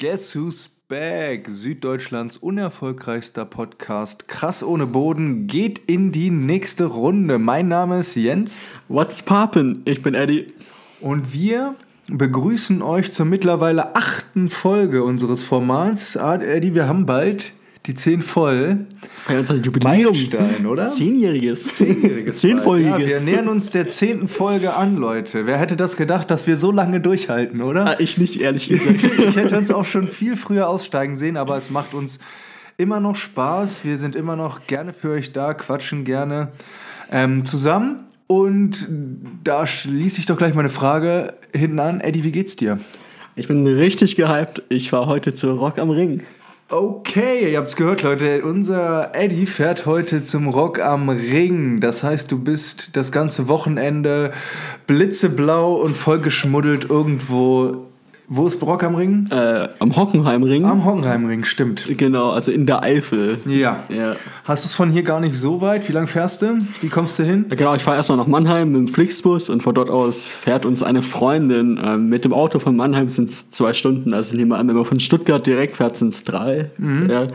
Guess 0.00 0.36
Who's 0.36 0.68
Back? 0.68 1.48
Süddeutschlands 1.48 2.36
unerfolgreichster 2.36 3.44
Podcast. 3.44 4.28
Krass 4.28 4.62
ohne 4.62 4.86
Boden 4.86 5.48
geht 5.48 5.80
in 5.88 6.12
die 6.12 6.30
nächste 6.30 6.84
Runde. 6.84 7.40
Mein 7.40 7.66
Name 7.66 7.98
ist 7.98 8.14
Jens. 8.14 8.68
What's 8.86 9.24
poppin'? 9.24 9.82
Ich 9.86 10.00
bin 10.00 10.14
Eddie. 10.14 10.46
Und 11.00 11.32
wir 11.32 11.74
begrüßen 12.06 12.80
euch 12.80 13.10
zur 13.10 13.26
mittlerweile 13.26 13.96
achten 13.96 14.48
Folge 14.48 15.02
unseres 15.02 15.42
Formats. 15.42 16.16
Ah, 16.16 16.36
Eddie, 16.36 16.76
wir 16.76 16.86
haben 16.86 17.04
bald 17.04 17.54
die 17.88 17.94
10 17.94 18.20
voll. 18.20 18.86
Bei 19.26 19.38
unserem 19.38 19.62
Jubiläum. 19.62 19.96
Meilenstein, 19.96 20.66
oder? 20.66 20.88
Zehnjähriges. 20.88 21.68
Zehnjähriges. 21.68 22.40
Zehnfolgiges. 22.40 22.92
Ja, 23.00 23.08
wir 23.08 23.20
nähern 23.20 23.48
uns 23.48 23.70
der 23.70 23.88
zehnten 23.88 24.28
Folge 24.28 24.74
an, 24.74 24.96
Leute. 24.96 25.46
Wer 25.46 25.56
hätte 25.56 25.74
das 25.74 25.96
gedacht, 25.96 26.30
dass 26.30 26.46
wir 26.46 26.58
so 26.58 26.70
lange 26.70 27.00
durchhalten, 27.00 27.62
oder? 27.62 27.86
Ah, 27.86 27.96
ich 27.98 28.18
nicht, 28.18 28.40
ehrlich 28.40 28.68
gesagt. 28.68 29.02
Ich 29.02 29.36
hätte 29.36 29.56
uns 29.56 29.70
auch 29.70 29.86
schon 29.86 30.06
viel 30.06 30.36
früher 30.36 30.68
aussteigen 30.68 31.16
sehen, 31.16 31.38
aber 31.38 31.56
es 31.56 31.70
macht 31.70 31.94
uns 31.94 32.18
immer 32.76 33.00
noch 33.00 33.16
Spaß. 33.16 33.84
Wir 33.84 33.96
sind 33.96 34.14
immer 34.14 34.36
noch 34.36 34.66
gerne 34.66 34.92
für 34.92 35.12
euch 35.12 35.32
da, 35.32 35.54
quatschen 35.54 36.04
gerne 36.04 36.52
ähm, 37.10 37.46
zusammen. 37.46 38.00
Und 38.26 38.86
da 39.42 39.66
schließe 39.66 40.20
ich 40.20 40.26
doch 40.26 40.36
gleich 40.36 40.54
meine 40.54 40.68
Frage 40.68 41.32
hinten 41.54 41.78
an. 41.78 42.02
Eddie, 42.02 42.22
wie 42.22 42.32
geht's 42.32 42.54
dir? 42.54 42.78
Ich 43.34 43.48
bin 43.48 43.66
richtig 43.66 44.16
gehypt. 44.16 44.62
Ich 44.68 44.92
war 44.92 45.06
heute 45.06 45.32
zu 45.32 45.52
Rock 45.52 45.78
am 45.78 45.88
Ring. 45.88 46.22
Okay, 46.70 47.50
ihr 47.50 47.58
habt's 47.58 47.76
gehört, 47.76 48.02
Leute. 48.02 48.44
Unser 48.44 49.14
Eddie 49.14 49.46
fährt 49.46 49.86
heute 49.86 50.22
zum 50.22 50.48
Rock 50.48 50.80
am 50.80 51.08
Ring. 51.08 51.80
Das 51.80 52.02
heißt, 52.02 52.30
du 52.30 52.38
bist 52.38 52.94
das 52.94 53.10
ganze 53.10 53.48
Wochenende 53.48 54.32
blitzeblau 54.86 55.76
und 55.76 55.96
vollgeschmuddelt 55.96 56.90
irgendwo. 56.90 57.87
Wo 58.30 58.46
ist 58.46 58.60
Rock 58.60 58.82
am 58.82 58.94
Ring? 58.94 59.26
Äh, 59.30 59.68
am 59.78 59.96
Hockenheimring. 59.96 60.66
Am 60.66 60.84
Hockenheimring, 60.84 61.44
stimmt. 61.44 61.86
Genau, 61.96 62.30
also 62.32 62.52
in 62.52 62.66
der 62.66 62.82
Eifel. 62.82 63.38
Ja. 63.46 63.84
Ja. 63.88 64.16
Hast 64.44 64.64
du 64.64 64.68
es 64.68 64.74
von 64.74 64.90
hier 64.90 65.02
gar 65.02 65.18
nicht 65.20 65.34
so 65.34 65.62
weit? 65.62 65.88
Wie 65.88 65.92
lang 65.92 66.06
fährst 66.06 66.42
du? 66.42 66.58
Wie 66.82 66.88
kommst 66.88 67.18
du 67.18 67.22
hin? 67.24 67.46
Genau, 67.48 67.74
ich 67.74 67.82
fahre 67.82 67.96
erstmal 67.96 68.18
nach 68.18 68.26
Mannheim 68.26 68.72
mit 68.72 68.80
dem 68.80 68.88
Flixbus 68.88 69.48
und 69.48 69.62
von 69.62 69.74
dort 69.74 69.88
aus 69.88 70.28
fährt 70.28 70.66
uns 70.66 70.82
eine 70.82 71.00
Freundin. 71.00 71.80
Ähm, 71.82 72.10
mit 72.10 72.26
dem 72.26 72.34
Auto 72.34 72.58
von 72.58 72.76
Mannheim 72.76 73.08
sind 73.08 73.30
es 73.30 73.50
zwei 73.50 73.72
Stunden. 73.72 74.12
Also 74.12 74.36
nehmen 74.36 74.50
wir 74.50 74.58
an, 74.58 74.68
wenn 74.68 74.76
man 74.76 74.84
von 74.84 75.00
Stuttgart 75.00 75.46
direkt 75.46 75.76
fährt, 75.78 75.96
sind 75.96 76.12
es 76.12 76.24
drei. 76.24 76.70
Ja, 77.08 77.26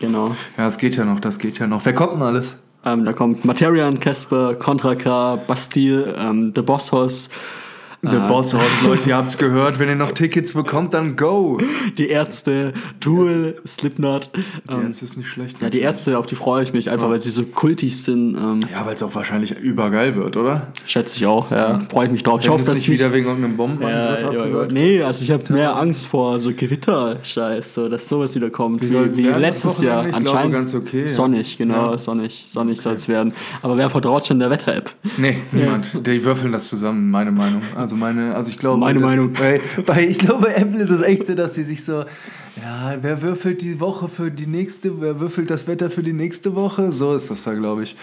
Genau. 0.00 0.28
Ja, 0.58 0.64
das 0.64 0.78
geht 0.78 0.96
ja 0.96 1.04
noch, 1.04 1.20
das 1.20 1.38
geht 1.38 1.60
ja 1.60 1.68
noch. 1.68 1.84
Wer 1.84 1.92
kommt 1.94 2.14
denn 2.14 2.22
alles? 2.22 2.56
Ähm, 2.84 3.04
da 3.04 3.12
kommt 3.12 3.44
Materian, 3.44 4.00
Casper, 4.00 4.54
Contra 4.56 4.96
K, 4.96 5.36
Bastille, 5.46 6.16
ähm, 6.18 6.52
The 6.52 6.62
Boss 6.62 6.90
Hoss, 6.90 7.30
The 8.04 8.18
Boss 8.26 8.52
House, 8.52 8.82
Leute, 8.82 9.10
ihr 9.10 9.16
habt's 9.16 9.38
gehört. 9.38 9.78
Wenn 9.78 9.88
ihr 9.88 9.94
noch 9.94 10.10
Tickets 10.10 10.54
bekommt, 10.54 10.92
dann 10.92 11.14
go. 11.14 11.58
die 11.98 12.08
Ärzte, 12.08 12.72
Tool, 12.98 13.54
Slipknot. 13.64 14.28
Ähm, 14.68 14.86
Jetzt 14.86 15.02
ist 15.02 15.16
nicht 15.16 15.28
schlecht. 15.28 15.62
ja, 15.62 15.70
die 15.70 15.78
Ärzte, 15.80 16.18
auf 16.18 16.26
die 16.26 16.34
freue 16.34 16.64
ich 16.64 16.72
mich 16.72 16.90
einfach, 16.90 17.08
weil 17.08 17.20
sie 17.20 17.30
so 17.30 17.44
kultig 17.44 18.02
sind. 18.02 18.34
Ähm, 18.36 18.60
Ja, 18.72 18.84
weil 18.84 18.96
es 18.96 19.04
auch 19.04 19.14
wahrscheinlich 19.14 19.56
übergeil 19.56 20.16
wird, 20.16 20.36
oder? 20.36 20.66
schätze 20.84 21.16
ich 21.16 21.26
auch, 21.26 21.52
ja. 21.52 21.80
Freue 21.92 22.06
ich 22.06 22.12
mich 22.12 22.24
drauf. 22.24 22.40
Ich 22.42 22.48
hoffe, 22.48 22.62
es 22.62 22.66
dass 22.66 22.78
nicht 22.78 22.88
ich 22.88 22.94
wieder 22.98 23.12
wegen 23.12 23.26
irgendeinem 23.28 23.56
Bombenangriff 23.56 24.20
ja, 24.34 24.46
ja, 24.62 24.66
nee, 24.72 25.00
also 25.00 25.22
ich 25.22 25.30
habe 25.30 25.52
mehr 25.52 25.76
Angst 25.76 26.08
vor 26.08 26.40
so 26.40 26.50
Gewitter-Scheiß, 26.52 27.74
so, 27.74 27.88
dass 27.88 28.08
sowas 28.08 28.34
wieder 28.34 28.50
kommt. 28.50 28.82
Wie, 28.82 29.16
wie, 29.16 29.22
das 29.28 29.38
letztes 29.38 29.80
Jahr. 29.80 30.06
Ich 30.06 30.10
glaube, 30.10 30.28
Anscheinend 30.28 30.52
ganz 30.54 30.74
okay, 30.74 31.02
ja. 31.02 31.08
sonnig, 31.08 31.56
genau, 31.56 31.92
Ja. 31.92 31.98
sonnig, 31.98 32.44
sonnig 32.48 32.80
soll 32.80 32.94
es 32.94 33.08
werden. 33.08 33.32
Aber 33.62 33.76
wer 33.76 33.88
vertraut 33.90 34.26
schon 34.26 34.40
der 34.40 34.50
Wetter-App? 34.50 34.90
Nee, 35.18 35.36
niemand. 35.52 36.04
Die 36.06 36.24
würfeln 36.24 36.50
das 36.52 36.68
zusammen, 36.68 37.08
meine 37.10 37.30
Meinung. 37.30 37.62
Also 37.76 37.91
meine, 37.96 38.34
also 38.34 38.50
ich 38.50 38.58
glaube. 38.58 38.78
Meine 38.78 39.00
das, 39.00 39.10
Meinung. 39.10 39.32
Bei, 39.32 39.60
bei, 39.86 40.06
ich 40.06 40.18
glaube, 40.18 40.46
bei 40.46 40.54
Apple 40.54 40.82
ist 40.82 40.90
es 40.90 41.02
echt 41.02 41.26
so, 41.26 41.34
dass 41.34 41.54
sie 41.54 41.64
sich 41.64 41.84
so, 41.84 42.04
ja, 42.60 42.98
wer 43.00 43.22
würfelt 43.22 43.62
die 43.62 43.80
Woche 43.80 44.08
für 44.08 44.30
die 44.30 44.46
nächste, 44.46 45.00
wer 45.00 45.20
würfelt 45.20 45.48
das 45.48 45.66
Wetter 45.66 45.88
für 45.88 46.02
die 46.02 46.12
nächste 46.12 46.54
Woche? 46.54 46.92
So 46.92 47.14
ist 47.14 47.30
das 47.30 47.44
da, 47.44 47.54
glaube 47.54 47.84
ich. 47.84 47.96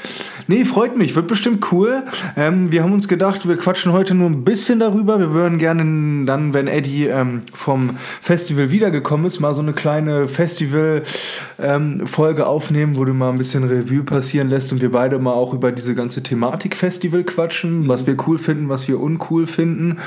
Nee, 0.47 0.66
freut 0.66 0.97
mich, 0.97 1.16
wird 1.16 1.28
bestimmt 1.28 1.71
cool. 1.71 2.02
Ähm, 2.36 2.71
wir 2.71 2.82
haben 2.82 2.93
uns 2.93 3.08
gedacht, 3.08 3.48
wir 3.48 3.58
quatschen 3.58 3.92
heute 3.92 4.15
nur 4.15 4.27
ein 4.27 4.43
bisschen 4.43 4.80
darüber. 4.80 5.20
Wir 5.20 5.33
würden 5.33 5.59
gerne 5.59 6.26
dann, 6.26 6.55
wenn 6.55 6.67
Eddie 6.67 7.05
ähm, 7.05 7.43
vom 7.54 7.98
Festival 8.21 8.71
wiedergekommen 8.71 9.27
ist, 9.27 9.39
mal 9.39 9.54
so 9.54 9.61
eine 9.61 9.73
kleine 9.73 10.27
Festival-Folge 10.27 12.48
aufnehmen, 12.48 12.95
wo 12.95 13.05
du 13.05 13.14
mal 13.14 13.30
ein 13.30 13.38
bisschen 13.38 13.65
Revue 13.65 14.02
passieren 14.02 14.49
lässt 14.49 14.71
und 14.71 14.82
wir 14.82 14.92
beide 14.92 15.20
mal 15.20 15.33
auch 15.33 15.54
über 15.54 15.71
diese 15.71 15.93
ganze 15.93 16.23
Thematik 16.23 16.76
Festival 16.76 17.23
quatschen, 17.23 17.88
was 17.88 18.08
wir 18.08 18.17
cool 18.26 18.39
finden, 18.39 18.67
was 18.67 18.88
wir 18.88 18.99
uncool 18.99 19.45
finden. 19.45 19.99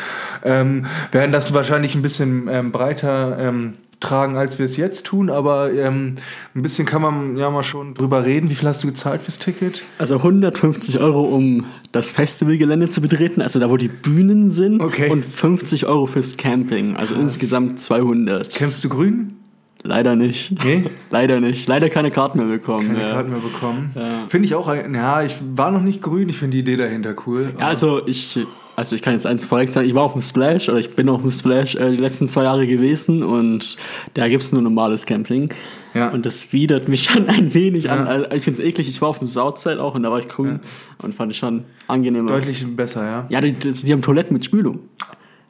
Ähm, 0.42 0.86
werden 1.12 1.30
das 1.30 1.54
wahrscheinlich 1.54 1.94
ein 1.94 2.02
bisschen 2.02 2.48
ähm, 2.50 2.72
breiter 2.72 3.38
ähm, 3.38 3.74
tragen, 4.02 4.36
als 4.36 4.58
wir 4.58 4.66
es 4.66 4.76
jetzt 4.76 5.06
tun, 5.06 5.30
aber 5.30 5.72
ähm, 5.72 6.16
ein 6.54 6.62
bisschen 6.62 6.86
kann 6.86 7.02
man 7.02 7.36
ja 7.36 7.50
mal 7.50 7.62
schon 7.62 7.94
drüber 7.94 8.24
reden. 8.24 8.50
Wie 8.50 8.54
viel 8.54 8.68
hast 8.68 8.82
du 8.82 8.88
gezahlt 8.88 9.22
fürs 9.22 9.38
Ticket? 9.38 9.82
Also 9.98 10.16
150 10.16 11.00
Euro, 11.00 11.22
um 11.22 11.64
das 11.92 12.10
Festivalgelände 12.10 12.88
zu 12.88 13.00
betreten, 13.00 13.40
also 13.40 13.58
da, 13.58 13.70
wo 13.70 13.76
die 13.76 13.88
Bühnen 13.88 14.50
sind. 14.50 14.80
Okay. 14.80 15.08
Und 15.10 15.24
50 15.24 15.86
Euro 15.86 16.06
fürs 16.06 16.36
Camping, 16.36 16.96
also 16.96 17.14
insgesamt 17.14 17.80
200. 17.80 18.50
Kämpfst 18.50 18.84
du 18.84 18.88
grün? 18.88 19.36
Leider 19.84 20.16
nicht. 20.16 20.64
Nee? 20.64 20.84
Leider 21.10 21.40
nicht. 21.40 21.66
Leider 21.68 21.88
keine 21.88 22.10
Karten 22.10 22.38
mehr 22.38 22.46
bekommen. 22.46 22.88
Keine 22.88 23.02
ja. 23.02 23.14
Karten 23.14 23.30
mehr 23.30 23.40
bekommen. 23.40 23.90
Ja. 23.94 24.26
Finde 24.28 24.46
ich 24.46 24.54
auch, 24.54 24.72
ja, 24.72 25.22
ich 25.22 25.36
war 25.54 25.70
noch 25.72 25.82
nicht 25.82 26.02
grün, 26.02 26.28
ich 26.28 26.36
finde 26.36 26.56
die 26.56 26.60
Idee 26.60 26.76
dahinter 26.76 27.14
cool. 27.26 27.52
Ja, 27.58 27.66
also 27.66 28.06
ich, 28.06 28.38
also 28.76 28.96
ich 28.96 29.02
kann 29.02 29.12
jetzt 29.14 29.26
eins 29.26 29.44
vorweg 29.44 29.70
sagen, 29.72 29.86
ich 29.86 29.94
war 29.94 30.02
auf 30.02 30.12
dem 30.12 30.22
Splash 30.22 30.68
oder 30.68 30.78
ich 30.78 30.94
bin 30.94 31.08
auf 31.08 31.20
dem 31.20 31.30
Splash 31.30 31.74
äh, 31.74 31.90
die 31.90 31.96
letzten 31.96 32.28
zwei 32.28 32.44
Jahre 32.44 32.66
gewesen 32.66 33.22
und 33.22 33.76
da 34.14 34.28
gibt 34.28 34.42
es 34.42 34.52
nur 34.52 34.62
normales 34.62 35.06
Camping. 35.06 35.50
Ja. 35.94 36.08
Und 36.08 36.24
das 36.24 36.52
widert 36.52 36.88
mich 36.88 37.04
schon 37.10 37.28
ein 37.28 37.52
wenig 37.52 37.90
an. 37.90 38.06
Ja. 38.06 38.12
Also 38.12 38.26
ich 38.32 38.44
finde 38.44 38.62
es 38.62 38.66
eklig, 38.66 38.88
ich 38.88 39.00
war 39.02 39.08
auf 39.08 39.18
dem 39.18 39.26
Southside 39.28 39.82
auch 39.82 39.94
und 39.94 40.02
da 40.02 40.10
war 40.10 40.18
ich 40.18 40.28
grün 40.28 40.60
und 40.98 41.14
fand 41.14 41.32
ich 41.32 41.38
schon 41.38 41.64
angenehmer. 41.86 42.30
Deutlich 42.30 42.64
besser, 42.74 43.04
ja. 43.04 43.26
Ja, 43.28 43.40
die, 43.40 43.52
die, 43.52 43.72
die 43.72 43.92
haben 43.92 44.02
Toiletten 44.02 44.32
mit 44.32 44.44
Spülung. 44.44 44.80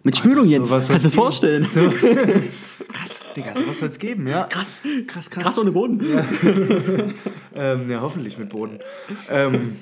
Mit 0.02 0.16
Spülung, 0.16 0.42
das- 0.42 0.50
Jens. 0.50 0.70
sowas 0.70 0.88
Kannst 0.88 1.04
du 1.04 1.08
dir 1.08 1.12
das 1.12 1.14
vorstellen? 1.14 1.66
Krass, 2.92 3.20
Digga, 3.36 3.54
sowas 3.54 3.78
soll 3.78 3.88
es 3.88 3.98
geben, 3.98 4.26
ja. 4.26 4.44
Krass, 4.44 4.82
krass, 5.06 5.30
krass. 5.30 5.44
krass 5.44 5.58
ohne 5.58 5.70
Boden. 5.70 6.00
Ähm, 7.54 7.90
ja, 7.90 8.00
hoffentlich 8.00 8.36
mit 8.36 8.48
Boden. 8.48 8.80
Ähm, 9.30 9.76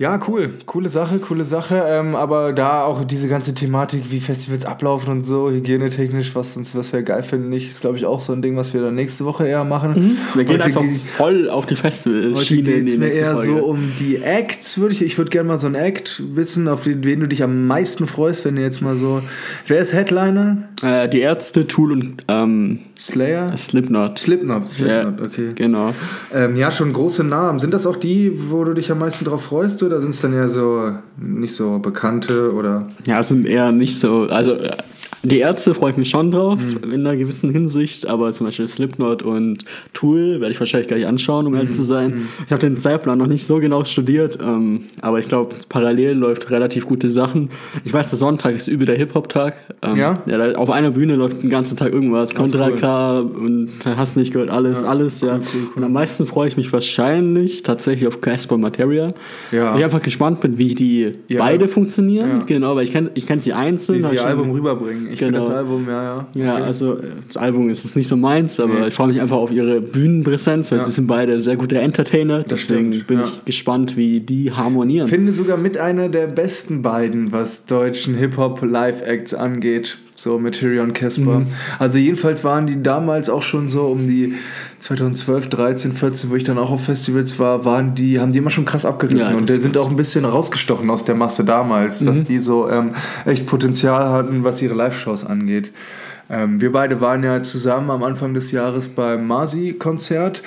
ja, 0.00 0.18
cool. 0.26 0.54
Coole 0.64 0.88
Sache, 0.88 1.18
coole 1.18 1.44
Sache. 1.44 1.84
Ähm, 1.86 2.16
aber 2.16 2.52
da 2.54 2.84
auch 2.84 3.04
diese 3.04 3.28
ganze 3.28 3.54
Thematik, 3.54 4.10
wie 4.10 4.18
Festivals 4.18 4.64
ablaufen 4.64 5.12
und 5.12 5.24
so, 5.24 5.50
hygienetechnisch, 5.50 6.34
was 6.34 6.56
uns, 6.56 6.74
was 6.74 6.92
wir 6.94 7.02
geil 7.02 7.22
finden, 7.22 7.50
nicht, 7.50 7.68
ist, 7.68 7.82
glaube 7.82 7.98
ich, 7.98 8.06
auch 8.06 8.22
so 8.22 8.32
ein 8.32 8.40
Ding, 8.40 8.56
was 8.56 8.72
wir 8.72 8.80
dann 8.80 8.94
nächste 8.94 9.26
Woche 9.26 9.46
eher 9.46 9.62
machen. 9.64 10.16
Wir 10.34 10.44
gehen 10.44 10.54
Heute 10.54 10.64
einfach 10.64 10.80
ge- 10.80 10.96
voll 10.96 11.50
auf 11.50 11.66
die 11.66 11.74
Heute 11.74 11.82
Festivalschiene 11.82 12.62
geht 12.70 12.78
in 12.80 12.86
es 12.86 12.96
mir 12.96 13.08
eher 13.08 13.36
Folge. 13.36 13.52
so 13.58 13.64
um 13.64 13.92
die 13.98 14.16
Acts, 14.16 14.78
würde 14.78 14.94
ich. 14.94 15.02
Ich 15.02 15.18
würde 15.18 15.30
gerne 15.30 15.48
mal 15.48 15.58
so 15.60 15.66
einen 15.66 15.76
Act 15.76 16.22
wissen, 16.34 16.66
auf 16.66 16.84
den, 16.84 17.04
wen 17.04 17.20
du 17.20 17.28
dich 17.28 17.42
am 17.42 17.66
meisten 17.66 18.06
freust, 18.06 18.46
wenn 18.46 18.56
du 18.56 18.62
jetzt 18.62 18.80
mal 18.80 18.96
so. 18.96 19.20
Wer 19.66 19.80
ist 19.80 19.92
Headliner? 19.92 20.68
Äh, 20.82 21.10
die 21.10 21.20
Ärzte, 21.20 21.66
Tool 21.66 21.92
und 21.92 22.24
ähm, 22.28 22.78
Slayer? 22.98 23.54
Slipknot. 23.56 24.18
Slipknot, 24.18 24.70
Slipknot, 24.70 25.18
Ja, 25.20 25.24
okay. 25.26 25.52
Genau. 25.54 25.92
Ähm, 26.34 26.56
ja, 26.56 26.70
schon 26.70 26.92
große 26.94 27.22
Namen. 27.22 27.58
Sind 27.58 27.74
das 27.74 27.86
auch 27.86 27.96
die, 27.96 28.32
wo 28.50 28.64
du 28.64 28.72
dich 28.72 28.90
am 28.90 28.98
meisten 28.98 29.26
drauf 29.26 29.42
freust, 29.42 29.82
oder 29.82 29.89
sind 29.98 30.10
es 30.10 30.20
dann 30.20 30.34
ja 30.34 30.48
so 30.48 30.92
nicht 31.18 31.54
so 31.54 31.78
bekannte 31.78 32.52
oder. 32.52 32.86
Ja, 33.06 33.20
es 33.20 33.28
sind 33.28 33.46
eher 33.46 33.72
nicht 33.72 33.98
so. 33.98 34.28
Also, 34.28 34.52
äh, 34.52 34.76
die 35.22 35.38
Ärzte 35.38 35.74
freue 35.74 35.90
ich 35.90 35.96
mich 35.96 36.08
schon 36.10 36.30
drauf, 36.30 36.58
Mhm. 36.60 36.92
in 36.92 37.00
einer 37.06 37.16
gewissen 37.16 37.50
Hinsicht, 37.50 38.06
aber 38.06 38.32
zum 38.32 38.46
Beispiel 38.46 38.66
Slipknot 38.66 39.22
und 39.22 39.64
Tool 39.92 40.40
werde 40.40 40.52
ich 40.52 40.58
wahrscheinlich 40.60 40.88
gleich 40.88 41.06
anschauen, 41.06 41.46
um 41.46 41.52
Mhm. 41.52 41.58
ehrlich 41.58 41.72
zu 41.74 41.82
sein. 41.82 42.28
Ich 42.46 42.52
habe 42.52 42.60
den 42.60 42.78
Zeitplan 42.78 43.18
noch 43.18 43.26
nicht 43.26 43.46
so 43.46 43.58
genau 43.58 43.84
studiert, 43.84 44.38
ähm, 44.42 44.82
aber 45.02 45.18
ich 45.18 45.28
glaube, 45.28 45.54
parallel 45.68 46.16
läuft 46.16 46.50
relativ 46.50 46.86
gute 46.86 47.10
Sachen. 47.10 47.50
Ich 47.84 47.92
weiß, 47.92 48.10
der 48.10 48.18
Sonntag 48.18 48.54
ist 48.54 48.68
übel 48.68 48.86
der 48.86 48.96
Hip-Hop-Tag. 48.96 49.54
Ähm, 49.82 49.96
Ja? 49.96 50.14
da, 50.26 50.52
auf 50.52 50.70
einer 50.70 50.92
Bühne 50.92 51.16
läuft 51.16 51.42
den 51.42 51.50
ganzen 51.50 51.76
Tag 51.76 51.92
irgendwas. 51.92 52.34
Contra 52.34 52.68
cool. 52.68 52.76
K 52.76 53.18
und 53.20 53.68
hast 53.84 54.16
nicht 54.16 54.32
gehört, 54.32 54.50
alles, 54.50 54.82
alles, 54.84 55.20
ja. 55.20 55.34
cool, 55.36 55.40
cool, 55.54 55.68
Und 55.76 55.84
am 55.84 55.92
meisten 55.92 56.26
freue 56.26 56.48
ich 56.48 56.56
mich 56.56 56.72
wahrscheinlich 56.72 57.62
tatsächlich 57.62 58.06
auf 58.08 58.20
Casper 58.20 58.56
Materia. 58.58 59.12
Ja. 59.52 59.72
Weil 59.72 59.78
ich 59.80 59.84
einfach 59.84 60.02
gespannt 60.02 60.40
bin, 60.40 60.58
wie 60.58 60.74
die 60.74 61.12
Ja. 61.28 61.40
beide 61.40 61.68
funktionieren. 61.68 62.28
Ja. 62.30 62.44
Genau, 62.46 62.76
weil 62.76 62.84
ich 62.84 62.92
kenne 62.92 63.10
ich 63.14 63.26
kenn 63.26 63.40
sie 63.40 63.52
einzeln. 63.52 64.02
Wie 64.02 64.08
sie 64.08 64.14
ihr 64.14 64.24
Album 64.26 64.50
rüberbringen. 64.50 65.08
Ich 65.12 65.18
Genau. 65.18 65.38
das 65.38 65.48
Album, 65.50 65.86
ja, 65.88 66.02
ja. 66.02 66.26
Ja, 66.34 66.54
Okay. 66.54 66.62
also 66.64 66.98
äh, 66.98 67.02
das 67.26 67.36
Album 67.36 67.68
ist 67.70 67.84
es 67.84 67.94
nicht 67.96 68.08
so 68.08 68.16
meins, 68.16 68.58
aber 68.60 68.80
Nee. 68.80 68.88
ich 68.88 68.94
freue 68.94 69.08
mich 69.08 69.20
einfach 69.20 69.36
auf 69.36 69.50
ihre 69.52 69.80
Bühnenpräsenz, 69.80 70.70
weil 70.72 70.78
Ja. 70.78 70.84
sie 70.84 70.92
sind 70.92 71.06
beide 71.06 71.40
sehr 71.42 71.56
gute 71.56 71.78
Entertainer. 71.78 72.42
Deswegen 72.42 72.92
stimmt, 72.92 73.06
bin 73.06 73.18
ja. 73.20 73.24
ich 73.24 73.44
gespannt, 73.44 73.96
wie 73.96 74.20
die 74.20 74.52
harmonieren. 74.52 75.08
finde 75.08 75.32
sogar 75.32 75.56
mit 75.56 75.76
einer 75.78 76.08
der 76.08 76.26
besten 76.26 76.82
beiden, 76.82 77.32
was 77.32 77.66
deutschen 77.66 78.14
Hip-Hop-Live-Acts 78.14 79.34
angeht. 79.34 79.98
So 80.22 80.38
Material 80.38 80.84
und 80.84 80.92
Casper. 80.92 81.40
Mhm. 81.40 81.46
Also 81.78 81.96
jedenfalls 81.96 82.44
waren 82.44 82.66
die 82.66 82.82
damals 82.82 83.30
auch 83.30 83.42
schon 83.42 83.68
so 83.68 83.86
um 83.86 84.06
die 84.06 84.34
2012, 84.80 85.48
13, 85.48 85.92
14, 85.92 86.30
wo 86.30 86.34
ich 86.36 86.44
dann 86.44 86.58
auch 86.58 86.70
auf 86.70 86.84
Festivals 86.84 87.38
war, 87.38 87.64
waren 87.64 87.94
die, 87.94 88.20
haben 88.20 88.32
die 88.32 88.38
immer 88.38 88.50
schon 88.50 88.64
krass 88.66 88.84
abgerissen. 88.84 89.32
Ja, 89.32 89.36
und 89.36 89.48
sind 89.48 89.78
auch 89.78 89.88
ein 89.88 89.96
bisschen 89.96 90.24
rausgestochen 90.26 90.90
aus 90.90 91.04
der 91.04 91.14
Masse 91.14 91.44
damals, 91.44 92.00
Mhm. 92.02 92.06
dass 92.06 92.22
die 92.24 92.38
so 92.38 92.68
ähm, 92.68 92.92
echt 93.24 93.46
Potenzial 93.46 94.10
hatten, 94.10 94.44
was 94.44 94.60
ihre 94.60 94.74
Live-Shows 94.74 95.24
angeht. 95.24 95.70
Ähm, 96.30 96.60
wir 96.60 96.70
beide 96.70 97.00
waren 97.00 97.24
ja 97.24 97.42
zusammen 97.42 97.90
am 97.90 98.02
Anfang 98.04 98.34
des 98.34 98.52
Jahres 98.52 98.86
beim 98.88 99.26
Masi-Konzert. 99.26 100.42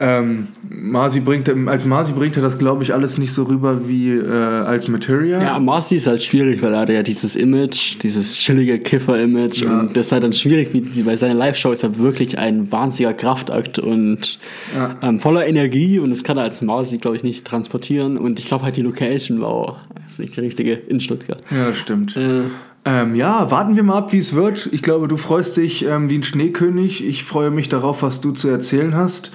Ähm, 0.00 0.48
Masi 0.68 1.20
bringt, 1.20 1.48
als 1.68 1.84
Masi 1.86 2.12
bringt 2.12 2.36
er 2.36 2.42
das, 2.42 2.58
glaube 2.58 2.82
ich, 2.82 2.92
alles 2.92 3.18
nicht 3.18 3.32
so 3.32 3.44
rüber 3.44 3.88
wie 3.88 4.10
äh, 4.10 4.28
als 4.30 4.88
Materia. 4.88 5.40
Ja, 5.40 5.58
Marcy 5.58 5.96
ist 5.96 6.06
halt 6.06 6.22
schwierig, 6.22 6.60
weil 6.60 6.74
er 6.74 6.80
hat 6.80 6.88
ja 6.88 7.02
dieses 7.02 7.36
Image, 7.36 8.02
dieses 8.02 8.34
chillige 8.36 8.78
Kiffer-Image 8.78 9.62
Ja. 9.62 9.80
und 9.80 9.96
das 9.96 10.06
ist 10.06 10.12
halt 10.12 10.24
dann 10.24 10.32
schwierig, 10.32 10.68
wie 10.72 11.02
bei 11.02 11.16
seiner 11.16 11.34
Live-Show 11.34 11.72
ist 11.72 11.82
er 11.84 11.98
wirklich 11.98 12.36
ein 12.38 12.70
wahnsinniger 12.72 13.14
Kraftakt 13.14 13.78
und 13.78 14.38
Ja. 14.76 14.96
ähm, 15.02 15.20
voller 15.20 15.46
Energie 15.46 15.98
und 15.98 16.10
das 16.10 16.24
kann 16.24 16.36
er 16.36 16.42
als 16.44 16.62
Marcy, 16.62 16.98
glaube 16.98 17.16
ich, 17.16 17.22
nicht 17.22 17.46
transportieren 17.46 18.18
und 18.18 18.38
ich 18.38 18.46
glaube 18.46 18.64
halt 18.64 18.76
die 18.76 18.82
Location 18.82 19.40
war 19.40 19.48
auch 19.48 19.76
nicht 20.18 20.36
die 20.36 20.40
richtige 20.40 20.72
in 20.74 21.00
Stuttgart. 21.00 21.42
Ja, 21.50 21.68
das 21.68 21.78
stimmt. 21.78 22.16
Äh, 22.16 22.42
Ähm, 22.84 23.14
ja, 23.14 23.50
warten 23.50 23.76
wir 23.76 23.84
mal 23.84 23.98
ab, 23.98 24.12
wie 24.12 24.18
es 24.18 24.34
wird. 24.34 24.68
Ich 24.72 24.82
glaube, 24.82 25.06
du 25.06 25.16
freust 25.16 25.56
dich 25.56 25.84
ähm, 25.84 26.10
wie 26.10 26.18
ein 26.18 26.24
Schneekönig. 26.24 27.04
Ich 27.06 27.22
freue 27.22 27.50
mich 27.50 27.68
darauf, 27.68 28.02
was 28.02 28.20
du 28.20 28.32
zu 28.32 28.48
erzählen 28.48 28.96
hast. 28.96 29.32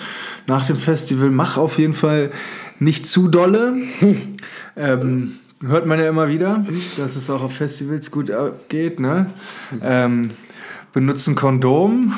Nach 0.48 0.66
dem 0.66 0.76
Festival 0.76 1.30
mach 1.30 1.58
auf 1.58 1.80
jeden 1.80 1.94
Fall 1.94 2.32
nicht 2.80 3.06
zu 3.06 3.30
dolle. 3.30 3.78
ähm, 4.76 5.34
hört 5.62 5.86
man 5.86 5.98
ja 6.00 6.10
immer 6.10 6.28
wieder, 6.28 6.66
dass 6.98 7.16
es 7.16 7.30
auch 7.30 7.42
auf 7.42 7.54
Festivals 7.54 8.12
gut 8.12 8.32
geht. 8.68 9.00
Ne? 9.00 9.32
Ähm, 9.82 10.32
benutzt 10.92 11.28
ein 11.30 11.36
Kondom, 11.36 12.16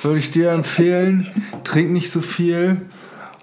würde 0.00 0.18
ich 0.18 0.30
dir 0.30 0.52
empfehlen. 0.52 1.26
Trink 1.64 1.90
nicht 1.90 2.10
so 2.10 2.22
viel. 2.22 2.80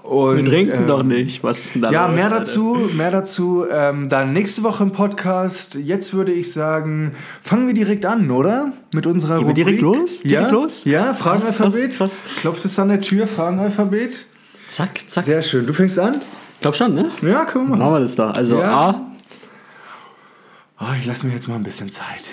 Und, 0.03 0.35
wir 0.37 0.45
trinken 0.45 0.81
ähm, 0.81 0.87
doch 0.87 1.01
nicht. 1.03 1.43
Was 1.43 1.59
ist 1.63 1.75
denn 1.75 1.81
da 1.83 1.91
ja, 1.91 2.05
los, 2.07 2.15
mehr 2.15 2.25
Alter? 2.25 2.39
dazu, 2.39 2.89
mehr 2.95 3.09
dazu 3.09 3.65
ähm, 3.71 4.09
dann 4.09 4.33
nächste 4.33 4.61
Woche 4.63 4.83
im 4.83 4.91
Podcast. 4.91 5.75
Jetzt 5.75 6.13
würde 6.13 6.33
ich 6.33 6.51
sagen, 6.51 7.13
fangen 7.41 7.67
wir 7.67 7.73
direkt 7.73 8.05
an, 8.05 8.29
oder? 8.29 8.73
Mit 8.93 9.07
unserer 9.07 9.37
Gehen 9.37 9.47
wir 9.47 9.53
direkt 9.53 9.79
los? 9.81 10.23
Ja, 10.23 10.29
Direkt 10.29 10.51
los? 10.51 10.83
Ja, 10.85 11.13
Fragenalphabet. 11.13 11.99
Was- 12.01 12.23
was- 12.25 12.35
Klopft 12.41 12.65
es 12.65 12.77
an 12.79 12.89
der 12.89 12.99
Tür, 13.01 13.27
Fragenalphabet. 13.27 14.25
Zack, 14.67 14.89
zack. 15.07 15.23
Sehr 15.23 15.41
schön. 15.41 15.65
Du 15.65 15.73
fängst 15.73 15.97
an? 15.97 16.15
Ich 16.55 16.61
glaube 16.61 16.75
schon, 16.77 16.93
ne? 16.95 17.09
Ja, 17.21 17.45
können 17.45 17.65
wir 17.65 17.69
Machen 17.71 17.79
machen. 17.79 17.93
wir 17.93 17.99
das 18.01 18.15
doch. 18.15 18.33
Also 18.33 18.59
Ja. 18.59 18.89
A, 18.89 19.01
Oh, 20.79 20.85
ich 20.99 21.05
lasse 21.05 21.25
mir 21.25 21.33
jetzt 21.33 21.47
mal 21.47 21.55
ein 21.55 21.63
bisschen 21.63 21.89
Zeit. 21.89 22.29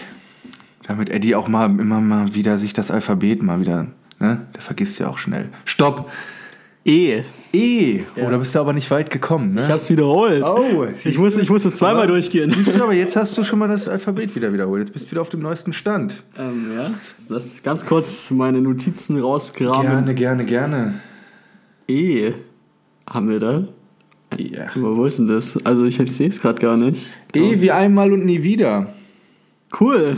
Damit 0.88 1.08
Eddie 1.08 1.36
auch 1.36 1.46
mal 1.46 1.66
immer 1.66 2.00
mal 2.00 2.34
wieder 2.34 2.58
sich 2.58 2.72
das 2.72 2.90
Alphabet 2.90 3.42
mal 3.42 3.60
wieder, 3.60 3.86
ne? 4.18 4.46
Der 4.54 4.60
vergisst 4.62 4.98
ja 4.98 5.08
auch 5.08 5.18
schnell. 5.18 5.50
Stopp. 5.64 6.10
E. 6.84 7.22
E. 7.52 8.00
Oh, 8.16 8.30
da 8.30 8.38
bist 8.38 8.54
du 8.54 8.58
aber 8.60 8.72
nicht 8.72 8.90
weit 8.90 9.10
gekommen, 9.10 9.54
ne? 9.54 9.62
Ich 9.62 9.68
hab's 9.70 9.90
wiederholt. 9.90 10.42
Oh, 10.48 10.84
ich, 10.94 11.02
siehst 11.02 11.18
muss, 11.18 11.34
du? 11.34 11.40
ich 11.40 11.50
musste 11.50 11.72
zweimal 11.72 12.04
Aber- 12.04 12.12
durchgehen. 12.12 12.50
Siehst 12.50 12.74
du, 12.78 12.82
aber 12.82 12.92
jetzt 12.94 13.16
hast 13.16 13.36
du 13.36 13.44
schon 13.44 13.58
mal 13.58 13.68
das 13.68 13.86
Alphabet 13.88 14.34
wieder 14.34 14.52
wiederholt. 14.52 14.80
Jetzt 14.80 14.92
bist 14.92 15.06
du 15.06 15.10
wieder 15.10 15.20
auf 15.20 15.28
dem 15.28 15.40
neuesten 15.40 15.72
Stand. 15.72 16.22
Ähm, 16.38 16.70
ja, 16.74 16.90
das 17.28 17.62
ganz 17.62 17.84
kurz 17.84 18.30
meine 18.30 18.60
Notizen 18.60 19.20
rausgraben. 19.20 19.82
Gerne, 19.82 20.14
gerne, 20.14 20.44
gerne. 20.46 20.94
E. 21.88 22.32
Haben 23.08 23.28
wir 23.28 23.40
da? 23.40 23.64
Ja. 24.38 24.68
Aber 24.76 24.96
wo 24.96 25.04
ist 25.04 25.18
denn 25.18 25.26
das? 25.26 25.58
Also 25.66 25.84
ich 25.84 25.96
sehe 25.96 26.28
es 26.28 26.40
gerade 26.40 26.60
gar 26.60 26.76
nicht. 26.76 27.04
E 27.34 27.60
wie 27.60 27.72
einmal 27.72 28.12
und 28.12 28.24
nie 28.24 28.42
wieder. 28.42 28.94
Cool. 29.78 30.16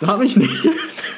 Da 0.00 0.06
habe 0.08 0.24
ich 0.24 0.36
nicht. 0.36 0.68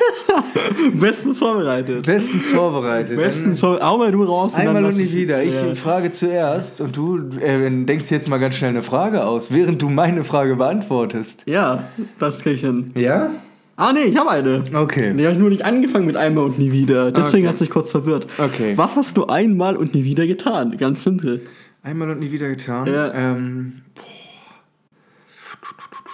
Bestens 0.95 1.39
vorbereitet. 1.39 2.07
Bestens 2.07 2.49
vorbereitet. 2.49 3.17
Bestens 3.17 3.61
vorbereitet. 3.61 3.87
Hau 3.89 3.99
mal 3.99 4.13
du 4.13 4.23
raus. 4.23 4.55
Dann 4.55 4.69
einmal 4.69 4.85
und 4.87 4.97
nie 4.97 5.13
wieder. 5.13 5.43
Ich 5.43 5.55
Ja. 5.55 5.75
frage 5.75 6.11
zuerst 6.11 6.81
und 6.81 6.97
du 6.97 7.19
äh, 7.41 7.71
denkst 7.85 8.11
jetzt 8.11 8.29
mal 8.29 8.39
ganz 8.39 8.57
schnell 8.57 8.71
eine 8.71 8.83
Frage 8.83 9.25
aus, 9.25 9.51
während 9.53 9.83
du 9.83 9.89
meine 9.89 10.25
Frage 10.25 10.57
beantwortest. 10.57 11.43
Ja, 11.47 11.89
das 12.19 12.43
krieg 12.43 12.55
ich 12.55 12.61
hin. 12.63 12.93
Ja? 12.95 13.31
Ah, 13.77 13.93
nee, 13.95 14.01
ich 14.11 14.17
habe 14.17 14.31
eine. 14.31 14.63
Okay. 14.75 15.15
Die 15.15 15.23
habe 15.25 15.33
ich 15.33 15.39
nur 15.39 15.49
nicht 15.49 15.65
angefangen 15.65 16.05
mit 16.07 16.17
einmal 16.17 16.45
und 16.45 16.59
nie 16.59 16.71
wieder. 16.73 17.13
Deswegen 17.13 17.45
Okay. 17.45 17.49
hat 17.53 17.59
sich 17.59 17.71
kurz 17.71 17.91
verwirrt. 17.91 18.27
Okay. 18.39 18.77
Was 18.77 18.97
hast 18.97 19.17
du 19.17 19.27
einmal 19.27 19.77
und 19.77 19.95
nie 19.95 20.05
wieder 20.05 20.27
getan? 20.27 20.77
Ganz 20.77 21.03
simpel. 21.03 21.47
Einmal 21.83 22.11
und 22.11 22.21
nie 22.21 22.31
wieder 22.31 22.49
getan. 22.51 22.87
Ja. 22.87 23.13
Ähm, 23.15 23.81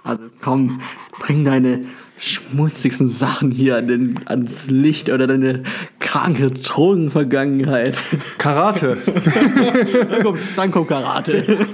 Also 0.05 0.23
komm, 0.41 0.81
bring 1.19 1.45
deine 1.45 1.85
schmutzigsten 2.19 3.09
Sachen 3.09 3.51
hier 3.51 3.77
an 3.77 3.87
den, 3.87 4.21
ans 4.27 4.69
Licht 4.69 5.11
oder 5.11 5.27
deine 5.27 5.63
kranke 5.99 6.51
Drogenvergangenheit. 6.51 7.99
Karate. 8.39 8.97
dann, 10.11 10.23
kommt, 10.23 10.41
dann 10.57 10.71
kommt 10.71 10.89
Karate. 10.89 11.67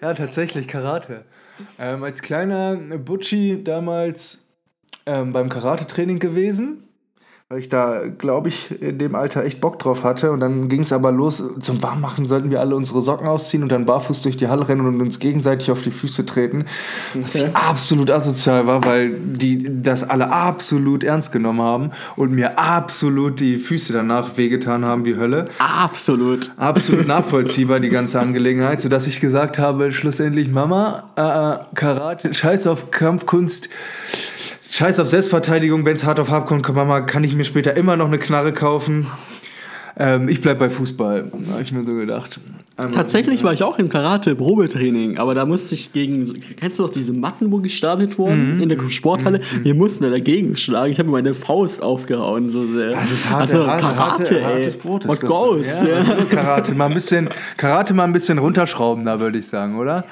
ja, 0.00 0.14
tatsächlich 0.14 0.68
Karate. 0.68 1.24
Ähm, 1.78 2.02
als 2.04 2.22
kleiner 2.22 2.76
Butchi 2.76 3.62
damals 3.64 4.48
ähm, 5.06 5.32
beim 5.32 5.48
Karate-Training 5.48 6.18
gewesen. 6.18 6.87
Weil 7.50 7.60
ich 7.60 7.70
da, 7.70 8.02
glaube 8.18 8.48
ich, 8.48 8.78
in 8.82 8.98
dem 8.98 9.14
Alter 9.14 9.42
echt 9.42 9.62
Bock 9.62 9.78
drauf 9.78 10.04
hatte. 10.04 10.32
Und 10.32 10.40
dann 10.40 10.68
ging 10.68 10.82
es 10.82 10.92
aber 10.92 11.10
los. 11.10 11.42
Zum 11.60 11.82
Warmmachen 11.82 12.26
sollten 12.26 12.50
wir 12.50 12.60
alle 12.60 12.76
unsere 12.76 13.00
Socken 13.00 13.26
ausziehen 13.26 13.62
und 13.62 13.72
dann 13.72 13.86
barfuß 13.86 14.20
durch 14.20 14.36
die 14.36 14.48
Halle 14.48 14.68
rennen 14.68 14.84
und 14.84 15.00
uns 15.00 15.18
gegenseitig 15.18 15.70
auf 15.70 15.80
die 15.80 15.90
Füße 15.90 16.26
treten. 16.26 16.66
Was 17.14 17.36
Okay. 17.36 17.48
absolut 17.54 18.10
asozial 18.10 18.66
war, 18.66 18.84
weil 18.84 19.14
die 19.14 19.82
das 19.82 20.06
alle 20.10 20.30
absolut 20.30 21.04
ernst 21.04 21.32
genommen 21.32 21.62
haben 21.62 21.90
und 22.16 22.32
mir 22.32 22.58
absolut 22.58 23.40
die 23.40 23.56
Füße 23.56 23.94
danach 23.94 24.36
wehgetan 24.36 24.84
haben 24.84 25.06
wie 25.06 25.16
Hölle. 25.16 25.46
Absolut. 25.58 26.50
Absolut 26.58 27.06
nachvollziehbar, 27.08 27.80
die 27.80 27.88
ganze 27.88 28.20
Angelegenheit, 28.20 28.82
sodass 28.82 29.06
ich 29.06 29.20
gesagt 29.22 29.58
habe, 29.58 29.90
schlussendlich, 29.92 30.50
Mama, 30.50 31.04
äh, 31.16 31.22
äh, 31.62 31.64
Karate, 31.74 32.34
scheiß 32.34 32.66
auf 32.66 32.90
Kampfkunst, 32.90 33.70
scheiß 34.78 35.00
auf 35.00 35.08
Selbstverteidigung, 35.08 35.84
wenn 35.84 35.96
es 35.96 36.04
hart 36.04 36.20
auf 36.20 36.30
hart 36.30 36.46
kommt, 36.46 36.72
Mama, 36.72 37.00
kann 37.00 37.24
ich 37.24 37.34
mir 37.34 37.44
später 37.44 37.76
immer 37.76 37.96
noch 37.96 38.06
eine 38.06 38.18
Knarre 38.18 38.52
kaufen. 38.52 39.06
Ähm, 40.00 40.28
ich 40.28 40.40
bleib 40.40 40.60
bei 40.60 40.70
Fußball, 40.70 41.32
habe 41.52 41.62
ich 41.62 41.72
mir 41.72 41.84
so 41.84 41.92
gedacht. 41.94 42.38
Einmal- 42.76 42.94
Tatsächlich 42.94 43.42
war 43.42 43.52
ich 43.52 43.64
auch 43.64 43.80
im 43.80 43.88
Karate-Probetraining, 43.88 45.18
aber 45.18 45.34
da 45.34 45.44
musste 45.44 45.74
ich 45.74 45.92
gegen, 45.92 46.32
kennst 46.56 46.78
du 46.78 46.84
noch 46.84 46.92
diese 46.92 47.12
Matten, 47.12 47.50
wo 47.50 47.58
gestapelt 47.58 48.16
wurden 48.16 48.54
Mhm. 48.54 48.60
in 48.60 48.68
der 48.68 48.88
Sporthalle? 48.88 49.40
Wir 49.64 49.74
mussten 49.74 50.04
da 50.04 50.10
dagegen 50.10 50.56
schlagen. 50.56 50.92
Ich 50.92 51.00
habe 51.00 51.08
mir 51.08 51.16
meine 51.16 51.34
Faust 51.34 51.82
aufgehauen, 51.82 52.48
so 52.48 52.64
sehr. 52.68 52.90
Das 52.92 53.10
ist 53.10 53.28
hart, 53.28 53.40
also 53.40 53.66
hart, 53.66 53.80
Karate, 53.80 53.98
harte, 54.00 54.44
hartes 54.44 54.76
Brot. 54.78 55.04
ist 55.04 55.08
What 55.10 55.22
das. 55.24 55.28
goes? 55.28 55.82
Ja, 55.82 55.88
Ja. 55.88 56.24
Karate 56.30 56.74
mal 56.76 56.86
ein 56.86 56.94
bisschen, 56.94 57.28
Karate 57.56 57.92
mal 57.94 58.04
ein 58.04 58.12
bisschen 58.12 58.38
runterschrauben, 58.38 59.04
da 59.04 59.18
würde 59.18 59.38
ich 59.38 59.48
sagen, 59.48 59.76
oder? 59.76 60.04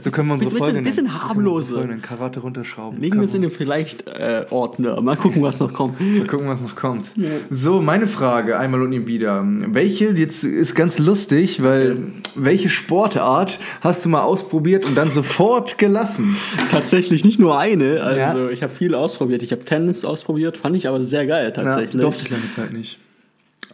So 0.00 0.10
können 0.10 0.28
wir 0.28 0.34
unsere 0.34 0.50
bisschen- 0.50 0.64
Folge 0.66 0.82
bisschen 0.82 1.04
wir 1.06 1.12
unsere 1.12 1.28
harmloser. 1.28 1.74
Folge 1.74 1.88
nennen. 1.88 2.02
Karate 2.02 2.40
runterschrauben. 2.40 3.00
Legen 3.00 3.16
wir 3.18 3.24
es 3.24 3.34
in 3.34 3.42
den 3.42 3.50
vielleicht 3.50 4.06
äh, 4.08 4.46
Ordner. 4.50 5.00
Mal 5.02 5.16
gucken, 5.16 5.42
was 5.42 5.58
noch 5.60 5.72
kommt. 5.72 6.00
Mal 6.00 6.26
gucken, 6.26 6.48
was 6.48 6.62
noch 6.62 6.74
kommt. 6.76 7.10
So, 7.50 7.80
meine 7.82 8.06
Frage 8.06 8.58
einmal 8.58 8.82
und 8.82 8.90
nie 8.90 9.06
wieder. 9.06 9.44
Welche, 9.46 10.10
jetzt 10.10 10.44
ist 10.44 10.74
ganz 10.74 10.98
lustig, 10.98 11.62
weil 11.62 11.98
welche 12.34 12.70
Sportart 12.70 13.58
hast 13.82 14.04
du 14.04 14.08
mal 14.08 14.22
ausprobiert 14.22 14.84
und 14.84 14.96
dann 14.96 15.12
sofort 15.12 15.76
gelassen? 15.78 16.36
Tatsächlich 16.70 17.24
nicht 17.24 17.38
nur 17.38 17.58
eine. 17.58 18.00
Also 18.02 18.38
Ja. 18.40 18.48
ich 18.50 18.62
habe 18.62 18.72
viel 18.72 18.94
ausprobiert. 18.94 19.42
Ich 19.42 19.52
habe 19.52 19.64
Tennis 19.64 20.04
ausprobiert, 20.04 20.56
fand 20.56 20.76
ich 20.76 20.88
aber 20.88 21.02
sehr 21.04 21.26
geil 21.26 21.52
tatsächlich. 21.52 22.00
durfte 22.00 22.22
ich 22.24 22.30
lange 22.30 22.48
Zeit 22.50 22.72
nicht. 22.72 22.98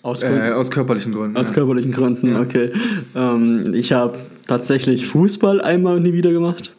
Aus, 0.02 0.22
Äh, 0.22 0.52
aus 0.52 0.70
körperlichen 0.70 1.12
Gründen. 1.12 1.36
aus 1.36 1.48
ja. 1.48 1.54
körperlichen 1.54 1.90
Gründen, 1.92 2.36
okay. 2.36 2.70
Ähm, 3.16 3.74
ich 3.74 3.92
habe 3.92 4.16
tatsächlich 4.48 5.06
Fußball 5.06 5.60
einmal 5.60 5.96
und 5.96 6.02
nie 6.02 6.12
wieder 6.12 6.32
gemacht. 6.32 6.74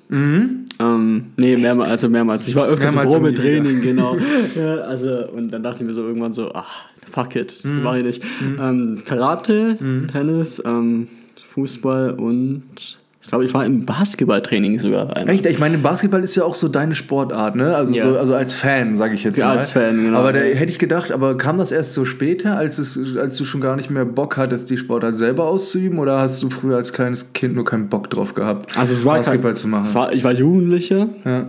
Ähm, 0.79 1.25
nee, 1.38 1.55
mehrmals, 1.55 1.89
also 1.89 2.09
mehrmals. 2.09 2.47
Ich 2.47 2.55
war 2.55 2.67
öfters 2.67 2.93
Mehrmals 2.93 3.13
im 3.13 3.21
Probetraining, 3.21 3.81
genau. 3.81 4.17
ja, 4.55 4.75
also, 4.79 5.29
und 5.29 5.51
dann 5.51 5.63
dachte 5.63 5.83
ich 5.83 5.88
mir 5.88 5.93
so 5.93 6.01
irgendwann 6.01 6.33
so, 6.33 6.51
ach, 6.53 6.85
fuck 7.09 7.35
it, 7.38 7.63
das 7.63 7.71
mache 7.71 7.99
ich 7.99 8.03
nicht. 8.03 8.23
Ähm, 8.59 9.01
Karate, 9.05 9.77
Tennis, 10.11 10.61
ähm, 10.65 11.07
Fußball 11.49 12.11
und 12.11 12.99
ich 13.29 13.31
glaube, 13.31 13.45
ich 13.45 13.53
war 13.53 13.63
im 13.63 13.86
Basketballtraining 13.86 14.79
sogar. 14.79 15.15
einmal. 15.15 15.36
Echt? 15.36 15.45
Ich 15.45 15.59
meine, 15.59 15.77
Basketball 15.77 16.24
ist 16.24 16.33
ja 16.36 16.43
auch 16.45 16.55
so 16.55 16.67
deine 16.67 16.95
Sportart, 16.95 17.55
ne? 17.55 17.75
Also, 17.75 17.93
Ja. 17.93 18.01
so, 18.01 18.17
also 18.17 18.33
als 18.33 18.55
Fan, 18.55 18.98
sage 18.98 19.13
ich 19.13 19.24
jetzt 19.24 19.38
Ja, 19.38 19.50
mal. 19.50 19.57
als 19.59 19.69
Fan, 19.69 20.03
genau. 20.03 20.17
Aber 20.17 20.33
da 20.33 20.39
hätte 20.39 20.71
ich 20.71 20.79
gedacht, 20.79 21.12
aber 21.12 21.38
kam 21.38 21.59
das 21.59 21.71
erst 21.71 21.93
so 21.93 22.05
später, 22.05 22.57
als, 22.57 22.79
es, 22.79 22.98
als 23.17 23.38
du 23.38 23.45
schon 23.45 23.62
gar 23.62 23.75
nicht 23.75 23.91
mehr 23.91 24.03
Bock 24.03 24.36
hattest, 24.38 24.71
die 24.71 24.77
Sportart 24.77 25.15
selber 25.15 25.45
auszuüben? 25.45 26.00
Oder 26.00 26.17
hast 26.19 26.41
du 26.41 26.50
früher 26.50 26.77
als 26.77 26.91
kleines 26.91 27.33
Kind 27.33 27.53
nur 27.53 27.65
keinen 27.65 27.88
Bock 27.88 28.09
drauf 28.09 28.33
gehabt, 28.33 28.75
Also 28.75 28.93
es 28.93 29.05
war 29.05 29.17
Basketball 29.17 29.51
kein, 29.51 29.55
zu 29.57 29.67
machen? 29.67 29.93
War, 29.93 30.12
ich 30.12 30.24
war 30.24 30.33
Jugendlicher 30.33 31.07
ja. 31.24 31.45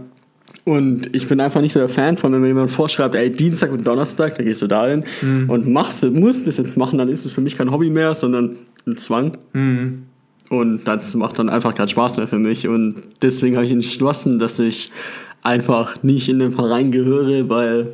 und 0.65 1.17
ich 1.17 1.29
bin 1.29 1.41
einfach 1.41 1.63
nicht 1.63 1.73
so 1.73 1.79
der 1.81 1.89
Fan 1.89 2.19
von, 2.19 2.31
wenn 2.35 2.43
mir 2.43 2.49
jemand 2.49 2.71
vorschreibt, 2.71 3.15
ey, 3.15 3.33
Dienstag 3.33 3.73
und 3.73 3.87
Donnerstag, 3.87 4.37
da 4.37 4.45
gehst 4.45 4.61
du 4.61 4.67
dahin 4.67 5.05
Mhm. 5.23 5.49
und 5.49 5.67
machst, 5.67 6.03
du- 6.03 6.11
musst 6.11 6.47
das 6.47 6.59
jetzt 6.59 6.77
machen, 6.77 6.99
dann 6.99 7.09
ist 7.09 7.25
es 7.25 7.33
für 7.33 7.41
mich 7.41 7.57
kein 7.57 7.71
Hobby 7.71 7.89
mehr, 7.89 8.15
sondern 8.15 8.57
ein 8.87 8.99
Zwang. 8.99 9.33
Mhm. 9.55 10.03
Und 10.51 10.85
das 10.85 11.15
macht 11.15 11.39
dann 11.39 11.49
einfach 11.49 11.75
keinen 11.75 11.89
Spaß 11.89 12.17
mehr 12.17 12.27
für 12.27 12.39
mich. 12.39 12.67
Und 12.67 12.97
deswegen 13.23 13.55
habe 13.55 13.65
ich 13.65 13.73
entschlossen, 13.73 14.41
dass 14.41 14.59
ich 14.59 14.91
einfach 15.43 16.03
nicht 16.03 16.29
in 16.29 16.41
den 16.41 16.53
Verein 16.53 16.91
gehöre, 16.91 17.49
weil 17.49 17.93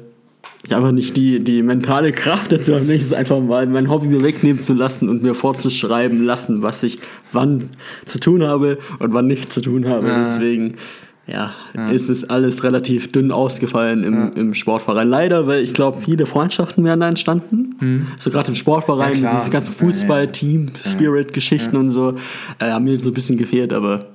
ich 0.65 0.75
einfach 0.75 0.91
nicht 0.91 1.17
die, 1.17 1.45
die 1.45 1.63
mentale 1.63 2.13
Kraft 2.13 2.51
dazu 2.51 2.75
habe, 2.75 2.87
nächstes 2.87 3.13
einfach 3.13 3.41
mal 3.41 3.67
mein 3.67 3.91
Hobby 3.91 4.07
mir 4.07 4.23
wegnehmen 4.23 4.63
zu 4.63 4.73
lassen 4.73 5.11
und 5.11 5.23
mir 5.23 5.35
vorzuschreiben 5.35 6.25
lassen, 6.25 6.63
was 6.63 6.83
ich 6.83 6.99
wann 7.31 7.65
zu 8.07 8.19
tun 8.21 8.43
habe 8.43 8.79
und 9.01 9.13
wann 9.13 9.27
nicht 9.27 9.53
zu 9.53 9.61
tun 9.61 9.87
habe. 9.87 10.09
Ja. 10.09 10.19
Deswegen 10.19 10.77
ja, 11.27 11.53
ist 11.91 12.09
es 12.09 12.29
alles 12.31 12.63
relativ 12.63 13.11
dünn 13.11 13.33
ausgefallen 13.33 14.05
im, 14.05 14.33
im 14.35 14.55
Sportverein. 14.55 15.09
Leider, 15.09 15.47
weil 15.47 15.63
ich 15.63 15.75
glaube, 15.75 16.01
viele 16.01 16.25
Freundschaften 16.27 16.85
werden 16.85 17.01
da 17.01 17.09
entstanden. 17.09 18.07
So 18.19 18.31
gerade 18.31 18.49
im 18.49 18.55
Sportverein, 18.55 19.23
Ja, 19.23 19.37
diese 19.37 19.51
ganzen 19.51 19.73
Ja, 19.73 19.81
ja. 19.81 19.87
Fußball-Team-Spirit-Geschichten 19.89 21.77
und 21.77 21.91
so. 21.91 22.15
Äh, 22.59 22.71
haben 22.71 22.85
mir 22.85 22.99
so 23.01 23.11
ein 23.11 23.15
bisschen 23.15 23.39
gefehlt, 23.39 23.73
aber 23.73 24.07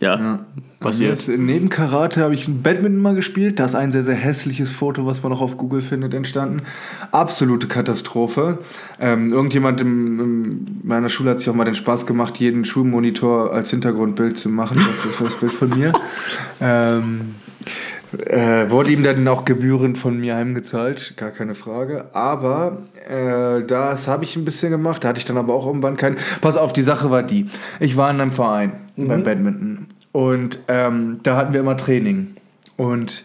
ja, 0.00 0.46
passiert. 0.78 1.10
Jetzt, 1.10 1.28
neben 1.28 1.68
Karate 1.68 2.22
habe 2.22 2.34
ich 2.34 2.46
Badminton 2.48 3.02
mal 3.02 3.14
gespielt. 3.14 3.58
Da 3.58 3.64
ist 3.64 3.74
ein 3.74 3.90
sehr, 3.90 4.04
sehr 4.04 4.14
hässliches 4.14 4.70
Foto, 4.70 5.06
was 5.06 5.22
man 5.22 5.32
auch 5.32 5.40
auf 5.40 5.56
Google 5.56 5.80
findet, 5.80 6.14
entstanden. 6.14 6.62
Absolute 7.10 7.66
Katastrophe. 7.66 8.58
Ähm, 9.00 9.30
irgendjemand 9.30 9.80
in, 9.80 10.18
in 10.20 10.80
meiner 10.84 11.08
Schule 11.08 11.30
hat 11.30 11.40
sich 11.40 11.50
auch 11.50 11.54
mal 11.54 11.64
den 11.64 11.74
Spaß 11.74 12.06
gemacht, 12.06 12.38
jeden 12.38 12.64
Schulmonitor 12.64 13.52
als 13.52 13.70
Hintergrundbild 13.70 14.38
zu 14.38 14.48
machen. 14.48 14.76
Das 14.76 15.04
ist 15.04 15.20
das 15.20 15.34
Bild 15.34 15.52
von 15.52 15.70
mir. 15.70 15.92
Ähm, 16.60 17.20
äh, 18.26 18.70
wurde 18.70 18.90
ihm 18.90 19.02
dann 19.02 19.26
auch 19.28 19.44
gebührend 19.44 19.98
von 19.98 20.18
mir 20.18 20.36
heimgezahlt, 20.36 21.16
gar 21.16 21.30
keine 21.30 21.54
Frage. 21.54 22.06
Aber 22.14 22.78
äh, 23.08 23.62
das 23.64 24.08
habe 24.08 24.24
ich 24.24 24.36
ein 24.36 24.44
bisschen 24.44 24.70
gemacht, 24.70 25.04
da 25.04 25.08
hatte 25.08 25.18
ich 25.18 25.24
dann 25.24 25.36
aber 25.36 25.54
auch 25.54 25.66
irgendwann 25.66 25.96
keinen. 25.96 26.16
Pass 26.40 26.56
auf, 26.56 26.72
die 26.72 26.82
Sache 26.82 27.10
war 27.10 27.22
die. 27.22 27.46
Ich 27.80 27.96
war 27.96 28.10
in 28.10 28.20
einem 28.20 28.32
Verein 28.32 28.72
beim 28.96 29.22
Badminton 29.22 29.86
und 30.12 30.58
ähm, 30.68 31.20
da 31.22 31.36
hatten 31.36 31.52
wir 31.52 31.60
immer 31.60 31.76
Training. 31.76 32.36
Und 32.76 33.24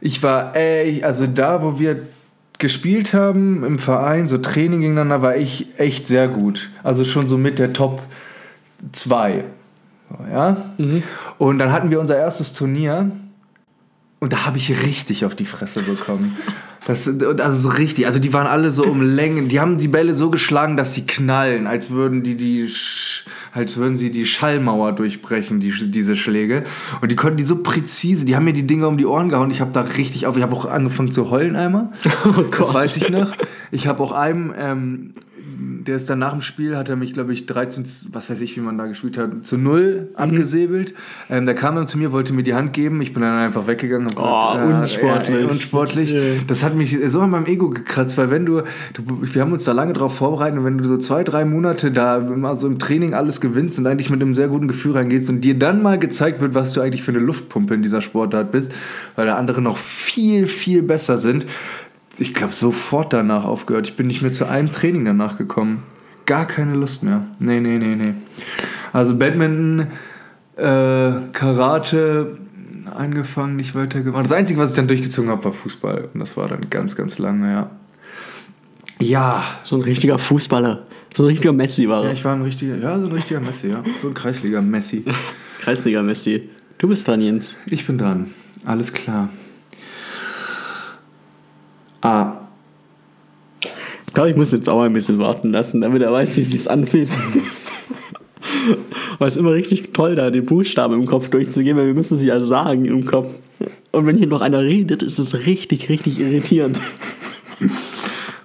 ich 0.00 0.22
war, 0.22 0.54
ey, 0.54 1.02
also 1.02 1.26
da, 1.26 1.62
wo 1.62 1.78
wir 1.78 2.02
gespielt 2.58 3.14
haben 3.14 3.64
im 3.64 3.78
Verein, 3.78 4.28
so 4.28 4.38
Training 4.38 4.80
gegeneinander, 4.80 5.22
war 5.22 5.36
ich 5.36 5.78
echt 5.78 6.08
sehr 6.08 6.28
gut. 6.28 6.70
Also 6.82 7.04
schon 7.04 7.28
so 7.28 7.38
mit 7.38 7.58
der 7.58 7.72
Top 7.72 8.02
2. 8.92 9.44
Ja? 10.32 10.56
Und 11.38 11.58
dann 11.58 11.72
hatten 11.72 11.90
wir 11.90 12.00
unser 12.00 12.18
erstes 12.18 12.54
Turnier 12.54 13.10
und 14.20 14.32
da 14.32 14.46
habe 14.46 14.58
ich 14.58 14.70
richtig 14.84 15.24
auf 15.24 15.34
die 15.34 15.44
Fresse 15.44 15.82
bekommen. 15.82 16.36
Das, 16.86 17.06
und 17.06 17.40
also 17.40 17.70
so 17.70 17.76
richtig, 17.76 18.06
also 18.06 18.18
die 18.18 18.32
waren 18.32 18.46
alle 18.46 18.70
so 18.70 18.84
um 18.84 19.02
Längen, 19.02 19.48
die 19.48 19.60
haben 19.60 19.76
die 19.76 19.88
Bälle 19.88 20.14
so 20.14 20.30
geschlagen, 20.30 20.76
dass 20.76 20.94
sie 20.94 21.06
knallen, 21.06 21.66
als 21.66 21.90
würden 21.90 22.22
die 22.22 22.34
die 22.34 22.68
als 23.52 23.76
würden 23.76 23.96
sie 23.96 24.10
die 24.10 24.26
Schallmauer 24.26 24.92
durchbrechen, 24.92 25.60
die, 25.60 25.72
diese 25.90 26.16
Schläge. 26.16 26.64
Und 27.00 27.10
die 27.10 27.16
konnten 27.16 27.38
die 27.38 27.44
so 27.44 27.62
präzise, 27.62 28.26
die 28.26 28.36
haben 28.36 28.44
mir 28.44 28.52
die 28.52 28.66
Dinger 28.66 28.88
um 28.88 28.98
die 28.98 29.06
Ohren 29.06 29.28
gehauen. 29.28 29.50
Ich 29.50 29.60
habe 29.60 29.72
da 29.72 29.80
richtig 29.80 30.26
auf, 30.26 30.36
ich 30.36 30.42
habe 30.42 30.54
auch 30.54 30.66
angefangen 30.66 31.12
zu 31.12 31.30
heulen 31.30 31.56
einmal. 31.56 31.90
Oh 32.24 32.42
Das 32.42 32.74
weiß 32.74 32.96
ich 32.96 33.10
noch. 33.10 33.32
Ich 33.70 33.86
habe 33.86 34.02
auch 34.02 34.12
einem, 34.12 34.52
ähm, 34.56 35.12
der 35.86 35.96
ist 35.96 36.10
dann 36.10 36.18
nach 36.18 36.32
dem 36.32 36.40
Spiel, 36.40 36.76
hat 36.76 36.88
er 36.88 36.96
mich, 36.96 37.12
glaube 37.12 37.32
ich, 37.32 37.46
13, 37.46 37.84
was 38.12 38.28
weiß 38.30 38.40
ich, 38.40 38.56
wie 38.56 38.60
man 38.60 38.76
da 38.78 38.86
gespielt 38.86 39.16
hat, 39.18 39.46
zu 39.46 39.56
null 39.58 40.08
abgesäbelt. 40.14 40.94
Ähm, 41.30 41.46
der 41.46 41.54
kam 41.54 41.76
dann 41.76 41.86
zu 41.86 41.98
mir, 41.98 42.12
wollte 42.12 42.32
mir 42.32 42.42
die 42.42 42.54
Hand 42.54 42.72
geben. 42.72 43.00
Ich 43.00 43.12
bin 43.12 43.22
dann 43.22 43.36
einfach 43.38 43.66
weggegangen. 43.66 44.08
hab 44.08 44.16
Oh, 44.18 44.58
gesagt, 44.80 44.98
äh, 44.98 45.04
unsportlich. 45.04 45.38
äh, 45.38 45.44
unsportlich. 45.44 46.12
Ja. 46.12 46.20
Das 46.46 46.62
hat 46.62 46.74
mich 46.74 46.96
so 47.06 47.20
an 47.20 47.30
meinem 47.30 47.46
Ego 47.46 47.70
gekratzt, 47.70 48.18
weil 48.18 48.30
wenn 48.30 48.44
du, 48.46 48.62
du, 48.94 49.02
wir 49.34 49.40
haben 49.42 49.52
uns 49.52 49.64
da 49.64 49.72
lange 49.72 49.92
drauf 49.92 50.16
vorbereitet 50.16 50.58
und 50.58 50.64
wenn 50.64 50.78
du 50.78 50.84
so 50.84 50.96
zwei, 50.96 51.24
drei 51.24 51.44
Monate 51.44 51.90
da 51.90 52.18
immer 52.18 52.56
so 52.56 52.66
im 52.66 52.78
Training 52.78 53.14
alles 53.14 53.40
gewinnst 53.40 53.78
und 53.78 53.86
eigentlich 53.86 54.10
mit 54.10 54.20
einem 54.20 54.34
sehr 54.34 54.48
guten 54.48 54.68
Gefühl 54.68 54.92
reingehst 54.92 55.28
und 55.30 55.40
dir 55.42 55.58
dann 55.58 55.82
mal 55.82 55.98
gezeigt 55.98 56.40
wird, 56.40 56.54
was 56.54 56.72
du 56.72 56.80
eigentlich 56.80 57.02
für 57.02 57.12
eine 57.12 57.20
Luftpumpe 57.20 57.74
in 57.74 57.82
dieser 57.82 58.00
Sportart 58.00 58.50
bist, 58.52 58.74
weil 59.16 59.26
da 59.26 59.36
andere 59.36 59.60
noch 59.62 59.76
viel, 59.76 60.46
viel 60.46 60.82
besser 60.82 61.18
sind. 61.18 61.46
Ich 62.20 62.34
glaube, 62.34 62.52
sofort 62.52 63.12
danach 63.12 63.44
aufgehört. 63.44 63.88
Ich 63.88 63.96
bin 63.96 64.06
nicht 64.06 64.22
mehr 64.22 64.32
zu 64.32 64.46
einem 64.46 64.70
Training 64.72 65.04
danach 65.04 65.38
gekommen. 65.38 65.82
Gar 66.26 66.46
keine 66.46 66.74
Lust 66.74 67.02
mehr. 67.02 67.24
Nee, 67.38 67.60
nee, 67.60 67.78
nee, 67.78 67.94
nee. 67.94 68.14
Also 68.92 69.16
Badminton, 69.16 69.86
äh, 70.56 71.12
Karate, 71.32 72.38
angefangen, 72.94 73.56
nicht 73.56 73.74
weitergemacht. 73.74 74.24
Das 74.24 74.32
Einzige, 74.32 74.60
was 74.60 74.70
ich 74.70 74.76
dann 74.76 74.88
durchgezogen 74.88 75.30
habe, 75.30 75.44
war 75.44 75.52
Fußball. 75.52 76.08
Und 76.12 76.20
das 76.20 76.36
war 76.36 76.48
dann 76.48 76.68
ganz, 76.70 76.96
ganz 76.96 77.18
lange, 77.18 77.52
ja. 77.52 77.70
Ja. 79.00 79.44
So 79.62 79.76
ein 79.76 79.82
richtiger 79.82 80.18
Fußballer. 80.18 80.86
So 81.14 81.22
ein 81.22 81.26
richtiger 81.26 81.52
Messi 81.52 81.88
war 81.88 82.02
Ja, 82.02 82.08
er. 82.08 82.12
ich 82.14 82.24
war 82.24 82.34
ein 82.34 82.42
richtiger, 82.42 82.76
ja, 82.76 82.98
so 82.98 83.06
ein 83.06 83.12
richtiger 83.12 83.40
Messi, 83.40 83.68
ja. 83.70 83.82
So 84.02 84.08
ein 84.08 84.14
Kreisliga-Messi. 84.14 85.04
Kreisliga 85.60 86.02
Messi. 86.02 86.48
Du 86.78 86.88
bist 86.88 87.06
dran, 87.08 87.20
Jens. 87.20 87.56
Ich 87.66 87.86
bin 87.86 87.96
dran. 87.98 88.26
Alles 88.64 88.92
klar. 88.92 89.28
Ah. 92.00 92.32
Ich 94.06 94.14
glaube, 94.14 94.30
ich 94.30 94.36
muss 94.36 94.52
jetzt 94.52 94.68
auch 94.68 94.76
mal 94.76 94.86
ein 94.86 94.92
bisschen 94.92 95.18
warten 95.18 95.52
lassen, 95.52 95.80
damit 95.80 96.02
er 96.02 96.12
weiß, 96.12 96.36
wie 96.36 96.40
es 96.40 96.50
sich 96.50 96.70
anfühlt. 96.70 97.08
Weil 99.18 99.28
es 99.28 99.34
ist 99.34 99.40
immer 99.40 99.52
richtig 99.52 99.92
toll, 99.92 100.14
da 100.16 100.30
die 100.30 100.40
Buchstaben 100.40 100.94
im 100.94 101.06
Kopf 101.06 101.28
durchzugehen, 101.28 101.76
weil 101.76 101.86
wir 101.86 101.94
müssen 101.94 102.16
sie 102.16 102.28
ja 102.28 102.40
sagen 102.40 102.84
im 102.84 103.04
Kopf. 103.04 103.34
Und 103.90 104.06
wenn 104.06 104.16
hier 104.16 104.26
noch 104.26 104.40
einer 104.40 104.62
redet, 104.62 105.02
ist 105.02 105.18
es 105.18 105.46
richtig, 105.46 105.88
richtig 105.88 106.20
irritierend. 106.20 106.78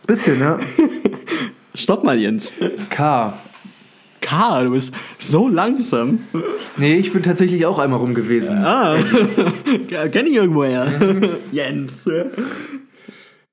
Bisschen, 0.08 0.40
ja. 0.40 0.58
Stopp 1.76 2.04
mal, 2.04 2.20
Jens. 2.20 2.54
K. 2.90 3.38
Karl, 4.22 4.68
du 4.68 4.74
bist 4.74 4.94
so 5.20 5.48
langsam. 5.48 6.20
Nee, 6.78 6.96
ich 6.96 7.12
bin 7.12 7.22
tatsächlich 7.22 7.66
auch 7.66 7.78
einmal 7.78 8.00
rum 8.00 8.14
gewesen. 8.14 8.58
Ah, 8.64 8.96
kenne 10.12 10.30
ich 10.30 10.36
irgendwoher. 10.36 10.92
Jens. 11.52 12.10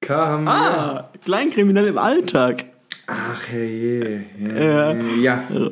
K 0.00 0.16
haben 0.16 0.45
wir. 0.45 0.50
Ah, 0.50 1.11
Kleinkriminell 1.25 1.87
im 1.87 1.99
Alltag. 1.99 2.64
Ach, 3.07 3.49
herrje. 3.49 4.25
Ja. 4.38 4.92
Ja. 4.95 5.42
ja. 5.52 5.71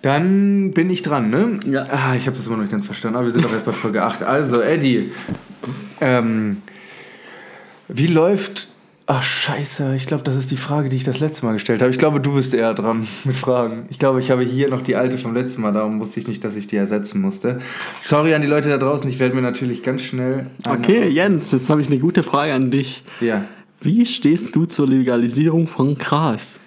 Dann 0.00 0.72
bin 0.72 0.90
ich 0.90 1.02
dran, 1.02 1.30
ne? 1.30 1.60
Ja. 1.66 1.86
Ah, 1.90 2.16
ich 2.16 2.26
habe 2.26 2.36
das 2.36 2.46
immer 2.46 2.56
noch 2.56 2.62
nicht 2.62 2.72
ganz 2.72 2.86
verstanden, 2.86 3.16
aber 3.16 3.26
wir 3.26 3.32
sind 3.32 3.44
doch 3.44 3.52
erst 3.52 3.66
bei 3.66 3.72
Folge 3.72 4.02
8. 4.02 4.22
Also, 4.22 4.60
Eddie. 4.60 5.12
Ähm, 6.00 6.62
wie 7.88 8.06
läuft. 8.06 8.68
Ach, 9.14 9.22
scheiße. 9.22 9.94
Ich 9.94 10.06
glaube, 10.06 10.22
das 10.24 10.36
ist 10.36 10.50
die 10.50 10.56
Frage, 10.56 10.88
die 10.88 10.96
ich 10.96 11.04
das 11.04 11.20
letzte 11.20 11.44
Mal 11.44 11.52
gestellt 11.52 11.82
habe. 11.82 11.90
Ich 11.90 11.98
glaube, 11.98 12.18
du 12.18 12.32
bist 12.32 12.54
eher 12.54 12.72
dran 12.72 13.06
mit 13.24 13.36
Fragen. 13.36 13.84
Ich 13.90 13.98
glaube, 13.98 14.20
ich 14.20 14.30
habe 14.30 14.42
hier 14.42 14.70
noch 14.70 14.80
die 14.80 14.96
alte 14.96 15.18
vom 15.18 15.34
letzten 15.34 15.60
Mal. 15.60 15.72
Darum 15.72 16.00
wusste 16.00 16.18
ich 16.20 16.28
nicht, 16.28 16.42
dass 16.44 16.56
ich 16.56 16.66
die 16.66 16.76
ersetzen 16.76 17.20
musste. 17.20 17.58
Sorry 17.98 18.32
an 18.34 18.40
die 18.40 18.48
Leute 18.48 18.70
da 18.70 18.78
draußen. 18.78 19.06
Ich 19.10 19.18
werde 19.18 19.34
mir 19.34 19.42
natürlich 19.42 19.82
ganz 19.82 20.00
schnell. 20.00 20.46
Okay, 20.66 21.08
Jens, 21.08 21.52
jetzt 21.52 21.68
habe 21.68 21.82
ich 21.82 21.88
eine 21.88 21.98
gute 21.98 22.22
Frage 22.22 22.54
an 22.54 22.70
dich. 22.70 23.04
Ja. 23.20 23.44
Wie 23.82 24.06
stehst 24.06 24.56
du 24.56 24.64
zur 24.64 24.88
Legalisierung 24.88 25.66
von 25.66 25.98
Gras? 25.98 26.60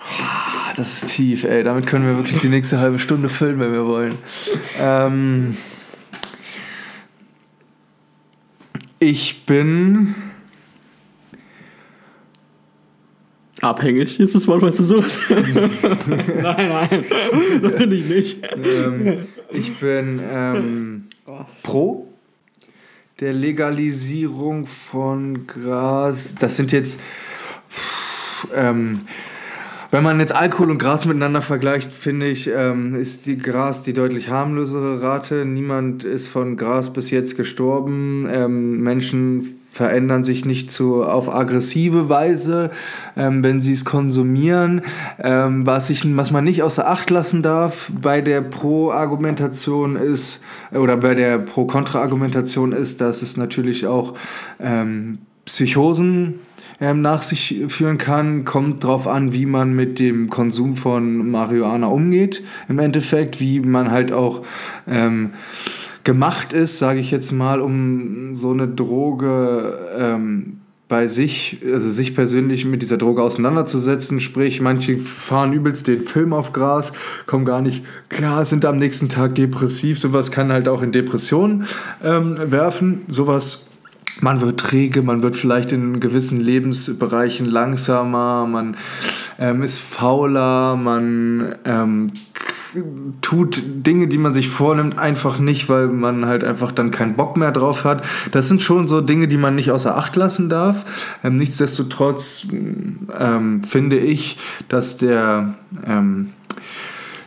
Ah, 0.00 0.72
Das 0.74 0.94
ist 1.04 1.14
tief, 1.14 1.44
ey. 1.44 1.62
Damit 1.62 1.86
können 1.86 2.06
wir 2.08 2.16
wirklich 2.16 2.40
die 2.40 2.48
nächste 2.48 2.80
halbe 2.80 2.98
Stunde 2.98 3.28
füllen, 3.28 3.60
wenn 3.60 3.70
wir 3.72 3.86
wollen. 3.86 4.18
Ähm, 4.80 5.56
ich 8.98 9.46
bin. 9.46 10.16
Abhängig 13.62 14.18
ist 14.18 14.34
das 14.34 14.48
Wort, 14.48 14.60
was 14.60 14.76
du 14.76 14.82
suchst. 14.82 15.20
nein, 15.30 16.68
nein, 16.68 17.04
das 17.62 17.72
bin 17.76 17.92
ich 17.92 18.08
nicht. 18.08 18.38
Ähm, 18.56 19.26
ich 19.52 19.78
bin 19.78 20.20
ähm, 20.20 21.04
pro 21.62 22.08
der 23.20 23.32
Legalisierung 23.32 24.66
von 24.66 25.46
Gras. 25.46 26.34
Das 26.40 26.56
sind 26.56 26.72
jetzt. 26.72 27.00
Ähm, 28.52 28.98
wenn 29.92 30.02
man 30.02 30.18
jetzt 30.18 30.34
Alkohol 30.34 30.72
und 30.72 30.78
Gras 30.78 31.04
miteinander 31.04 31.40
vergleicht, 31.40 31.92
finde 31.92 32.26
ich, 32.26 32.50
ähm, 32.52 32.96
ist 32.96 33.26
die 33.26 33.38
Gras 33.38 33.84
die 33.84 33.92
deutlich 33.92 34.28
harmlosere 34.28 35.02
Rate. 35.02 35.44
Niemand 35.44 36.02
ist 36.02 36.26
von 36.26 36.56
Gras 36.56 36.92
bis 36.92 37.12
jetzt 37.12 37.36
gestorben. 37.36 38.26
Ähm, 38.28 38.80
Menschen 38.80 39.60
verändern 39.72 40.22
sich 40.22 40.44
nicht 40.44 40.70
zu, 40.70 41.02
auf 41.02 41.34
aggressive 41.34 42.10
Weise, 42.10 42.70
ähm, 43.16 43.42
wenn 43.42 43.60
sie 43.60 43.72
es 43.72 43.86
konsumieren. 43.86 44.82
Ähm, 45.18 45.66
was, 45.66 45.88
ich, 45.88 46.04
was 46.16 46.30
man 46.30 46.44
nicht 46.44 46.62
außer 46.62 46.86
Acht 46.86 47.08
lassen 47.08 47.42
darf 47.42 47.90
bei 48.00 48.20
der 48.20 48.42
Pro-Argumentation 48.42 49.96
ist, 49.96 50.44
oder 50.72 50.98
bei 50.98 51.14
der 51.14 51.38
Pro-Kontra-Argumentation 51.38 52.72
ist, 52.72 53.00
dass 53.00 53.22
es 53.22 53.38
natürlich 53.38 53.86
auch 53.86 54.14
ähm, 54.60 55.18
Psychosen 55.46 56.40
ähm, 56.80 57.00
nach 57.00 57.22
sich 57.22 57.62
führen 57.68 57.96
kann, 57.96 58.44
kommt 58.44 58.84
drauf 58.84 59.06
an, 59.06 59.32
wie 59.32 59.46
man 59.46 59.72
mit 59.72 59.98
dem 59.98 60.28
Konsum 60.28 60.76
von 60.76 61.30
Marihuana 61.30 61.86
umgeht. 61.86 62.42
Im 62.68 62.78
Endeffekt, 62.78 63.40
wie 63.40 63.60
man 63.60 63.90
halt 63.90 64.12
auch 64.12 64.44
ähm, 64.86 65.30
gemacht 66.04 66.52
ist, 66.52 66.78
sage 66.78 67.00
ich 67.00 67.10
jetzt 67.10 67.32
mal, 67.32 67.60
um 67.60 68.34
so 68.34 68.50
eine 68.50 68.68
Droge 68.68 69.78
ähm, 69.96 70.58
bei 70.92 71.08
sich, 71.08 71.62
also 71.64 71.90
sich 71.90 72.14
persönlich 72.14 72.66
mit 72.66 72.82
dieser 72.82 72.98
Droge 72.98 73.22
auseinanderzusetzen. 73.22 74.20
Sprich, 74.20 74.60
manche 74.60 74.98
fahren 74.98 75.54
übelst 75.54 75.88
den 75.88 76.02
Film 76.02 76.34
auf 76.34 76.52
Gras, 76.52 76.92
kommen 77.26 77.46
gar 77.46 77.62
nicht 77.62 77.84
klar, 78.10 78.44
sind 78.44 78.66
am 78.66 78.76
nächsten 78.76 79.08
Tag 79.08 79.34
depressiv. 79.34 79.98
Sowas 79.98 80.30
kann 80.30 80.52
halt 80.52 80.68
auch 80.68 80.82
in 80.82 80.92
Depressionen 80.92 81.64
ähm, 82.04 82.36
werfen. 82.44 83.02
Sowas 83.08 83.70
man 84.20 84.40
wird 84.42 84.60
träge, 84.60 85.02
man 85.02 85.22
wird 85.22 85.36
vielleicht 85.36 85.72
in 85.72 85.98
gewissen 85.98 86.38
Lebensbereichen 86.38 87.46
langsamer, 87.46 88.46
man 88.46 88.76
ähm, 89.38 89.62
ist 89.62 89.78
fauler, 89.78 90.76
man 90.76 91.54
ähm, 91.64 92.12
tut 93.20 93.62
Dinge, 93.64 94.08
die 94.08 94.18
man 94.18 94.34
sich 94.34 94.48
vornimmt, 94.48 94.98
einfach 94.98 95.38
nicht, 95.38 95.68
weil 95.68 95.88
man 95.88 96.26
halt 96.26 96.44
einfach 96.44 96.72
dann 96.72 96.90
keinen 96.90 97.14
Bock 97.14 97.36
mehr 97.36 97.52
drauf 97.52 97.84
hat. 97.84 98.04
Das 98.30 98.48
sind 98.48 98.62
schon 98.62 98.88
so 98.88 99.00
Dinge, 99.00 99.28
die 99.28 99.36
man 99.36 99.54
nicht 99.54 99.70
außer 99.70 99.96
Acht 99.96 100.16
lassen 100.16 100.48
darf. 100.48 101.18
Ähm, 101.22 101.36
nichtsdestotrotz 101.36 102.48
ähm, 102.50 103.62
finde 103.64 103.98
ich, 103.98 104.38
dass 104.68 104.96
der 104.96 105.54
ähm, 105.86 106.30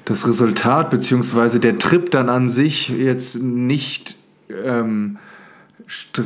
das 0.05 0.27
Resultat 0.27 0.89
bzw. 0.91 1.59
der 1.59 1.77
Trip 1.79 2.09
dann 2.11 2.29
an 2.29 2.47
sich 2.47 2.89
jetzt 2.89 3.41
nicht 3.41 4.15
ähm, 4.49 5.17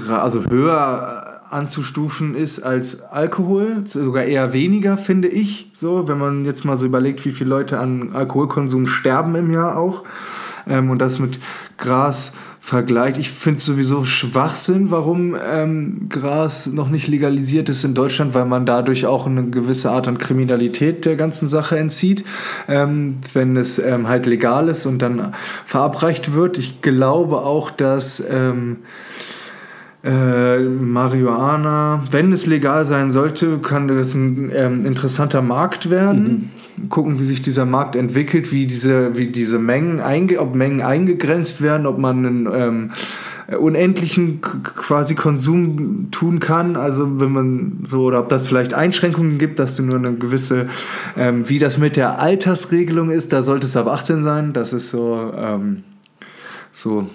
also 0.10 0.46
höher 0.46 1.29
anzustufen 1.50 2.36
ist 2.36 2.60
als 2.60 3.02
Alkohol, 3.02 3.84
sogar 3.86 4.24
eher 4.24 4.54
weniger, 4.54 4.98
finde 4.98 5.28
ich. 5.28 5.72
So, 5.74 6.08
wenn 6.08 6.18
man 6.18 6.46
jetzt 6.46 6.66
mal 6.66 6.78
so 6.78 6.86
überlegt, 6.86 7.26
wie 7.26 7.32
viele 7.32 7.50
Leute 7.50 7.80
an 7.80 8.12
Alkoholkonsum 8.14 8.88
sterben 8.88 9.36
im 9.36 9.52
Jahr 9.52 9.78
auch 9.78 10.04
ähm, 10.68 10.90
und 10.90 11.00
das 11.00 11.20
mit 11.20 11.40
Gras 11.78 12.34
vergleicht. 12.62 13.18
Ich 13.18 13.32
finde 13.32 13.58
es 13.58 13.66
sowieso 13.66 14.06
Schwachsinn, 14.06 14.92
warum 14.92 15.36
ähm, 15.36 16.08
Gras 16.08 16.68
noch 16.68 16.90
nicht 16.90 17.08
legalisiert 17.08 17.68
ist 17.68 17.84
in 17.84 17.96
Deutschland, 17.96 18.36
weil 18.36 18.46
man 18.46 18.66
dadurch 18.66 19.08
auch 19.08 19.26
eine 19.26 19.50
gewisse 19.50 19.90
Art 19.90 20.08
an 20.08 20.20
Kriminalität 20.20 21.06
der 21.06 21.16
ganzen 21.16 21.48
Sache 21.48 21.80
entzieht, 21.80 22.26
ähm, 22.68 23.18
wenn 23.34 23.58
es 23.58 23.80
ähm, 23.80 24.08
halt 24.08 24.28
legal 24.28 24.68
ist 24.68 24.86
und 24.86 25.02
dann 25.02 25.34
verabreicht 25.66 26.34
wird. 26.34 26.60
Ich 26.60 26.82
glaube 26.82 27.38
auch, 27.38 27.72
dass 27.72 28.24
ähm, 28.30 28.78
äh, 30.04 30.60
Marihuana, 30.60 32.04
wenn 32.12 32.32
es 32.32 32.46
legal 32.46 32.86
sein 32.86 33.12
sollte, 33.12 33.58
kann 33.60 33.88
das 33.88 34.14
ein 34.14 34.52
ähm, 34.54 34.86
interessanter 34.86 35.42
Markt 35.42 35.90
werden. 35.90 36.52
Mhm. 36.78 36.90
Gucken, 36.90 37.20
wie 37.20 37.26
sich 37.26 37.42
dieser 37.42 37.66
Markt 37.66 37.98
entwickelt, 37.98 38.54
wie 38.54 38.66
diese, 38.66 39.18
wie 39.18 39.28
diese 39.28 39.60
Mengen, 39.60 40.00
einge 40.00 40.40
ob 40.40 40.56
Mengen 40.56 40.82
eingegrenzt 40.82 41.62
werden, 41.62 41.86
ob 41.86 41.98
man 41.98 42.26
einen 42.26 42.50
ähm, 42.54 42.92
unendlichen 43.58 44.40
quasi 44.42 45.16
Konsum 45.16 46.10
tun 46.12 46.40
kann. 46.40 46.78
Also 46.78 47.20
wenn 47.20 47.32
man 47.32 47.80
so, 47.84 48.04
oder 48.04 48.22
ob 48.22 48.30
das 48.30 48.48
vielleicht 48.48 48.74
Einschränkungen 48.74 49.38
gibt, 49.38 49.60
dass 49.60 49.76
du 49.76 49.84
nur 49.84 49.96
eine 49.96 50.14
gewisse, 50.14 50.70
ähm, 51.18 51.50
wie 51.50 51.60
das 51.60 51.78
mit 51.78 51.98
der 51.98 52.20
Altersregelung 52.20 53.10
ist, 53.12 53.34
da 53.34 53.42
sollte 53.42 53.68
es 53.68 53.76
ab 53.76 53.88
18 53.88 54.22
sein. 54.22 54.54
Das 54.54 54.72
ist 54.72 54.92
so, 54.92 55.34
ähm, 55.36 55.84
so 56.72 57.10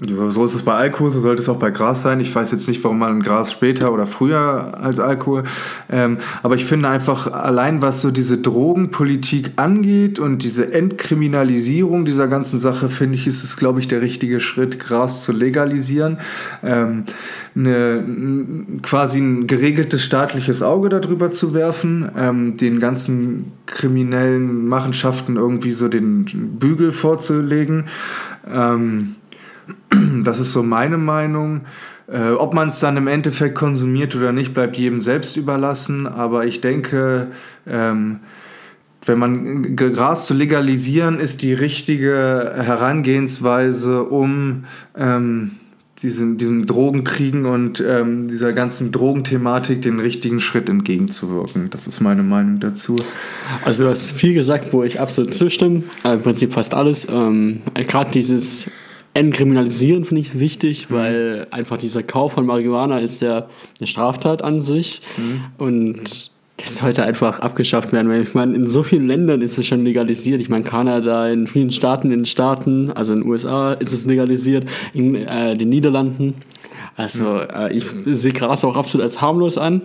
so 0.00 0.44
ist 0.44 0.54
es 0.54 0.62
bei 0.62 0.74
Alkohol, 0.74 1.10
so 1.10 1.20
sollte 1.20 1.42
es 1.42 1.48
auch 1.48 1.58
bei 1.58 1.70
Gras 1.70 2.02
sein. 2.02 2.20
Ich 2.20 2.34
weiß 2.34 2.50
jetzt 2.52 2.68
nicht, 2.68 2.82
warum 2.82 2.98
man 2.98 3.22
Gras 3.22 3.52
später 3.52 3.92
oder 3.92 4.06
früher 4.06 4.78
als 4.80 4.98
Alkohol. 4.98 5.44
Ähm, 5.90 6.18
aber 6.42 6.56
ich 6.56 6.64
finde 6.64 6.88
einfach, 6.88 7.26
allein 7.32 7.82
was 7.82 8.02
so 8.02 8.10
diese 8.10 8.38
Drogenpolitik 8.38 9.52
angeht 9.56 10.18
und 10.18 10.42
diese 10.42 10.72
Entkriminalisierung 10.72 12.04
dieser 12.04 12.28
ganzen 12.28 12.58
Sache, 12.58 12.88
finde 12.88 13.14
ich, 13.14 13.26
ist 13.26 13.44
es, 13.44 13.56
glaube 13.56 13.80
ich, 13.80 13.88
der 13.88 14.02
richtige 14.02 14.40
Schritt, 14.40 14.80
Gras 14.80 15.24
zu 15.24 15.32
legalisieren. 15.32 16.18
Ähm, 16.62 17.04
eine, 17.54 18.04
quasi 18.82 19.20
ein 19.20 19.46
geregeltes 19.46 20.02
staatliches 20.02 20.62
Auge 20.62 20.88
darüber 20.88 21.30
zu 21.30 21.54
werfen, 21.54 22.10
ähm, 22.16 22.56
den 22.56 22.80
ganzen 22.80 23.52
kriminellen 23.66 24.66
Machenschaften 24.66 25.36
irgendwie 25.36 25.72
so 25.72 25.88
den 25.88 26.24
Bügel 26.58 26.92
vorzulegen. 26.92 27.84
Ähm, 28.50 29.16
das 30.24 30.40
ist 30.40 30.52
so 30.52 30.62
meine 30.62 30.98
Meinung. 30.98 31.62
Äh, 32.08 32.32
ob 32.32 32.54
man 32.54 32.68
es 32.68 32.80
dann 32.80 32.96
im 32.96 33.06
Endeffekt 33.06 33.54
konsumiert 33.54 34.14
oder 34.16 34.32
nicht, 34.32 34.54
bleibt 34.54 34.76
jedem 34.76 35.02
selbst 35.02 35.36
überlassen. 35.36 36.06
Aber 36.06 36.46
ich 36.46 36.60
denke, 36.60 37.28
ähm, 37.66 38.20
wenn 39.04 39.18
man 39.18 39.76
Gras 39.76 40.26
zu 40.26 40.34
legalisieren, 40.34 41.18
ist 41.18 41.42
die 41.42 41.54
richtige 41.54 42.52
Herangehensweise, 42.56 44.04
um 44.04 44.64
ähm, 44.96 45.52
diesem, 46.02 46.36
diesem 46.36 46.66
Drogenkriegen 46.66 47.46
und 47.46 47.82
ähm, 47.86 48.28
dieser 48.28 48.52
ganzen 48.52 48.92
Drogenthematik 48.92 49.82
den 49.82 50.00
richtigen 50.00 50.40
Schritt 50.40 50.68
entgegenzuwirken. 50.68 51.70
Das 51.70 51.86
ist 51.86 52.00
meine 52.00 52.22
Meinung 52.22 52.60
dazu. 52.60 52.96
Also 53.64 53.84
du 53.84 53.90
hast 53.90 54.12
viel 54.12 54.34
gesagt, 54.34 54.72
wo 54.72 54.82
ich 54.82 55.00
absolut 55.00 55.34
zustimme. 55.34 55.84
Äh, 56.04 56.14
Im 56.14 56.22
Prinzip 56.22 56.52
fast 56.52 56.74
alles. 56.74 57.06
Ähm, 57.10 57.60
Gerade 57.74 58.10
dieses 58.10 58.66
Entkriminalisieren 59.14 60.04
finde 60.04 60.22
ich 60.22 60.38
wichtig, 60.38 60.88
mhm. 60.88 60.94
weil 60.94 61.46
einfach 61.50 61.76
dieser 61.78 62.02
Kauf 62.02 62.32
von 62.32 62.46
Marihuana 62.46 62.98
ist 62.98 63.20
ja 63.20 63.46
eine 63.78 63.86
Straftat 63.86 64.42
an 64.42 64.60
sich 64.60 65.00
mhm. 65.16 65.44
und 65.58 66.30
das 66.56 66.76
sollte 66.76 67.02
einfach 67.02 67.40
abgeschafft 67.40 67.92
werden. 67.92 68.08
Weil 68.08 68.22
ich 68.22 68.34
meine, 68.34 68.54
in 68.54 68.66
so 68.66 68.82
vielen 68.82 69.08
Ländern 69.08 69.42
ist 69.42 69.58
es 69.58 69.66
schon 69.66 69.84
legalisiert. 69.84 70.40
Ich 70.40 70.48
meine, 70.48 70.64
Kanada, 70.64 71.28
in 71.28 71.46
vielen 71.46 71.70
Staaten, 71.70 72.10
in 72.10 72.18
den 72.18 72.24
Staaten, 72.24 72.90
also 72.92 73.12
in 73.12 73.20
den 73.20 73.28
USA 73.28 73.72
ist 73.72 73.92
es 73.92 74.06
legalisiert, 74.06 74.68
in 74.94 75.14
äh, 75.14 75.56
den 75.56 75.68
Niederlanden. 75.68 76.34
Also 76.96 77.24
mhm. 77.24 77.40
äh, 77.54 77.72
ich 77.72 77.86
sehe 78.04 78.32
Gras 78.32 78.64
auch 78.64 78.76
absolut 78.76 79.02
als 79.02 79.20
harmlos 79.20 79.58
an. 79.58 79.82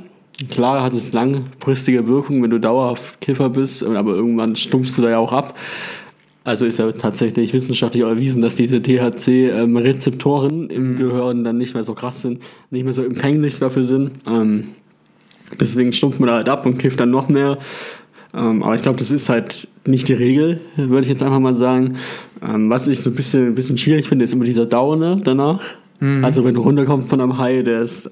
Klar 0.52 0.84
hat 0.84 0.94
es 0.94 1.14
langfristige 1.14 2.08
Wirkung, 2.08 2.44
wenn 2.44 2.52
du 2.52 2.60
dauerhaft 2.60 3.22
Kiffer 3.22 3.50
bist, 3.50 3.84
aber 3.84 4.14
irgendwann 4.14 4.56
stumpfst 4.56 4.96
du 4.98 5.02
da 5.02 5.10
ja 5.10 5.18
auch 5.18 5.34
ab. 5.34 5.58
Also 6.48 6.66
ist 6.66 6.80
ja 6.80 6.90
tatsächlich 6.94 7.52
wissenschaftlich 7.52 8.04
erwiesen, 8.04 8.42
dass 8.42 8.56
diese 8.56 8.82
THC-Rezeptoren 8.82 10.70
im 10.70 10.92
mhm. 10.92 10.96
Gehirn 10.96 11.44
dann 11.44 11.58
nicht 11.58 11.74
mehr 11.74 11.84
so 11.84 11.94
krass 11.94 12.22
sind, 12.22 12.42
nicht 12.70 12.86
mehr 12.86 12.94
so 12.94 13.04
empfänglich 13.04 13.60
dafür 13.60 13.84
sind. 13.84 14.12
Ähm, 14.26 14.70
deswegen 15.60 15.92
stumpft 15.92 16.22
man 16.22 16.28
da 16.28 16.36
halt 16.36 16.48
ab 16.48 16.66
und 16.66 16.78
kifft 16.78 17.02
dann 17.02 17.10
noch 17.10 17.28
mehr. 17.28 17.58
Ähm, 18.34 18.64
aber 18.64 18.76
ich 18.76 18.82
glaube, 18.82 18.98
das 18.98 19.12
ist 19.12 19.28
halt 19.28 19.68
nicht 19.86 20.08
die 20.08 20.14
Regel, 20.14 20.62
würde 20.78 21.02
ich 21.02 21.10
jetzt 21.10 21.22
einfach 21.22 21.40
mal 21.40 21.54
sagen. 21.54 21.96
Ähm, 22.42 22.70
was 22.70 22.88
ich 22.88 23.02
so 23.02 23.10
ein 23.10 23.16
bisschen, 23.18 23.48
ein 23.48 23.56
bisschen 23.56 23.78
schwierig 23.78 24.08
finde, 24.08 24.24
ist 24.24 24.32
immer 24.32 24.46
dieser 24.46 24.66
Downer 24.66 25.18
danach. 25.22 25.60
Mhm. 26.00 26.24
Also 26.24 26.46
wenn 26.46 26.54
du 26.54 26.62
runterkommst 26.62 27.10
von 27.10 27.20
einem 27.20 27.38
High, 27.38 27.66
der 27.66 27.82
ist 27.82 28.10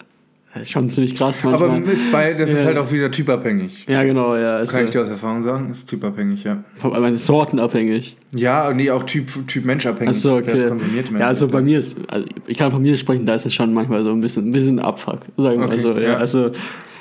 Schon 0.63 0.89
ziemlich 0.89 1.15
krass 1.15 1.43
manchmal. 1.43 1.69
Aber 1.69 1.91
ist 1.91 2.11
bei, 2.11 2.33
das 2.33 2.51
ja. 2.51 2.59
ist 2.59 2.65
halt 2.65 2.77
auch 2.77 2.89
wieder 2.91 3.11
typabhängig. 3.11 3.85
Ja, 3.89 4.03
genau, 4.03 4.37
ja. 4.37 4.63
Kann 4.65 4.85
ich 4.85 4.91
dir 4.91 5.01
aus 5.01 5.09
Erfahrung 5.09 5.43
sagen? 5.43 5.69
Ist 5.69 5.87
typabhängig, 5.87 6.45
ja. 6.45 6.63
Aber 6.81 7.17
sortenabhängig. 7.17 8.15
Ja, 8.33 8.73
nee, 8.73 8.89
auch 8.89 9.03
Typ, 9.03 9.47
typ 9.47 9.65
Menschabhängig. 9.65 10.15
Achso, 10.15 10.37
okay. 10.37 10.51
Wer 10.53 10.69
konsumiert 10.69 11.09
Ja, 11.11 11.27
also 11.27 11.47
bei 11.47 11.61
mir 11.61 11.79
ist, 11.79 11.97
also 12.07 12.25
ich 12.47 12.57
kann 12.57 12.71
von 12.71 12.81
mir 12.81 12.97
sprechen, 12.97 13.25
da 13.25 13.35
ist 13.35 13.45
es 13.45 13.53
schon 13.53 13.73
manchmal 13.73 14.01
so 14.01 14.11
ein 14.11 14.21
bisschen, 14.21 14.49
ein 14.49 14.51
bisschen 14.51 14.79
Abfuck, 14.79 15.19
sagen 15.37 15.59
wir 15.59 15.67
okay, 15.67 15.77
so. 15.77 15.93
Ja, 15.93 16.01
ja. 16.01 16.17
Also 16.17 16.51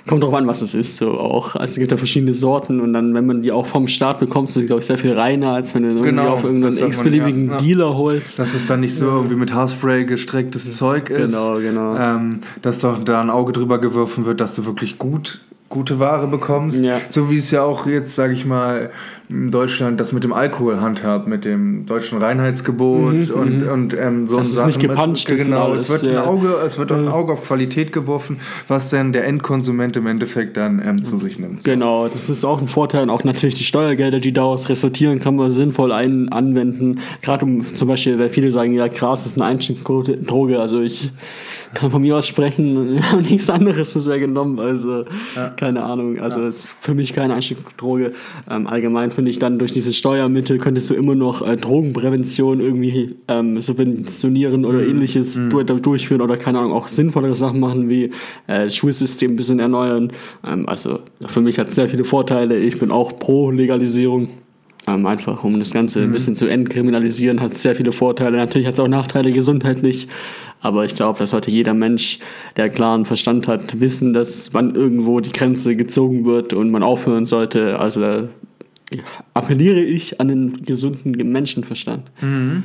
kommt 0.06 0.22
drauf 0.22 0.34
an, 0.34 0.46
was 0.46 0.62
es 0.62 0.74
ist, 0.74 0.96
so 0.96 1.18
auch. 1.18 1.56
Also 1.56 1.72
es 1.72 1.78
gibt 1.78 1.90
ja 1.90 1.96
verschiedene 1.96 2.34
Sorten 2.34 2.80
und 2.80 2.92
dann, 2.92 3.14
wenn 3.14 3.26
man 3.26 3.42
die 3.42 3.52
auch 3.52 3.66
vom 3.66 3.88
Start 3.88 4.20
bekommt, 4.20 4.50
sind 4.50 4.62
sie, 4.62 4.66
glaube 4.66 4.80
ich, 4.80 4.86
sehr 4.86 4.98
viel 4.98 5.12
reiner, 5.12 5.50
als 5.50 5.74
wenn 5.74 5.82
du 5.82 5.88
irgendwie 5.88 6.10
genau, 6.10 6.28
auf 6.28 6.44
irgendeinen 6.44 6.76
x-beliebigen 6.76 7.50
ja, 7.50 7.56
Dealer 7.58 7.96
holst. 7.96 8.38
Dass 8.38 8.54
es 8.54 8.66
dann 8.66 8.80
nicht 8.80 8.94
so 8.94 9.06
irgendwie 9.06 9.36
mit 9.36 9.52
Haarspray 9.52 10.04
gestrecktes 10.04 10.76
Zeug 10.76 11.10
ist. 11.10 11.32
Genau, 11.32 11.58
genau. 11.58 11.96
Ähm, 11.96 12.40
dass 12.62 12.78
doch 12.78 13.02
da 13.02 13.20
ein 13.20 13.30
Auge 13.30 13.52
drüber 13.52 13.80
geworfen 13.80 14.26
wird, 14.26 14.40
dass 14.40 14.54
du 14.54 14.66
wirklich 14.66 14.98
gut 14.98 15.40
gute 15.70 15.98
Ware 15.98 16.28
bekommst. 16.28 16.84
Ja. 16.84 17.00
So 17.08 17.30
wie 17.30 17.36
es 17.36 17.50
ja 17.50 17.64
auch 17.64 17.86
jetzt, 17.86 18.14
sage 18.14 18.32
ich 18.32 18.44
mal, 18.44 18.90
Deutschland 19.28 19.98
das 20.00 20.12
mit 20.12 20.22
dem 20.22 20.32
Alkohol 20.32 20.80
handhabt, 20.80 21.26
mit 21.26 21.44
dem 21.44 21.86
deutschen 21.86 22.18
Reinheitsgebot 22.18 23.12
mhm, 23.12 23.30
und, 23.30 23.62
mhm. 23.62 23.68
und 23.68 23.96
ähm, 23.98 24.28
so 24.28 24.36
das 24.36 24.48
ist 24.48 24.56
Sachen. 24.56 24.66
nicht 24.66 24.80
gepanscht 24.80 25.30
es, 25.30 25.44
Genau, 25.44 25.72
es 25.72 25.88
wird, 25.88 26.04
ein 26.04 26.18
Auge, 26.18 26.54
es 26.64 26.78
wird 26.78 26.92
ein 26.92 27.08
Auge 27.08 27.32
auf 27.32 27.42
Qualität 27.42 27.92
geworfen, 27.92 28.38
was 28.68 28.90
dann 28.90 29.14
der 29.14 29.26
Endkonsument 29.26 29.96
im 29.96 30.06
Endeffekt 30.06 30.58
dann 30.58 30.82
ähm, 30.84 31.02
zu 31.02 31.18
sich 31.18 31.38
nimmt. 31.38 31.62
So. 31.62 31.70
Genau, 31.70 32.08
das 32.08 32.28
ist 32.28 32.44
auch 32.44 32.60
ein 32.60 32.68
Vorteil. 32.68 33.04
Und 33.04 33.10
auch 33.10 33.24
natürlich 33.24 33.54
die 33.54 33.64
Steuergelder, 33.64 34.20
die 34.20 34.32
daraus 34.32 34.68
resultieren, 34.68 35.20
kann 35.20 35.36
man 35.36 35.50
sinnvoll 35.50 35.92
ein 35.92 36.28
anwenden. 36.28 37.00
Gerade 37.22 37.46
um 37.46 37.62
zum 37.62 37.88
Beispiel, 37.88 38.18
weil 38.18 38.28
viele 38.28 38.52
sagen, 38.52 38.74
ja, 38.74 38.88
Gras 38.88 39.24
ist 39.24 39.40
eine 39.40 39.46
Einstiegsdroge. 39.46 40.60
Also 40.60 40.82
ich 40.82 41.12
kann 41.72 41.90
von 41.90 42.02
mir 42.02 42.16
aus 42.16 42.26
sprechen, 42.26 42.94
wir 42.94 43.10
haben 43.10 43.22
nichts 43.22 43.48
anderes 43.48 43.94
bisher 43.94 44.18
genommen. 44.18 44.58
Also 44.58 45.04
ja. 45.34 45.48
keine 45.48 45.82
Ahnung. 45.82 46.20
Also 46.20 46.40
ja. 46.40 46.48
ist 46.48 46.74
für 46.78 46.94
mich 46.94 47.14
keine 47.14 47.34
Einstiegsdroge. 47.34 48.12
Ähm, 48.50 48.66
allgemein 48.66 49.10
finde 49.14 49.30
ich 49.30 49.38
dann 49.38 49.58
durch 49.58 49.72
diese 49.72 49.92
Steuermittel 49.92 50.58
könntest 50.58 50.90
du 50.90 50.94
immer 50.94 51.14
noch 51.14 51.46
äh, 51.46 51.56
Drogenprävention 51.56 52.60
irgendwie 52.60 53.14
ähm, 53.28 53.60
subventionieren 53.60 54.64
oder 54.64 54.80
mhm. 54.80 54.90
ähnliches 54.90 55.38
mhm. 55.38 55.50
durchführen 55.82 56.20
oder 56.20 56.36
keine 56.36 56.58
Ahnung, 56.58 56.72
auch 56.72 56.88
sinnvollere 56.88 57.34
Sachen 57.34 57.60
machen 57.60 57.88
wie 57.88 58.10
äh, 58.46 58.68
Schulsystem 58.68 59.32
ein 59.32 59.36
bisschen 59.36 59.60
erneuern. 59.60 60.12
Ähm, 60.46 60.68
also 60.68 61.00
für 61.26 61.40
mich 61.40 61.58
hat 61.58 61.68
es 61.68 61.76
sehr 61.76 61.88
viele 61.88 62.04
Vorteile. 62.04 62.58
Ich 62.58 62.78
bin 62.78 62.90
auch 62.90 63.18
pro 63.18 63.50
Legalisierung. 63.50 64.28
Ähm, 64.86 65.06
einfach 65.06 65.44
um 65.44 65.58
das 65.58 65.72
Ganze 65.72 66.00
mhm. 66.00 66.06
ein 66.06 66.12
bisschen 66.12 66.36
zu 66.36 66.46
entkriminalisieren, 66.46 67.40
hat 67.40 67.56
sehr 67.56 67.74
viele 67.74 67.92
Vorteile. 67.92 68.36
Natürlich 68.36 68.66
hat 68.66 68.74
es 68.74 68.80
auch 68.80 68.88
Nachteile 68.88 69.32
gesundheitlich, 69.32 70.08
aber 70.60 70.84
ich 70.84 70.94
glaube, 70.94 71.18
dass 71.18 71.30
sollte 71.30 71.50
jeder 71.50 71.72
Mensch, 71.72 72.18
der 72.56 72.68
klaren 72.68 73.06
Verstand 73.06 73.48
hat, 73.48 73.80
wissen, 73.80 74.12
dass 74.12 74.52
wann 74.52 74.74
irgendwo 74.74 75.20
die 75.20 75.32
Grenze 75.32 75.74
gezogen 75.74 76.26
wird 76.26 76.52
und 76.52 76.70
man 76.70 76.82
aufhören 76.82 77.24
sollte. 77.24 77.78
Also 77.78 78.28
appelliere 79.34 79.80
ich 79.80 80.20
an 80.20 80.28
den 80.28 80.64
gesunden 80.64 81.12
Menschenverstand. 81.32 82.10
Mhm. 82.20 82.64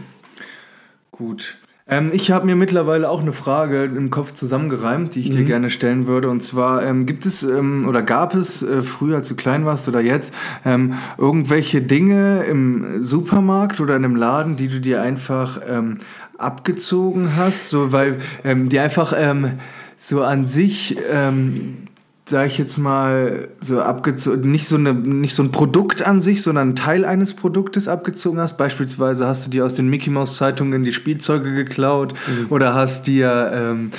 Gut. 1.11 1.57
Ähm, 1.89 2.11
ich 2.13 2.31
habe 2.31 2.45
mir 2.45 2.55
mittlerweile 2.55 3.09
auch 3.09 3.21
eine 3.21 3.33
Frage 3.33 3.85
im 3.85 4.11
Kopf 4.11 4.33
zusammengereimt, 4.33 5.15
die 5.15 5.21
ich 5.21 5.31
dir 5.31 5.43
gerne 5.43 5.71
stellen 5.71 6.05
würde. 6.05 6.29
Und 6.29 6.41
zwar, 6.41 6.83
ähm, 6.83 7.07
gibt 7.07 7.25
es 7.25 7.41
ähm, 7.41 7.85
oder 7.87 8.03
gab 8.03 8.35
es 8.35 8.61
äh, 8.61 8.83
früher, 8.83 9.17
als 9.17 9.27
du 9.27 9.35
klein 9.35 9.65
warst 9.65 9.87
oder 9.87 9.99
jetzt, 9.99 10.33
ähm, 10.65 10.93
irgendwelche 11.17 11.81
Dinge 11.81 12.43
im 12.43 13.03
Supermarkt 13.03 13.81
oder 13.81 13.95
in 13.95 14.05
einem 14.05 14.15
Laden, 14.15 14.55
die 14.55 14.67
du 14.67 14.79
dir 14.79 15.01
einfach 15.01 15.61
ähm, 15.67 15.97
abgezogen 16.37 17.35
hast? 17.35 17.71
So, 17.71 17.91
weil 17.91 18.19
ähm, 18.43 18.69
die 18.69 18.79
einfach 18.79 19.13
so 19.97 20.23
an 20.23 20.45
sich 20.45 20.95
ähm, 21.11 21.88
sage 22.29 22.47
ich 22.47 22.57
jetzt 22.57 22.77
mal, 22.77 23.49
so 23.59 23.81
abgezogen, 23.81 24.51
nicht 24.51 24.67
so, 24.67 24.75
eine, 24.75 24.93
nicht 24.93 25.33
so 25.33 25.43
ein 25.43 25.51
Produkt 25.51 26.01
an 26.05 26.21
sich, 26.21 26.41
sondern 26.41 26.69
ein 26.69 26.75
Teil 26.75 27.05
eines 27.05 27.33
Produktes 27.33 27.87
abgezogen 27.87 28.39
hast. 28.39 28.57
Beispielsweise 28.57 29.27
hast 29.27 29.47
du 29.47 29.49
dir 29.51 29.65
aus 29.65 29.73
den 29.73 29.87
Mickey 29.87 30.09
Mouse 30.09 30.35
Zeitungen 30.35 30.83
die 30.83 30.91
Spielzeuge 30.91 31.53
geklaut 31.53 32.13
oder 32.49 32.73
hast 32.73 33.07
dir 33.07 33.51
ähm, 33.53 33.91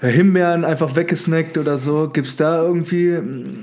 Himbeeren 0.00 0.64
einfach 0.64 0.94
weggesnackt 0.94 1.58
oder 1.58 1.76
so. 1.76 2.08
Gibt 2.12 2.28
es 2.28 2.36
da 2.36 2.62
irgendwie 2.62 3.18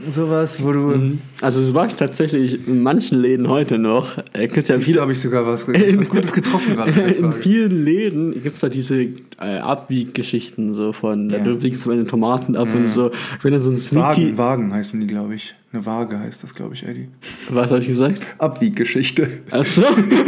sowas, 0.10 0.62
wo 0.62 0.74
du. 0.74 1.18
Also 1.42 1.62
es 1.62 1.74
war 1.74 1.88
tatsächlich 1.88 2.68
in 2.68 2.84
manchen 2.84 3.20
Läden 3.22 3.48
heute 3.48 3.78
noch. 3.78 4.18
Äh, 4.34 4.48
gibt's 4.50 4.68
ja 4.70 4.78
viele, 4.80 5.00
habe 5.02 5.14
ich 5.14 5.20
sogar 5.22 5.48
was, 5.48 5.66
was 5.68 6.10
Gutes 6.10 6.34
getroffen 6.34 6.76
gerade. 6.76 6.92
in 6.92 7.32
vielen 7.34 7.86
Läden 7.86 8.34
gibt 8.34 8.48
es 8.48 8.60
da 8.60 8.68
diese 8.68 9.02
äh, 9.40 9.60
Abwieggeschichten 9.62 10.74
so 10.74 10.92
von, 10.92 11.30
Ja. 11.30 11.40
du 11.40 11.62
wiegst 11.64 11.88
meine 11.88 12.06
Tomaten 12.06 12.58
ab 12.58 12.74
und 12.76 12.88
so. 12.90 13.12
Wenn 13.42 13.54
dann 13.54 13.62
so 13.62 13.72
ein 13.72 13.78
Sneaky, 13.78 14.38
Wagen, 14.38 14.38
Wagen 14.38 14.74
heißen 14.74 15.00
die, 15.00 15.08
glaube 15.08 15.36
ich. 15.36 15.56
Eine 15.72 15.86
Waage 15.86 16.18
heißt 16.18 16.42
das, 16.42 16.56
glaube 16.56 16.74
ich, 16.74 16.84
Eddie. 16.88 17.10
was 17.50 17.70
habe 17.70 17.82
ich 17.82 17.88
gesagt? 17.88 18.20
Abwieggeschichte. 18.38 19.28
Achso, 19.52 19.82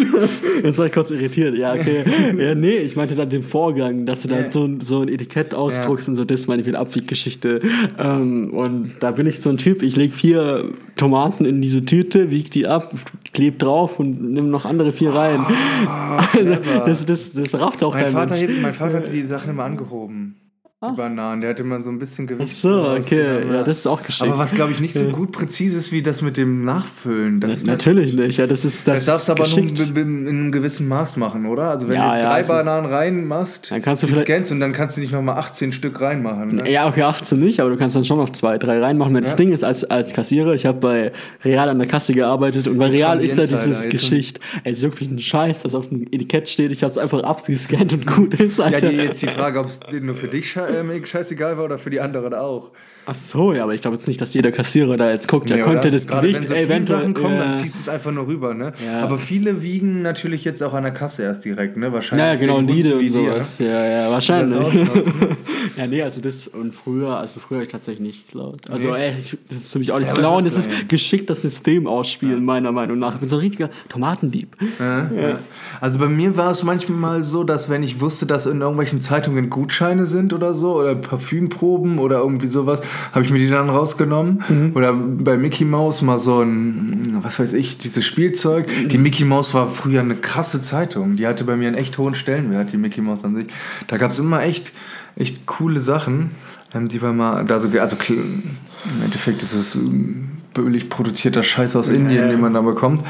jetzt 0.64 0.78
war 0.78 0.88
ich 0.88 0.92
kurz 0.92 1.10
irritiert. 1.10 1.56
Ja, 1.58 1.74
okay. 1.74 2.04
Ja, 2.38 2.54
nee, 2.54 2.80
ich 2.80 2.98
meinte 2.98 3.16
dann 3.16 3.30
den 3.30 3.44
Vorgang, 3.44 4.06
dass 4.06 4.24
du 4.24 4.28
dann 4.28 4.46
Ja. 4.46 4.52
so, 4.52 4.66
ein- 4.66 4.82
so 4.82 5.02
ein 5.02 5.08
Etikett 5.08 5.56
ausdruckst 5.56 5.97
und 6.06 6.16
so, 6.16 6.26
das 6.26 6.48
meine 6.48 6.62
ich 6.62 6.68
mit 6.68 6.76
Abwieggeschichte. 6.76 7.62
Ähm, 7.98 8.54
und 8.54 8.92
da 9.00 9.12
bin 9.12 9.26
ich 9.28 9.40
so 9.40 9.50
ein 9.50 9.58
Typ, 9.58 9.84
ich 9.84 9.96
lege 9.96 10.14
vier 10.14 10.66
Tomaten 10.98 11.46
in 11.46 11.62
diese 11.62 11.86
Tüte, 11.86 12.30
wieg 12.32 12.52
die 12.52 12.68
ab, 12.68 12.94
kleb 13.34 13.60
drauf 13.60 14.00
und 14.00 14.22
nimm 14.34 14.50
noch 14.50 14.66
andere 14.66 14.92
vier 14.92 15.14
rein. 15.14 15.40
also, 15.88 16.28
clever. 16.32 16.84
das, 16.86 17.06
das, 17.06 17.32
das 17.34 17.60
rafft 17.60 17.84
auch 17.84 17.94
Mein 17.94 18.04
kein 18.04 18.14
Vater, 18.14 18.36
Mensch. 18.36 18.50
hebt, 18.50 18.62
mein 18.62 18.74
Vater 18.74 18.98
hat 18.98 19.14
die 19.14 19.26
Sachen 19.26 19.52
immer 19.52 19.64
angehoben. 19.64 20.36
Die 20.86 20.96
Bananen. 20.96 21.42
Der 21.42 21.50
hat 21.50 21.60
immer 21.60 21.84
so 21.84 21.90
ein 21.90 21.98
bisschen 21.98 22.28
Gewicht. 22.28 22.50
Ach 22.52 22.56
so, 22.56 22.70
okay. 22.70 22.98
rausgenommen, 22.98 23.54
Ja, 23.56 23.64
das 23.64 23.80
ist 23.80 23.88
auch 23.88 24.04
geschickt. 24.04 24.30
Aber 24.30 24.38
was, 24.38 24.54
glaube 24.54 24.74
ich, 24.74 24.80
nicht 24.80 24.94
so 24.94 25.06
gut 25.06 25.32
präzise 25.32 25.76
ist 25.80 25.92
wie 25.92 26.04
das 26.04 26.22
mit 26.22 26.38
dem 26.38 26.64
Nachfüllen. 26.66 27.40
Das, 27.40 27.64
Natürlich 27.64 28.14
nicht, 28.14 28.38
ja, 28.38 28.46
das 28.46 28.64
ist 28.64 28.88
das. 28.88 29.06
das 29.06 29.06
darfst 29.06 29.28
du 29.28 29.32
aber 29.32 29.48
nur 29.48 29.62
geschickt. 29.74 29.96
b- 29.96 30.02
in 30.02 30.28
einem 30.28 30.52
gewissen 30.52 30.88
Maß 30.88 31.18
machen, 31.18 31.48
oder? 31.48 31.72
Also 31.72 31.90
wenn 31.90 31.96
Ja, 31.96 32.10
du 32.10 32.14
jetzt 32.14 32.24
ja, 32.24 32.30
drei 32.30 32.36
also- 32.36 32.54
Bananen 32.54 32.94
reinmachst, 32.94 33.72
Dann 33.72 33.82
kannst 33.82 34.04
du 34.04 34.08
die 34.08 34.14
scannst 34.14 34.52
und 34.52 34.60
dann 34.60 34.72
kannst 34.72 34.98
du 34.98 35.02
nicht 35.02 35.12
nochmal 35.12 35.40
18 35.40 35.72
Stück 35.72 36.00
reinmachen. 36.00 36.58
Ne? 36.58 36.72
Ja, 36.72 36.88
okay, 36.88 37.02
18 37.02 37.40
nicht, 37.40 37.60
aber 37.60 37.72
du 37.72 37.78
kannst 37.78 37.96
dann 37.96 38.06
schon 38.06 38.20
noch 38.20 38.30
zwei, 38.30 38.60
drei 38.60 38.80
reinmachen. 38.80 39.16
Das 39.16 39.32
Ja. 39.32 39.36
Ding 39.38 39.52
ist, 39.52 39.64
als, 39.64 39.84
als 39.84 40.14
Kassierer, 40.14 40.54
ich 40.54 40.68
habe 40.68 40.80
bei 40.80 41.12
Real 41.44 41.70
an 41.70 41.80
der 41.80 41.88
Kasse 41.88 42.14
gearbeitet 42.14 42.68
und 42.68 42.78
bei 42.78 42.86
Jetzt 42.90 42.98
Real 42.98 43.24
ist 43.24 43.36
ja 43.40 43.48
dieses 43.48 43.66
jetzt 43.86 43.90
Geschicht, 43.90 44.40
ey, 44.64 44.74
es 44.74 44.78
ist 44.78 44.84
wirklich 44.84 45.10
ein 45.10 45.18
Scheiß, 45.18 45.64
das 45.64 45.74
auf 45.74 45.90
dem 45.90 46.04
Etikett 46.12 46.48
steht, 46.48 46.72
ich 46.72 46.84
habe 46.84 46.92
es 46.92 47.00
einfach 47.00 47.24
abgescannt 47.24 47.94
und 47.94 48.06
gut 48.06 48.36
ist, 48.36 48.60
Ja, 48.60 48.66
Alter. 48.66 48.90
die, 48.90 48.96
jetzt 48.98 49.24
die 49.24 49.28
Frage, 49.28 49.60
ob 49.60 49.66
es 49.66 49.80
nur 50.00 50.14
für 50.14 50.28
dich 50.28 50.48
ähm, 50.70 51.06
scheißegal 51.06 51.58
war 51.58 51.66
oder 51.66 51.78
für 51.78 51.90
die 51.90 52.00
anderen 52.00 52.34
auch. 52.34 52.72
Ach 53.10 53.16
so, 53.16 53.54
ja, 53.54 53.64
aber 53.64 53.74
ich 53.74 53.80
glaube 53.82 53.96
jetzt 53.96 54.08
nicht, 54.08 54.20
dass 54.20 54.34
jeder 54.34 54.52
Kassierer 54.52 54.98
da 54.98 55.10
jetzt 55.12 55.30
guckt, 55.30 55.50
Nee, 55.50 55.62
könnte 55.62 55.80
oder? 55.88 55.92
das 55.92 56.08
Gerade 56.08 56.28
Gewicht 56.28 56.42
wenn 56.42 56.48
so 56.48 56.54
viele 56.56 56.66
eventuell- 56.66 57.00
Sachen 57.00 57.14
kommen, 57.14 57.36
ja. 57.36 57.44
dann 57.46 57.56
ziehst 57.56 57.76
du 57.76 57.80
es 57.80 57.90
einfach 57.90 58.12
nur 58.12 58.28
rüber, 58.28 58.54
ne? 58.54 58.74
Ja. 58.86 59.02
Aber 59.02 59.18
viele 59.18 59.64
wiegen 59.64 60.02
natürlich 60.02 60.44
jetzt 60.44 60.62
auch 60.62 60.74
an 60.74 60.84
der 60.84 60.92
Kasse 60.92 61.24
erst 61.24 61.46
direkt, 61.46 61.78
ne? 61.78 61.94
Wahrscheinlich. 61.94 62.28
Ja, 62.28 62.36
genau, 62.36 62.58
Hunden 62.58 62.72
und 62.72 63.00
dir, 63.00 63.10
sowas. 63.10 63.60
Ja, 63.60 63.66
ja, 63.86 64.04
Das 64.04 64.12
wahrscheinlich. 64.12 64.58
ja, 65.78 65.88
nee, 65.88 66.02
also 66.02 66.20
das 66.22 66.48
und 66.50 66.74
früher, 66.76 67.18
also 67.18 67.40
früher 67.40 67.58
habe 67.60 67.66
ich 67.66 67.72
tatsächlich 67.72 68.02
nicht 68.06 68.28
geklaut. 68.28 68.58
Also, 68.70 68.90
Nee. 68.90 69.06
ey, 69.08 69.14
ich, 69.18 69.38
das 69.48 69.58
ist 69.60 69.72
für 69.74 69.80
mich 69.80 69.92
auch 69.94 70.00
nicht 70.00 70.10
Ja, 70.10 70.14
klauen, 70.14 70.44
das 70.44 70.58
ist 70.58 70.90
geschickt 70.90 71.30
das 71.30 71.42
System 71.42 71.88
ausspielen, 71.88 72.44
meiner 72.44 72.74
Meinung 72.74 73.00
nach. 73.00 73.14
Ich 73.16 73.20
bin 73.22 73.30
so 73.30 73.38
ein 73.38 73.42
richtiger 73.42 73.70
Tomatendieb. 73.90 74.56
Ja, 74.80 75.10
ja. 75.12 75.40
Also 75.80 75.98
bei 76.00 76.08
mir 76.08 76.36
war 76.36 76.52
es 76.52 76.64
manchmal 76.64 77.24
so, 77.24 77.44
dass 77.46 77.70
wenn 77.70 77.84
ich 77.84 78.02
wusste, 78.02 78.26
dass 78.26 78.46
in 78.48 78.60
irgendwelchen 78.62 79.00
Zeitungen 79.02 79.50
Gutscheine 79.50 80.06
sind 80.06 80.34
oder 80.34 80.54
so 80.58 80.80
oder 80.80 80.96
Parfümproben 80.96 82.00
oder 82.00 82.20
irgendwie 82.20 82.48
sowas, 82.48 82.82
habe 83.14 83.24
ich 83.24 83.32
mir 83.32 83.40
die 83.40 83.50
dann 83.50 83.70
rausgenommen. 83.70 84.44
Mhm. 84.50 84.72
Oder 84.76 84.94
bei 84.94 85.38
Mickey 85.38 85.64
Mouse 85.64 86.02
mal 86.02 86.20
so 86.20 86.42
ein, 86.42 87.20
was 87.22 87.40
weiß 87.40 87.54
ich, 87.54 87.78
dieses 87.78 88.06
Spielzeug. 88.06 88.68
Mhm. 88.68 88.90
Die 88.90 88.98
Mickey 88.98 89.24
Mouse 89.24 89.54
war 89.54 89.70
früher 89.70 90.02
eine 90.02 90.16
krasse 90.16 90.62
Zeitung. 90.62 91.16
Die 91.16 91.26
hatte 91.26 91.46
bei 91.46 91.56
mir 91.56 91.68
einen 91.68 91.78
echt 91.78 91.98
hohen 91.98 92.16
Stellenwert, 92.16 92.74
die 92.74 92.78
Mickey 92.78 93.02
Mouse 93.02 93.24
an 93.24 93.36
sich. 93.36 93.48
Da 93.88 93.98
gab 93.98 94.12
es 94.12 94.20
immer 94.20 94.44
echt, 94.44 94.74
echt 95.16 95.46
coole 95.46 95.80
Sachen, 95.80 96.32
ähm, 96.74 96.90
die 96.90 97.02
wir 97.02 97.14
mal, 97.14 97.46
da 97.46 97.60
so, 97.60 97.70
also 97.80 97.96
im 98.10 99.02
Endeffekt 99.04 99.42
ist 99.42 99.54
es 99.54 99.76
ähm, 99.76 100.30
billig 100.54 100.90
produzierter 100.90 101.44
Scheiß 101.44 101.76
aus 101.76 101.90
Indien, 101.90 102.24
ja. 102.24 102.28
den 102.28 102.42
man 102.42 102.54
da 102.54 102.62
bekommt. 102.62 103.04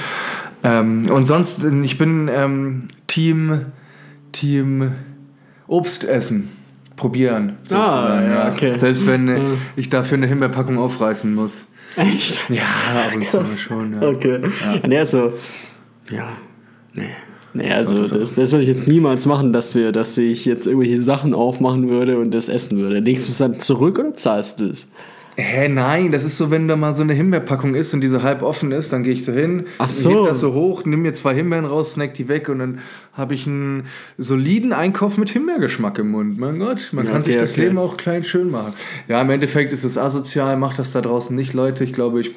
Ähm, 0.63 1.09
und 1.09 1.25
sonst, 1.25 1.63
äh, 1.63 1.81
ich 1.81 1.97
bin 1.97 2.29
ähm, 2.31 2.89
Team, 3.07 3.61
Team 4.31 4.91
Obst 5.67 6.03
essen. 6.03 6.49
Probieren, 6.97 7.57
sozusagen. 7.63 8.25
Ah, 8.25 8.45
ja, 8.47 8.51
okay. 8.51 8.77
Selbst 8.77 9.07
wenn 9.07 9.27
Ja. 9.27 9.37
ich 9.77 9.87
dafür 9.89 10.17
eine 10.17 10.27
Himbeerpackung 10.27 10.77
aufreißen 10.77 11.33
muss. 11.33 11.67
Echt? 11.95 12.37
Ja, 12.49 12.63
ab 12.63 13.15
und 13.15 13.25
zu 13.25 13.45
schon. 13.47 13.93
Ja. 14.01 14.09
Okay. 14.09 14.41
Ja. 14.43 14.87
Nee, 14.87 14.97
also, 14.99 15.33
ja, 16.11 16.27
nee. 16.93 17.03
Nee, 17.53 17.71
also 17.71 18.03
Doch, 18.03 18.09
doch, 18.11 18.19
das, 18.19 18.35
das 18.35 18.51
würde 18.51 18.63
ich 18.63 18.67
jetzt 18.69 18.87
niemals 18.87 19.25
machen, 19.25 19.53
dass 19.53 19.73
wir, 19.73 19.91
dass 19.91 20.17
ich 20.17 20.45
jetzt 20.45 20.67
irgendwelche 20.67 21.01
Sachen 21.01 21.33
aufmachen 21.33 21.87
würde 21.89 22.19
und 22.19 22.31
das 22.31 22.49
essen 22.49 22.77
würde. 22.77 22.99
Legst 22.99 23.27
du 23.27 23.31
es 23.31 23.37
dann 23.37 23.57
zurück 23.57 23.97
oder 23.97 24.13
zahlst 24.13 24.59
du 24.59 24.65
es? 24.65 24.91
Hä, 25.39 25.67
nein, 25.67 26.11
das 26.11 26.23
ist 26.23 26.37
so, 26.37 26.49
wenn 26.49 26.67
da 26.67 26.75
mal 26.75 26.95
so 26.95 27.03
eine 27.03 27.13
Himbeerpackung 27.13 27.75
ist 27.75 27.93
und 27.93 28.01
die 28.01 28.07
so 28.07 28.23
halb 28.23 28.41
offen 28.41 28.71
ist, 28.71 28.91
dann 28.91 29.03
gehe 29.03 29.13
ich 29.13 29.23
so 29.23 29.31
hin, 29.31 29.67
Ach 29.77 29.87
so. 29.87 30.09
heb 30.09 30.23
das 30.29 30.39
so 30.39 30.53
hoch, 30.53 30.83
nimm 30.83 31.03
mir 31.03 31.13
zwei 31.13 31.35
Himbeeren 31.35 31.65
raus, 31.65 31.91
snack 31.91 32.15
die 32.15 32.27
weg 32.27 32.49
und 32.49 32.57
dann 32.57 32.79
habe 33.13 33.35
ich 33.35 33.45
einen 33.45 33.83
soliden 34.17 34.73
Einkauf 34.73 35.15
mit 35.19 35.29
Himbeergeschmack 35.29 35.99
im 35.99 36.09
Mund. 36.09 36.39
Mein 36.39 36.57
Gott, 36.57 36.89
man 36.91 37.05
Ja, 37.05 37.11
kann 37.11 37.21
sich 37.21 37.35
okay, 37.35 37.41
das 37.41 37.51
okay. 37.51 37.61
Leben 37.65 37.77
auch 37.77 37.97
klein 37.97 38.23
schön 38.23 38.49
machen. 38.49 38.73
Ja, 39.07 39.21
im 39.21 39.29
Endeffekt 39.29 39.71
ist 39.71 39.83
es 39.83 39.99
asozial, 39.99 40.57
macht 40.57 40.79
das 40.79 40.91
da 40.91 41.01
draußen 41.01 41.35
nicht, 41.35 41.53
Leute. 41.53 41.83
Ich 41.83 41.93
glaube, 41.93 42.19
ich 42.19 42.31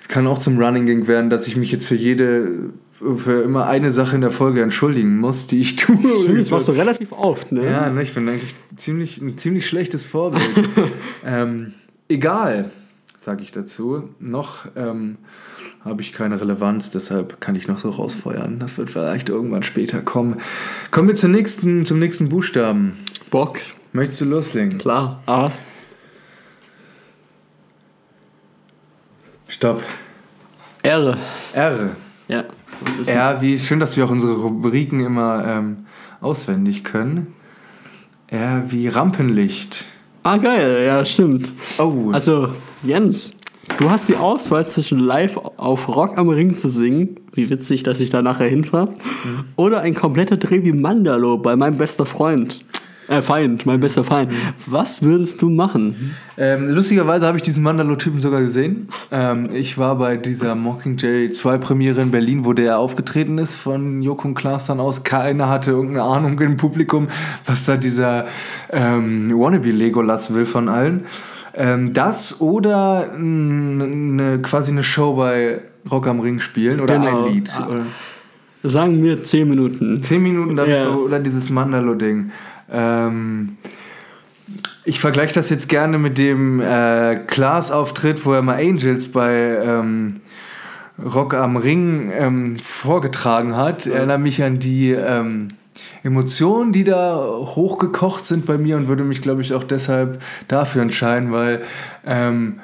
es 0.00 0.06
kann 0.06 0.28
auch 0.28 0.38
zum 0.38 0.58
Running 0.62 0.86
Gang 0.86 1.08
werden, 1.08 1.30
dass 1.30 1.48
ich 1.48 1.56
mich 1.56 1.72
jetzt 1.72 1.86
für 1.86 1.96
jede 1.96 2.70
für 3.16 3.42
immer 3.42 3.66
eine 3.66 3.90
Sache 3.90 4.14
in 4.14 4.20
der 4.20 4.30
Folge 4.30 4.62
entschuldigen 4.62 5.18
muss, 5.18 5.48
die 5.48 5.60
ich 5.60 5.74
tue. 5.74 5.96
Stimmt, 6.22 6.38
das 6.38 6.50
machst 6.50 6.68
du 6.68 6.72
relativ 6.76 7.10
oft, 7.12 7.50
ne? 7.50 7.64
Ja, 7.64 7.90
ne, 7.90 8.00
ich 8.02 8.14
bin 8.14 8.28
eigentlich 8.28 8.54
ziemlich, 8.76 9.20
ein 9.20 9.36
ziemlich 9.38 9.66
schlechtes 9.66 10.06
Vorbild. 10.06 10.48
ähm, 11.26 11.72
egal, 12.08 12.70
sage 13.18 13.42
ich 13.42 13.52
dazu. 13.52 14.08
Noch 14.18 14.66
ähm, 14.76 15.18
habe 15.84 16.02
ich 16.02 16.12
keine 16.12 16.40
Relevanz, 16.40 16.90
deshalb 16.90 17.40
kann 17.40 17.56
ich 17.56 17.68
noch 17.68 17.78
so 17.78 17.90
rausfeuern. 17.90 18.58
Das 18.58 18.78
wird 18.78 18.90
vielleicht 18.90 19.28
irgendwann 19.28 19.62
später 19.62 20.00
kommen. 20.00 20.40
Kommen 20.90 21.08
wir 21.08 21.14
zum 21.14 21.32
nächsten, 21.32 21.86
zum 21.86 21.98
nächsten 21.98 22.28
Buchstaben. 22.28 22.92
Bock, 23.30 23.58
Möchtest 23.92 24.20
du 24.20 24.26
loslegen? 24.26 24.78
klar. 24.78 25.22
A. 25.26 25.50
Stopp. 29.48 29.82
R. 30.82 31.16
R. 31.54 31.90
Ja. 32.28 32.44
R, 33.06 33.40
wie 33.40 33.58
schön, 33.58 33.80
dass 33.80 33.96
wir 33.96 34.04
auch 34.04 34.10
unsere 34.10 34.34
Rubriken 34.34 35.00
immer 35.00 35.44
ähm, 35.44 35.86
auswendig 36.20 36.84
können. 36.84 37.34
R 38.28 38.70
wie 38.70 38.88
Rampenlicht. 38.88 39.86
Ah, 40.28 40.36
geil, 40.36 40.84
ja, 40.86 41.02
stimmt. 41.06 41.50
Oh, 41.78 42.10
Also, 42.12 42.50
Jens, 42.82 43.32
du 43.78 43.88
hast 43.88 44.10
die 44.10 44.16
Auswahl 44.16 44.68
zwischen 44.68 44.98
live 44.98 45.38
auf 45.56 45.88
Rock 45.88 46.18
am 46.18 46.28
Ring 46.28 46.54
zu 46.54 46.68
singen, 46.68 47.16
wie 47.32 47.48
witzig, 47.48 47.82
dass 47.82 47.98
ich 47.98 48.10
da 48.10 48.20
nachher 48.20 48.46
hinfahre, 48.46 48.92
oder 49.56 49.80
ein 49.80 49.94
kompletter 49.94 50.36
Dreh 50.36 50.62
wie 50.64 50.72
Mandalo 50.72 51.38
bei 51.38 51.56
meinem 51.56 51.78
bester 51.78 52.04
Freund. 52.04 52.62
Äh, 53.08 53.22
Feind, 53.22 53.64
mein 53.64 53.80
bester 53.80 54.04
Feind. 54.04 54.32
Was 54.66 55.02
würdest 55.02 55.40
du 55.40 55.48
machen? 55.48 56.14
Ähm, 56.36 56.68
lustigerweise 56.68 57.26
habe 57.26 57.38
ich 57.38 57.42
diesen 57.42 57.62
Mandalo-Typen 57.62 58.20
sogar 58.20 58.42
gesehen. 58.42 58.88
Ähm, 59.10 59.48
ich 59.52 59.78
war 59.78 59.96
bei 59.96 60.16
dieser 60.18 60.54
Mockingjay 60.54 61.30
2 61.30 61.56
Premiere 61.58 62.02
in 62.02 62.10
Berlin, 62.10 62.44
wo 62.44 62.52
der 62.52 62.78
aufgetreten 62.78 63.38
ist 63.38 63.54
von 63.54 64.02
Joko 64.02 64.28
und 64.28 64.34
Klaas 64.34 64.66
dann 64.66 64.78
aus. 64.78 65.04
Keiner 65.04 65.48
hatte 65.48 65.70
irgendeine 65.70 66.02
Ahnung 66.04 66.38
im 66.40 66.58
Publikum, 66.58 67.08
was 67.46 67.64
da 67.64 67.76
dieser 67.78 68.26
ähm, 68.70 69.32
Wannabe 69.34 69.70
Legolas 69.70 70.34
will 70.34 70.44
von 70.44 70.68
allen. 70.68 71.06
Ähm, 71.54 71.94
das 71.94 72.42
oder 72.42 73.10
n- 73.14 74.16
ne, 74.16 74.38
quasi 74.42 74.70
eine 74.70 74.82
Show 74.82 75.14
bei 75.16 75.62
Rock 75.90 76.06
am 76.06 76.20
Ring 76.20 76.40
spielen 76.40 76.78
oder 76.80 76.98
Genau. 76.98 77.24
ein 77.26 77.32
Lied. 77.32 77.50
Ah. 77.58 77.68
Oder 77.68 77.86
Sagen 78.64 79.02
wir 79.04 79.22
10 79.24 79.48
Minuten. 79.48 80.02
Zehn 80.02 80.22
Minuten 80.22 80.56
dafür 80.56 80.74
Ja. 80.74 80.90
oder 80.90 81.20
dieses 81.20 81.48
Mandalo-Ding. 81.48 82.32
Ähm, 82.70 83.56
ich 84.84 85.00
vergleiche 85.00 85.34
das 85.34 85.50
jetzt 85.50 85.68
gerne 85.68 85.98
mit 85.98 86.18
dem 86.18 86.60
äh, 86.60 87.16
Klaas-Auftritt, 87.26 88.24
wo 88.24 88.32
er 88.32 88.42
mal 88.42 88.56
Angels 88.56 89.12
bei 89.12 89.32
ähm, 89.32 90.20
Rock 91.02 91.34
am 91.34 91.56
Ring 91.56 92.10
ähm, 92.12 92.58
vorgetragen 92.58 93.56
hat. 93.56 93.86
Ich 93.86 93.92
erinnere 93.92 94.18
mich 94.18 94.42
an 94.42 94.58
die, 94.58 94.90
ähm, 94.90 95.48
Emotionen, 96.02 96.72
die 96.72 96.84
da 96.84 97.16
hochgekocht 97.16 98.26
sind 98.26 98.46
bei 98.46 98.58
mir 98.58 98.76
und 98.76 98.88
würde 98.88 99.04
mich, 99.04 99.20
glaube 99.20 99.42
ich, 99.42 99.52
auch 99.52 99.64
deshalb 99.64 100.22
dafür 100.46 100.82
entscheiden, 100.82 101.32
weil 101.32 101.62
ähm, 102.06 102.60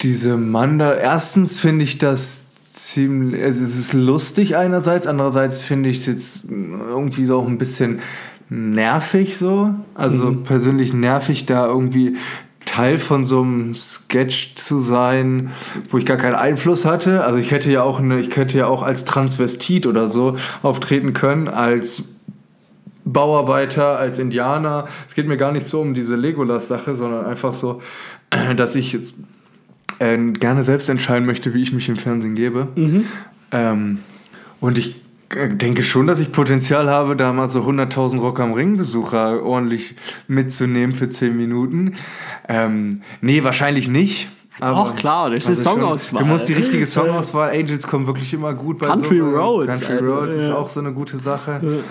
diese 0.00 0.36
Manda, 0.36 0.94
erstens 0.94 1.58
finde 1.58 1.84
ich 1.84 1.98
das 1.98 2.72
ziemlich, 2.74 3.42
also 3.42 3.64
es 3.64 3.78
ist 3.78 3.92
lustig 3.92 4.56
einerseits, 4.56 5.06
andererseits 5.06 5.62
finde 5.62 5.88
ich 5.88 5.98
es 5.98 6.06
jetzt 6.06 6.50
irgendwie 6.50 7.24
so 7.24 7.38
auch 7.38 7.46
ein 7.46 7.58
bisschen 7.58 8.00
nervig 8.48 9.36
so, 9.36 9.74
also 9.94 10.30
mhm. 10.30 10.44
persönlich 10.44 10.92
nervig 10.92 11.46
da 11.46 11.66
irgendwie 11.66 12.16
Teil 12.64 12.98
von 12.98 13.24
so 13.24 13.42
einem 13.42 13.76
Sketch 13.76 14.54
zu 14.56 14.78
sein, 14.78 15.50
wo 15.90 15.98
ich 15.98 16.06
gar 16.06 16.16
keinen 16.16 16.34
Einfluss 16.34 16.84
hatte. 16.84 17.22
Also 17.22 17.38
ich 17.38 17.50
hätte 17.50 17.70
ja 17.70 17.82
auch 17.82 18.00
eine, 18.00 18.18
ich 18.18 18.34
hätte 18.36 18.58
ja 18.58 18.66
auch 18.66 18.82
als 18.82 19.04
Transvestit 19.04 19.86
oder 19.86 20.08
so 20.08 20.36
auftreten 20.62 21.12
können, 21.12 21.48
als 21.48 22.04
Bauarbeiter, 23.04 23.98
als 23.98 24.18
Indianer. 24.18 24.86
Es 25.06 25.14
geht 25.14 25.28
mir 25.28 25.36
gar 25.36 25.52
nicht 25.52 25.66
so 25.66 25.80
um 25.80 25.94
diese 25.94 26.16
Legolas-Sache, 26.16 26.94
sondern 26.94 27.26
einfach 27.26 27.54
so, 27.54 27.82
dass 28.56 28.74
ich 28.74 28.92
jetzt 28.92 29.14
äh, 29.98 30.16
gerne 30.32 30.64
selbst 30.64 30.88
entscheiden 30.88 31.26
möchte, 31.26 31.54
wie 31.54 31.62
ich 31.62 31.72
mich 31.72 31.88
im 31.88 31.96
Fernsehen 31.96 32.34
gebe. 32.34 32.68
Mhm. 32.74 33.04
Ähm, 33.52 33.98
und 34.60 34.78
ich 34.78 35.03
denke 35.34 35.82
schon, 35.82 36.06
dass 36.06 36.20
ich 36.20 36.32
Potenzial 36.32 36.88
habe, 36.88 37.16
da 37.16 37.32
mal 37.32 37.48
so 37.48 37.60
100.000 37.60 38.20
Rock 38.20 38.40
am 38.40 38.52
Ring-Besucher 38.52 39.42
ordentlich 39.42 39.94
mitzunehmen 40.28 40.94
für 40.94 41.08
10 41.08 41.36
Minuten. 41.36 41.94
Ähm, 42.48 43.02
nee, 43.20 43.42
wahrscheinlich 43.42 43.88
nicht. 43.88 44.28
Auch 44.60 44.94
klar, 44.94 45.30
das 45.30 45.40
ist 45.40 45.46
eine 45.46 45.56
Songauswahl. 45.56 46.22
Du 46.22 46.28
musst 46.28 46.48
die 46.48 46.52
richtige 46.52 46.86
Songauswahl. 46.86 47.50
Angels 47.50 47.86
kommen 47.88 48.06
wirklich 48.06 48.32
immer 48.32 48.54
gut 48.54 48.78
bei 48.78 48.86
Country 48.86 49.18
so, 49.18 49.30
Roads. 49.30 49.80
Country 49.80 49.98
also, 49.98 50.14
Roads 50.14 50.36
ist 50.36 50.50
auch 50.50 50.68
so 50.68 50.80
eine 50.80 50.92
gute 50.92 51.16
Sache. 51.16 51.82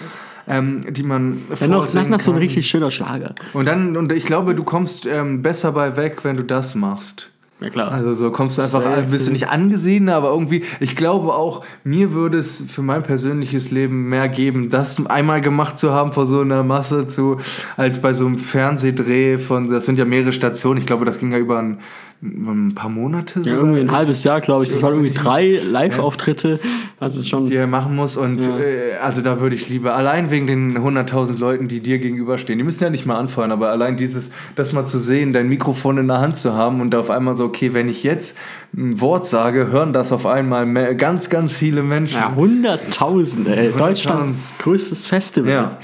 Ähm, 0.45 0.93
die 0.93 1.03
man 1.03 1.41
ja, 1.57 1.67
noch, 1.67 1.93
noch 1.93 2.19
so 2.19 2.31
ein 2.31 2.37
richtig 2.37 2.67
schöner 2.67 2.91
Schlager. 2.91 3.33
Und 3.53 3.65
dann, 3.65 3.95
und 3.95 4.11
ich 4.11 4.25
glaube, 4.25 4.55
du 4.55 4.65
kommst 4.65 5.05
ähm, 5.05 5.41
besser 5.41 5.71
bei 5.71 5.95
weg, 5.95 6.23
wenn 6.23 6.35
du 6.35 6.43
das 6.43 6.75
machst. 6.75 7.31
Ja, 7.59 7.69
klar. 7.69 7.91
Also 7.91 8.13
so 8.13 8.31
kommst 8.31 8.57
du 8.57 8.61
einfach, 8.61 8.81
Safe. 8.81 9.07
bist 9.09 9.27
du 9.27 9.31
nicht 9.31 9.47
angesehen, 9.47 10.09
aber 10.09 10.29
irgendwie, 10.29 10.63
ich 10.79 10.95
glaube 10.95 11.33
auch, 11.33 11.63
mir 11.83 12.11
würde 12.11 12.37
es 12.37 12.61
für 12.61 12.81
mein 12.81 13.03
persönliches 13.03 13.71
Leben 13.71 14.09
mehr 14.09 14.27
geben, 14.27 14.69
das 14.69 15.05
einmal 15.05 15.39
gemacht 15.39 15.77
zu 15.77 15.93
haben 15.93 16.11
vor 16.11 16.25
so 16.25 16.41
einer 16.41 16.63
Masse 16.63 17.07
zu, 17.07 17.37
als 17.77 18.01
bei 18.01 18.13
so 18.13 18.25
einem 18.25 18.37
Fernsehdreh 18.37 19.37
von, 19.37 19.67
das 19.67 19.85
sind 19.85 19.97
ja 19.97 20.05
mehrere 20.05 20.33
Stationen, 20.33 20.79
ich 20.79 20.85
glaube, 20.85 21.05
das 21.05 21.19
ging 21.19 21.31
ja 21.31 21.37
über 21.37 21.59
ein 21.59 21.79
ein 22.23 22.73
paar 22.73 22.89
Monate. 22.89 23.41
Ja, 23.43 23.53
irgendwie 23.53 23.81
ein 23.81 23.91
halbes 23.91 24.23
Jahr, 24.23 24.39
glaube 24.39 24.63
ich. 24.63 24.69
Das 24.69 24.81
waren 24.81 24.93
irgendwie 24.93 25.13
drei 25.13 25.59
Live-Auftritte. 25.63 26.59
Also 26.99 27.21
schon 27.23 27.47
die 27.47 27.55
er 27.55 27.67
machen 27.67 27.95
muss. 27.95 28.15
Und 28.15 28.39
ja. 28.39 28.59
äh, 28.59 28.93
also 29.01 29.21
da 29.21 29.41
würde 29.41 29.55
ich 29.55 29.67
lieber, 29.67 29.93
allein 29.95 30.31
wegen 30.31 30.47
den 30.47 30.77
100.000 30.77 31.37
Leuten, 31.37 31.67
die 31.67 31.81
dir 31.81 31.99
gegenüberstehen, 31.99 32.57
die 32.57 32.63
müssen 32.63 32.83
ja 32.83 32.89
nicht 32.89 33.05
mal 33.05 33.17
anfeuern, 33.17 33.51
aber 33.51 33.69
allein 33.71 33.97
dieses, 33.97 34.31
das 34.55 34.71
mal 34.71 34.85
zu 34.85 34.99
sehen, 34.99 35.33
dein 35.33 35.49
Mikrofon 35.49 35.97
in 35.97 36.07
der 36.07 36.19
Hand 36.19 36.37
zu 36.37 36.53
haben 36.53 36.79
und 36.79 36.95
auf 36.95 37.09
einmal 37.09 37.35
so, 37.35 37.43
okay, 37.43 37.73
wenn 37.73 37.89
ich 37.89 38.03
jetzt 38.03 38.37
ein 38.75 39.01
Wort 39.01 39.25
sage, 39.25 39.67
hören 39.67 39.91
das 39.91 40.13
auf 40.13 40.25
einmal 40.25 40.65
mehr, 40.65 40.95
ganz, 40.95 41.29
ganz 41.29 41.51
viele 41.51 41.83
Menschen. 41.83 42.19
Ja, 42.19 42.33
100.000, 42.37 43.49
ey. 43.49 43.67
100 43.67 43.79
Deutschlands 43.79 44.53
größtes 44.59 45.05
Festival. 45.07 45.51
Ja. 45.51 45.77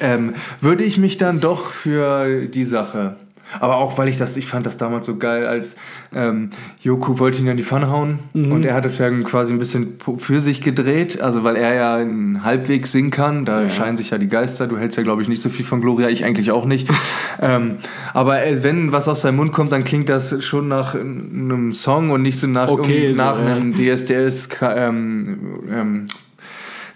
Ähm, 0.00 0.34
würde 0.60 0.84
ich 0.84 0.96
mich 0.96 1.18
dann 1.18 1.40
doch 1.40 1.70
für 1.70 2.46
die 2.46 2.64
Sache 2.64 3.16
aber 3.60 3.76
auch, 3.76 3.96
weil 3.98 4.08
ich 4.08 4.16
das, 4.16 4.36
ich 4.36 4.46
fand 4.46 4.66
das 4.66 4.76
damals 4.76 5.06
so 5.06 5.16
geil, 5.16 5.46
als 5.46 5.76
ähm, 6.14 6.50
Joku 6.80 7.18
wollte 7.18 7.40
ihn 7.40 7.46
ja 7.46 7.52
in 7.52 7.56
die 7.56 7.64
Pfanne 7.64 7.90
hauen 7.90 8.18
mhm. 8.32 8.52
und 8.52 8.64
er 8.64 8.74
hat 8.74 8.84
es 8.84 8.98
ja 8.98 9.10
quasi 9.22 9.52
ein 9.52 9.58
bisschen 9.58 9.96
für 10.18 10.40
sich 10.40 10.60
gedreht, 10.60 11.20
also 11.20 11.44
weil 11.44 11.56
er 11.56 11.74
ja 11.74 12.44
halbwegs 12.44 12.92
singen 12.92 13.10
kann, 13.10 13.44
da 13.44 13.62
ja. 13.62 13.70
scheinen 13.70 13.96
sich 13.96 14.10
ja 14.10 14.18
die 14.18 14.28
Geister, 14.28 14.66
du 14.66 14.78
hältst 14.78 14.96
ja 14.96 15.04
glaube 15.04 15.22
ich 15.22 15.28
nicht 15.28 15.42
so 15.42 15.48
viel 15.48 15.64
von 15.64 15.80
Gloria, 15.80 16.08
ich 16.08 16.24
eigentlich 16.24 16.50
auch 16.50 16.64
nicht. 16.64 16.88
ähm, 17.40 17.76
aber 18.12 18.44
äh, 18.44 18.62
wenn 18.62 18.92
was 18.92 19.08
aus 19.08 19.22
seinem 19.22 19.36
Mund 19.36 19.52
kommt, 19.52 19.72
dann 19.72 19.84
klingt 19.84 20.08
das 20.08 20.44
schon 20.44 20.68
nach 20.68 20.94
einem 20.94 21.72
Song 21.72 22.10
und 22.10 22.22
nicht 22.22 22.38
so 22.38 22.48
nach, 22.48 22.68
okay, 22.68 23.10
um, 23.10 23.16
nach 23.16 23.36
so, 23.36 23.42
einem 23.42 23.72
ja. 23.72 23.94
DSDS, 23.94 24.48
ähm, 24.62 25.38
ähm, 25.70 26.04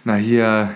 na 0.05 0.15
hier 0.15 0.71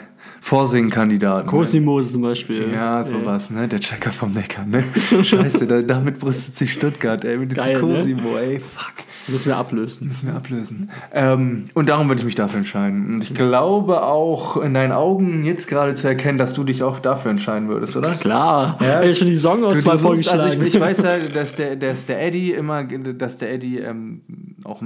Vorsingen-Kandidaten. 0.44 1.48
Cosimo 1.48 1.98
ne? 1.98 2.04
zum 2.04 2.20
Beispiel. 2.20 2.70
Ja, 2.70 3.02
sowas, 3.02 3.48
ja. 3.48 3.62
ne? 3.62 3.68
Der 3.68 3.80
Checker 3.80 4.12
vom 4.12 4.34
Neckar, 4.34 4.66
ne? 4.66 4.84
Scheiße, 5.22 5.66
da, 5.66 5.80
damit 5.80 6.18
brüstet 6.18 6.54
sich 6.54 6.70
Stuttgart, 6.70 7.24
ey, 7.24 7.38
mit 7.38 7.52
diesem 7.52 7.64
Geil, 7.64 7.80
ne? 7.80 7.80
Cosimo, 7.80 8.34
ne? 8.34 8.40
ey, 8.40 8.60
fuck. 8.60 8.92
Müssen 9.26 9.48
wir 9.48 9.56
ablösen. 9.56 10.08
Müssen 10.08 10.26
wir 10.26 10.34
ablösen. 10.34 10.90
Ähm, 11.14 11.64
und 11.72 11.88
darum 11.88 12.08
würde 12.08 12.20
ich 12.20 12.26
mich 12.26 12.34
dafür 12.34 12.58
entscheiden. 12.58 13.14
Und 13.14 13.24
ich 13.24 13.32
glaube 13.32 14.02
auch 14.02 14.58
in 14.58 14.74
deinen 14.74 14.92
Augen 14.92 15.44
jetzt 15.44 15.66
gerade 15.66 15.94
zu 15.94 16.06
erkennen, 16.06 16.36
dass 16.36 16.52
du 16.52 16.62
dich 16.62 16.82
auch 16.82 16.98
dafür 16.98 17.30
entscheiden 17.30 17.70
würdest, 17.70 17.96
oder? 17.96 18.10
Klar. 18.10 18.76
Ja, 18.82 19.02
ja 19.02 19.14
schon 19.14 19.28
die 19.28 19.36
Songauswahl 19.36 19.96
vorgeschlagen. 19.96 20.40
Also 20.40 20.60
ich, 20.60 20.74
ich, 20.74 20.78
weiß 20.78 21.02
ja, 21.02 21.20
dass 21.20 21.54
der, 21.54 21.76
dass 21.76 22.04
der 22.04 22.22
Eddie 22.22 22.52
immer, 22.52 22.84
dass 22.84 23.38
der 23.38 23.50
Eddie 23.50 23.78
ähm, 23.78 24.20
auch 24.62 24.82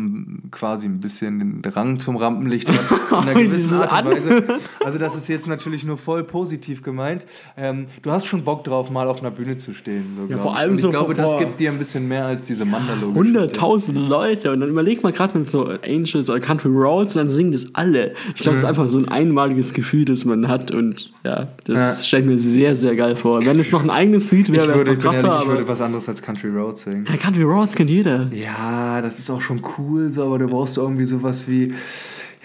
quasi 0.52 0.86
ein 0.86 1.00
bisschen 1.00 1.38
den 1.40 1.62
Drang 1.62 1.98
zum 1.98 2.16
Rampenlicht 2.16 2.68
hat. 2.68 2.78
In 3.10 3.16
einer 3.16 3.34
gewissen 3.42 3.82
Art 3.82 4.06
und 4.06 4.12
Weise. 4.12 4.44
Also 4.84 4.98
das 5.00 5.16
ist 5.16 5.28
jetzt 5.28 5.47
natürlich 5.48 5.84
nur 5.84 5.96
voll 5.96 6.24
positiv 6.24 6.82
gemeint. 6.82 7.26
Ähm, 7.56 7.86
du 8.02 8.12
hast 8.12 8.26
schon 8.26 8.44
Bock 8.44 8.64
drauf, 8.64 8.90
mal 8.90 9.08
auf 9.08 9.20
einer 9.20 9.30
Bühne 9.30 9.56
zu 9.56 9.74
stehen. 9.74 10.16
So, 10.16 10.32
ja, 10.32 10.38
vor 10.40 10.56
allem 10.56 10.70
und 10.70 10.76
ich 10.76 10.82
so 10.82 10.90
glaube, 10.90 11.14
das 11.14 11.36
gibt 11.38 11.58
dir 11.60 11.70
ein 11.70 11.78
bisschen 11.78 12.06
mehr 12.06 12.26
als 12.26 12.46
diese 12.46 12.64
Mandalore. 12.64 13.18
100.000 13.18 13.92
Leute 13.92 14.28
Leute. 14.28 14.52
Und 14.52 14.60
dann 14.60 14.68
überleg 14.68 15.02
mal 15.02 15.12
gerade 15.12 15.38
mit 15.38 15.50
so 15.50 15.68
Angels 15.84 16.28
oder 16.28 16.40
Country 16.40 16.68
Roads, 16.68 17.14
dann 17.14 17.28
singen 17.28 17.52
das 17.52 17.74
alle. 17.74 18.14
Ich 18.34 18.42
glaube, 18.42 18.58
mhm. 18.58 18.62
das 18.62 18.62
ist 18.62 18.64
einfach 18.64 18.88
so 18.88 18.98
ein 18.98 19.08
einmaliges 19.08 19.72
Gefühl, 19.72 20.04
das 20.04 20.24
man 20.24 20.48
hat. 20.48 20.70
Und 20.70 21.12
ja, 21.24 21.48
das 21.64 21.98
ja. 21.98 22.04
stelle 22.04 22.24
ich 22.24 22.28
mir 22.28 22.38
sehr, 22.38 22.74
sehr 22.74 22.96
geil 22.96 23.16
vor. 23.16 23.44
Wenn 23.44 23.58
es 23.58 23.72
noch 23.72 23.82
ein 23.82 23.90
eigenes 23.90 24.30
Lied 24.30 24.50
wäre, 24.52 24.68
wäre 24.68 24.80
es 24.80 24.86
noch 24.86 24.98
krasser. 24.98 25.28
Ehrlich, 25.28 25.42
ich 25.42 25.48
würde 25.48 25.68
was 25.68 25.80
anderes 25.80 26.08
als 26.08 26.22
Country 26.22 26.48
Roads 26.48 26.82
singen. 26.82 27.04
Ja, 27.08 27.16
Country 27.16 27.42
Roads 27.42 27.74
kennt 27.74 27.90
jeder. 27.90 28.30
Ja, 28.32 29.00
das 29.00 29.18
ist 29.18 29.30
auch 29.30 29.40
schon 29.40 29.62
cool, 29.78 30.12
so, 30.12 30.24
aber 30.24 30.38
du 30.38 30.46
brauchst 30.46 30.76
irgendwie 30.76 31.06
sowas 31.06 31.48
wie, 31.48 31.74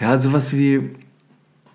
ja, 0.00 0.20
sowas 0.20 0.52
wie 0.52 0.90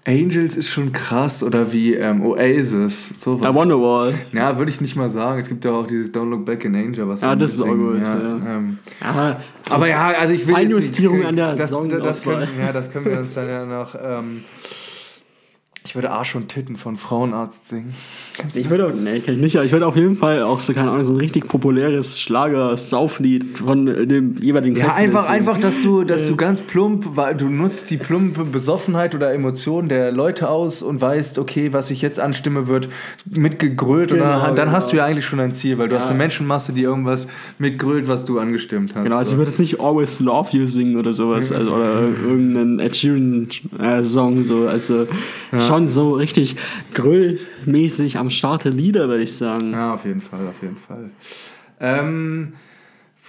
Angels 0.06 0.56
ist 0.56 0.70
schon 0.70 0.92
krass 0.92 1.44
oder 1.44 1.72
wie 1.72 1.94
ähm, 1.94 2.26
Oasis. 2.26 3.22
Sowas. 3.22 3.50
I 3.50 3.54
Wonderwall. 3.54 4.14
Ja, 4.34 4.58
würde 4.58 4.72
ich 4.72 4.82
nicht 4.82 4.96
mal 4.96 5.10
sagen. 5.10 5.40
Es 5.40 5.50
gibt 5.50 5.66
ja 5.66 5.72
auch 5.72 5.86
dieses 5.86 6.14
Don't 6.14 6.30
Look 6.30 6.46
Back 6.46 6.66
in 6.66 6.76
Angel, 6.76 7.08
was 7.08 7.22
Ja, 7.22 7.36
das 7.36 7.56
ist 7.56 7.62
auch 7.62 7.68
gut. 7.68 8.02
Ja, 8.02 8.18
ja. 8.18 8.36
Ähm, 8.48 8.80
ja, 9.02 9.38
aber 9.70 9.88
ja, 9.88 10.08
also 10.20 10.34
ich 10.34 10.48
will 10.48 10.56
Feinjustierung 10.56 11.26
an 11.26 11.36
der 11.36 11.56
das, 11.56 11.70
das, 11.70 11.88
das 11.90 12.24
können, 12.24 12.48
Ja, 12.60 12.72
das 12.72 12.92
können 12.92 13.06
wir 13.06 13.20
uns 13.20 13.34
dann 13.34 13.48
ja 13.48 13.66
noch 13.66 13.96
ähm, 14.02 14.44
ich 15.86 15.96
würde 15.96 16.12
Arsch 16.12 16.36
und 16.36 16.50
Titten 16.50 16.78
von 16.78 16.98
Frauenarzt 16.98 17.68
singen. 17.68 17.96
Ich 18.54 18.70
würde, 18.70 18.94
nee, 18.96 19.20
kenn 19.20 19.36
ich 19.36 19.42
nicht, 19.42 19.56
aber 19.56 19.66
ich 19.66 19.72
würde 19.72 19.88
auf 19.88 19.96
jeden 19.96 20.16
Fall 20.16 20.44
auch 20.44 20.60
so, 20.60 20.74
keine 20.74 20.92
Ahnung, 20.92 21.04
so 21.04 21.14
ein 21.14 21.20
richtig 21.20 21.48
populäres 21.48 22.20
Schlager-Sauflied 22.20 23.60
von 23.60 23.86
dem 23.86 24.36
jeweiligen 24.42 24.76
Ja, 24.76 24.86
Festival 24.86 25.06
einfach, 25.06 25.24
singen. 25.24 25.38
einfach, 25.38 25.60
dass 25.60 25.82
du, 25.82 26.04
dass 26.04 26.28
du 26.28 26.36
ganz 26.36 26.62
plump, 26.62 27.16
weil 27.16 27.36
du 27.36 27.48
nutzt 27.50 27.90
die 27.90 27.98
plumpe 27.98 28.44
Besoffenheit 28.44 29.16
oder 29.16 29.34
Emotion 29.34 29.90
der 29.90 30.12
Leute 30.12 30.50
aus 30.50 30.82
und 30.82 31.02
weißt, 31.02 31.40
okay, 31.40 31.74
was 31.74 31.92
ich 31.92 32.02
jetzt 32.02 32.20
anstimme, 32.20 32.68
wird 32.68 32.90
mitgegrölt 33.26 34.12
genau, 34.12 34.24
oder 34.24 34.46
dann 34.48 34.56
genau. 34.56 34.72
hast 34.72 34.92
du 34.92 34.98
ja 34.98 35.06
eigentlich 35.06 35.26
schon 35.26 35.40
ein 35.40 35.54
Ziel, 35.54 35.78
weil 35.78 35.90
du 35.90 35.96
ja. 35.96 36.02
hast 36.02 36.08
eine 36.08 36.18
Menschenmasse, 36.18 36.74
die 36.74 36.84
irgendwas 36.84 37.28
mitgrölt, 37.58 38.08
was 38.08 38.26
du 38.26 38.40
angestimmt 38.40 38.96
hast. 38.96 39.04
Genau, 39.04 39.18
also 39.18 39.32
so. 39.32 39.34
ich 39.34 39.38
würde 39.38 39.52
jetzt 39.52 39.60
nicht 39.60 39.80
Always 39.80 40.20
Love 40.20 40.50
You 40.56 40.66
singen 40.66 40.98
oder 40.98 41.14
sowas, 41.14 41.52
also, 41.52 41.72
oder 41.72 42.02
irgendeinen 42.28 42.80
Ed 42.80 42.96
Sheeran-Song, 42.96 44.44
so, 44.44 44.68
also 44.68 45.08
ja. 45.52 45.60
schon 45.60 45.88
so 45.88 46.14
richtig 46.14 46.56
grillmäßig 47.64 48.18
am 48.18 48.30
Start 48.30 48.66
der 48.66 48.72
Lieder, 48.72 49.08
würde 49.08 49.24
ich 49.24 49.36
sagen. 49.36 49.72
Ja, 49.72 49.94
auf 49.94 50.06
jeden 50.06 50.22
Fall, 50.22 50.48
auf 50.48 50.62
jeden 50.62 50.78
Fall. 50.78 51.10
Ähm, 51.80 52.54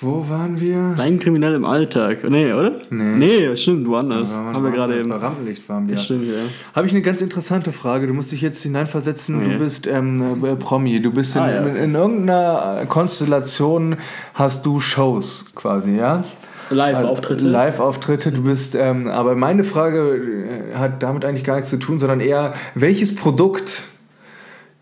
wo 0.01 0.27
waren 0.31 0.59
wir? 0.61 0.95
Rein 0.97 1.19
kriminell 1.19 1.55
im 1.55 1.67
Alltag. 1.67 2.25
Nee, 2.29 2.53
oder? 2.55 2.73
Nee. 2.89 3.17
Nee, 3.17 3.57
stimmt, 3.57 3.87
woanders. 3.87 4.33
Ja, 4.33 4.55
Haben 4.55 4.65
wir 4.65 4.71
gerade 4.71 4.99
eben. 4.99 5.11
Bei 5.11 5.17
Rampenlicht 5.17 5.69
waren 5.69 5.87
wir. 5.89 5.97
Stimmt, 5.99 6.25
ja. 6.25 6.33
Habe 6.75 6.87
ich 6.87 6.93
eine 6.95 7.03
ganz 7.03 7.21
interessante 7.21 7.71
Frage. 7.71 8.07
Du 8.07 8.15
musst 8.15 8.33
dich 8.33 8.41
jetzt 8.41 8.63
hineinversetzen. 8.63 9.43
Okay. 9.43 9.53
Du 9.53 9.59
bist 9.59 9.87
ähm, 9.87 10.43
äh, 10.43 10.57
Promi. 10.57 11.03
Du 11.03 11.13
bist 11.13 11.37
in, 11.37 11.43
ah, 11.43 11.51
ja. 11.51 11.67
in, 11.67 11.77
in, 11.77 11.95
irgendeiner 11.95 12.87
Konstellation, 12.89 13.97
hast 14.33 14.65
du 14.65 14.81
Shows 14.81 15.53
quasi, 15.55 15.97
ja? 15.97 16.25
Live-Auftritte. 16.71 17.47
Live-Auftritte. 17.47 18.33
Du 18.33 18.45
bist, 18.45 18.75
ähm, 18.77 19.07
aber 19.09 19.35
meine 19.35 19.65
Frage 19.65 20.71
äh, 20.73 20.77
hat 20.77 21.03
damit 21.03 21.27
eigentlich 21.27 21.45
gar 21.45 21.57
nichts 21.57 21.69
zu 21.69 21.79
tun, 21.79 21.99
sondern 21.99 22.21
eher, 22.21 22.55
welches 22.75 23.17
Produkt 23.17 23.83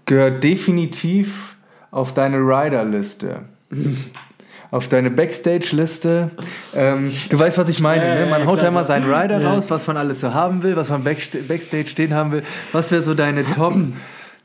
gehört 0.09 0.43
definitiv 0.43 1.57
auf 1.93 2.13
deine 2.13 2.39
Rider-Liste? 2.39 3.43
auf 4.71 4.89
deine 4.89 5.11
Backstage-Liste. 5.11 6.31
Ähm, 6.75 7.13
du 7.31 7.39
weißt, 7.39 7.57
was 7.57 7.69
ich 7.69 7.81
meine. 7.81 8.07
Ja, 8.07 8.15
ne? 8.17 8.27
Man 8.31 8.41
ja, 8.43 8.47
haut 8.47 8.63
da 8.63 8.71
mal 8.71 8.85
seinen 8.85 9.11
Rider 9.11 9.41
ja. 9.41 9.53
raus, 9.53 9.71
was 9.71 9.87
man 9.87 9.97
alles 9.97 10.21
so 10.21 10.35
haben 10.35 10.63
will, 10.63 10.77
was 10.77 10.91
man 10.91 11.05
Backstage 11.05 11.87
stehen 11.87 12.13
haben 12.15 12.33
will. 12.33 12.43
Was 12.73 12.91
wäre 12.91 13.03
so 13.03 13.15
deine 13.15 13.51
Top, 13.51 13.75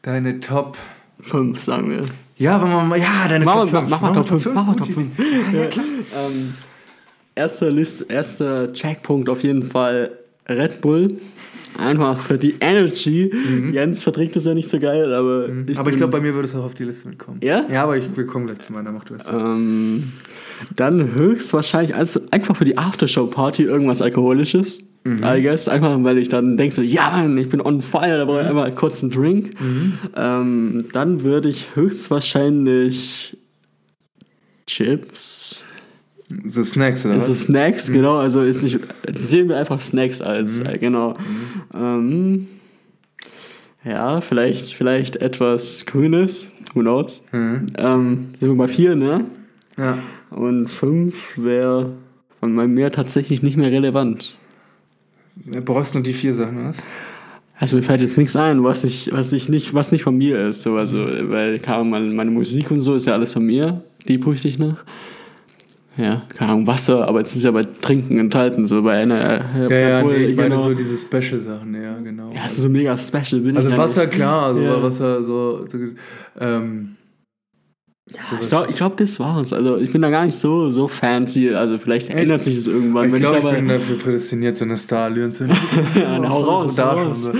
deine 0.01 0.39
Top 0.39 0.77
5, 1.19 1.59
sagen 1.59 1.89
wir. 1.89 2.05
Ja, 2.37 2.61
wenn 2.61 2.71
man 2.71 2.87
mal, 2.87 2.99
ja, 2.99 3.27
deine 3.27 3.45
mach 3.45 3.61
Top 3.61 3.69
5. 3.69 3.89
Mach 3.89 4.01
mal 4.01 4.13
Top 4.13 4.27
5. 4.27 4.45
Mach 4.53 4.65
mal 4.65 4.75
Top 4.75 4.91
5. 4.91 5.17
Ja, 5.53 5.65
klar. 5.67 5.85
Ähm, 6.15 6.53
erster 7.35 7.69
List, 7.69 8.09
erster 8.09 8.71
Checkpunkt 8.71 9.29
auf 9.29 9.43
jeden 9.43 9.63
Fall 9.63 10.11
Red 10.47 10.81
Bull. 10.81 11.17
Einfach 11.79 12.19
für 12.19 12.37
die 12.37 12.55
Energy. 12.59 13.31
Jens 13.71 14.03
verträgt 14.03 14.35
das 14.35 14.45
ja 14.45 14.53
nicht 14.53 14.69
so 14.69 14.77
geil, 14.79 15.11
aber 15.13 15.49
ich 15.67 15.77
Aber 15.77 15.89
ich 15.89 15.97
glaube, 15.97 16.11
bei 16.11 16.19
mir 16.19 16.35
würde 16.35 16.47
es 16.47 16.53
auch 16.53 16.63
auf 16.63 16.75
die 16.75 16.83
Liste 16.83 17.07
mitkommen. 17.07 17.39
Ja? 17.41 17.65
Ja, 17.71 17.83
aber 17.83 17.97
ich, 17.97 18.15
wir 18.15 18.25
kommen 18.27 18.45
gleich 18.45 18.59
zu 18.59 18.73
meiner, 18.73 18.91
mach 18.91 19.05
du 19.05 19.15
es. 19.15 19.25
Ähm, 19.27 20.13
dann 20.75 21.15
höchstwahrscheinlich 21.15 21.95
also 21.95 22.19
einfach 22.29 22.55
für 22.55 22.65
die 22.65 22.77
Aftershow-Party 22.77 23.63
irgendwas 23.63 24.01
Alkoholisches. 24.01 24.83
I 25.05 25.41
guess. 25.41 25.67
Einfach, 25.67 26.01
weil 26.03 26.17
ich 26.17 26.29
dann 26.29 26.55
denke 26.55 26.73
so, 26.73 26.81
ja 26.81 27.09
Mann, 27.09 27.37
ich 27.37 27.49
bin 27.49 27.59
on 27.59 27.81
fire, 27.81 28.17
da 28.19 28.25
brauche 28.25 28.41
ich 28.41 28.47
einfach 28.47 28.73
kurz 28.75 29.03
einen 29.03 29.11
Drink. 29.11 29.51
Ähm, 30.15 30.85
dann 30.93 31.23
würde 31.23 31.49
ich 31.49 31.75
höchstwahrscheinlich 31.75 33.35
Chips. 34.65 35.65
So 36.45 36.63
Snacks, 36.63 37.05
oder 37.05 37.15
Also 37.15 37.31
was? 37.31 37.43
Snacks, 37.43 37.91
genau. 37.91 38.17
Also 38.17 38.41
ist 38.41 38.63
nicht, 38.63 38.79
sehen 39.19 39.49
wir 39.49 39.57
einfach 39.57 39.81
Snacks 39.81 40.21
als, 40.21 40.59
äh, 40.59 40.77
genau. 40.77 41.15
Ähm, 41.73 42.47
ja, 43.83 44.21
vielleicht, 44.21 44.73
vielleicht 44.73 45.17
etwas 45.17 45.85
Grünes. 45.85 46.47
Who 46.73 46.81
knows? 46.81 47.25
Mhm. 47.31 47.67
Ähm, 47.77 48.27
sind 48.39 48.49
wir 48.49 48.57
bei 48.57 48.67
vier, 48.67 48.95
ne? 48.95 49.25
Ja. 49.77 49.97
Und 50.29 50.67
fünf 50.67 51.37
wäre 51.37 51.91
von 52.39 52.53
meinem 52.53 52.73
Meer 52.73 52.91
tatsächlich 52.91 53.43
nicht 53.43 53.57
mehr 53.57 53.71
relevant. 53.71 54.37
Du 55.35 55.61
brauchst 55.61 55.93
nur 55.93 56.03
die 56.03 56.13
vier 56.13 56.33
Sachen, 56.33 56.67
was? 56.67 56.77
Also 57.57 57.77
mir 57.77 57.83
fällt 57.83 58.01
jetzt 58.01 58.17
nichts 58.17 58.35
ein, 58.35 58.63
was 58.63 58.83
ich, 58.83 59.11
was 59.11 59.31
ich 59.33 59.47
nicht, 59.49 59.73
was 59.73 59.91
nicht 59.91 60.03
von 60.03 60.17
mir 60.17 60.47
ist. 60.47 60.63
So, 60.63 60.75
also, 60.77 60.97
weil 60.97 61.59
keine 61.59 61.77
Ahnung, 61.77 61.89
meine, 61.91 62.13
meine 62.13 62.31
Musik 62.31 62.71
und 62.71 62.79
so 62.79 62.95
ist 62.95 63.05
ja 63.05 63.13
alles 63.13 63.33
von 63.33 63.45
mir. 63.45 63.83
Die 64.07 64.17
prüfe 64.17 64.47
ich 64.47 64.57
noch. 64.57 64.77
Ja, 65.95 66.23
keine 66.35 66.51
Ahnung, 66.53 66.65
Wasser, 66.67 67.07
aber 67.07 67.19
jetzt 67.19 67.35
ist 67.35 67.43
ja 67.43 67.51
bei 67.51 67.61
Trinken 67.63 68.17
enthalten, 68.17 68.65
so 68.65 68.81
bei 68.81 68.93
einer. 69.01 69.15
Äh, 69.15 69.69
Ja, 69.69 69.77
ja, 69.89 69.95
Alkohol, 69.97 70.17
nee, 70.17 70.25
ich 70.25 70.35
meine 70.35 70.49
genau. 70.49 70.63
so 70.63 70.73
diese 70.73 70.97
Special-Sachen, 70.97 71.75
ja, 71.81 71.97
genau. 71.99 72.31
Ja, 72.31 72.43
das 72.43 72.53
ist 72.53 72.61
so 72.63 72.69
mega 72.69 72.97
special. 72.97 73.41
Bin 73.41 73.55
also 73.57 73.69
ich 73.69 73.75
ja 73.75 73.81
Wasser, 73.81 74.05
nicht. 74.05 74.13
klar, 74.15 74.43
also 74.47 74.61
Ja. 74.61 74.81
Wasser, 74.81 75.23
so, 75.23 75.65
so 75.67 75.77
ähm, 76.39 76.95
Ich 78.41 78.49
glaube, 78.49 78.67
ich 78.71 78.75
glaub, 78.77 78.97
das 78.97 79.19
war's. 79.19 79.53
Also 79.53 79.77
ich 79.77 79.91
bin 79.91 80.01
da 80.01 80.09
gar 80.09 80.25
nicht 80.25 80.35
so, 80.35 80.69
so 80.71 80.87
fancy. 80.87 81.51
Also 81.53 81.77
vielleicht 81.77 82.09
ändert 82.09 82.43
sich 82.43 82.55
das 82.55 82.65
irgendwann. 82.67 83.13
ich 83.13 83.19
glaube, 83.21 83.37
ich, 83.37 83.43
dabei- 83.43 83.55
bin 83.57 83.67
dafür 83.69 83.97
prädestiniert, 83.99 84.57
so 84.57 84.65
eine 84.65 84.77
Starallüren 84.77 85.31
zu 85.31 85.45
Ja, 85.95 86.27
hau 86.27 86.41
raus, 86.41 86.77
hau 86.79 86.89
raus. 86.97 87.23
so. 87.25 87.31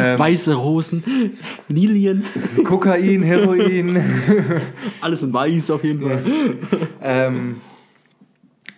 Ähm, 0.00 0.18
Weiße 0.18 0.54
Rosen, 0.54 1.02
Lilien, 1.68 2.22
Kokain, 2.64 3.22
Heroin. 3.22 4.00
alles 5.00 5.22
in 5.22 5.32
weiß 5.32 5.70
auf 5.72 5.82
jeden 5.84 6.02
Fall. 6.02 6.22
ähm, 7.02 7.56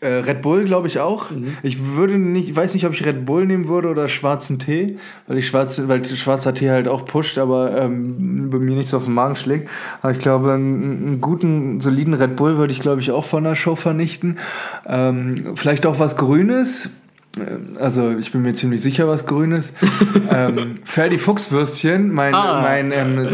äh, 0.00 0.06
Red 0.08 0.42
Bull 0.42 0.64
glaube 0.64 0.86
ich 0.86 1.00
auch. 1.00 1.30
Mhm. 1.30 1.56
Ich 1.62 1.94
würde 1.94 2.18
nicht, 2.18 2.50
ich 2.50 2.56
weiß 2.56 2.74
nicht, 2.74 2.86
ob 2.86 2.92
ich 2.94 3.04
Red 3.04 3.26
Bull 3.26 3.46
nehmen 3.46 3.68
würde 3.68 3.88
oder 3.88 4.06
schwarzen 4.08 4.58
Tee, 4.58 4.96
weil 5.26 5.38
ich 5.38 5.46
schwarze, 5.48 5.88
weil 5.88 6.04
schwarzer 6.04 6.54
Tee 6.54 6.70
halt 6.70 6.86
auch 6.88 7.04
pusht, 7.04 7.38
aber 7.38 7.76
ähm, 7.82 8.48
bei 8.50 8.58
mir 8.58 8.76
nicht 8.76 8.88
so 8.88 8.96
auf 8.98 9.04
den 9.04 9.14
Magen 9.14 9.36
schlägt. 9.36 9.68
Aber 10.02 10.12
ich 10.12 10.18
glaube, 10.18 10.52
einen, 10.52 11.20
guten, 11.20 11.80
soliden 11.80 12.14
Red 12.14 12.36
Bull 12.36 12.58
würde 12.58 12.72
ich 12.72 12.80
glaube 12.80 13.00
ich 13.00 13.10
auch 13.10 13.24
von 13.24 13.44
der 13.44 13.54
Show 13.54 13.76
vernichten. 13.76 14.38
Ähm, 14.86 15.34
vielleicht 15.56 15.84
auch 15.86 15.98
was 15.98 16.16
Grünes. 16.16 16.96
Ähm, 17.36 17.76
Also 17.80 18.16
ich 18.16 18.32
bin 18.32 18.42
mir 18.42 18.54
ziemlich 18.54 18.80
sicher, 18.82 19.08
was 19.08 19.26
Grünes. 19.26 19.72
ähm, 20.32 20.78
Ferdi 20.84 21.18
Fuchswürstchen, 21.18 22.12
mein, 22.12 22.34
Ah. 22.34 22.60
mein 22.62 22.92
ähm, 22.92 23.28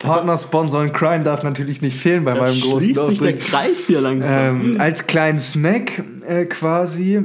Partner-Sponsor 0.00 0.82
in 0.82 0.92
Crime 0.92 1.24
darf 1.24 1.42
natürlich 1.42 1.82
nicht 1.82 1.96
fehlen 1.96 2.24
bei 2.24 2.34
meinem 2.34 2.60
großen 2.60 2.94
Schließt 2.94 3.06
sich 3.06 3.20
der. 3.20 3.38
Kreis 3.38 3.86
hier 3.86 4.00
langsam. 4.00 4.72
Ähm, 4.72 4.80
als 4.80 5.06
kleinen 5.06 5.38
Snack 5.38 6.02
äh, 6.26 6.46
quasi 6.46 7.22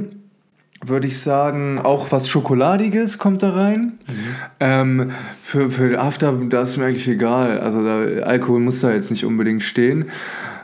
würde 0.84 1.06
ich 1.06 1.18
sagen, 1.20 1.78
auch 1.78 2.12
was 2.12 2.28
Schokoladiges 2.28 3.18
kommt 3.18 3.42
da 3.42 3.50
rein. 3.50 3.98
Ähm, 4.60 5.10
für, 5.42 5.70
für 5.70 5.98
After, 5.98 6.32
da 6.32 6.62
ist 6.62 6.76
mir 6.76 6.84
eigentlich 6.84 7.08
egal. 7.08 7.60
Also 7.60 7.82
da, 7.82 8.04
Alkohol 8.24 8.60
muss 8.60 8.80
da 8.80 8.92
jetzt 8.92 9.10
nicht 9.10 9.24
unbedingt 9.24 9.62
stehen. 9.62 10.06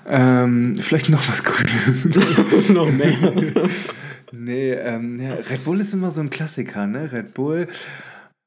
Ähm, 0.07 0.75
vielleicht 0.79 1.09
noch 1.09 1.27
was 1.29 1.43
Grünes. 1.43 2.69
Noch 2.71 2.91
mehr. 2.91 3.13
nee, 4.33 4.73
ähm, 4.73 5.21
ja, 5.21 5.35
Red 5.49 5.65
Bull 5.65 5.81
ist 5.81 5.95
immer 5.95 6.11
so 6.11 6.21
ein 6.21 6.31
Klassiker, 6.31 6.87
ne? 6.87 7.11
Red 7.13 7.35
Bull. 7.35 7.69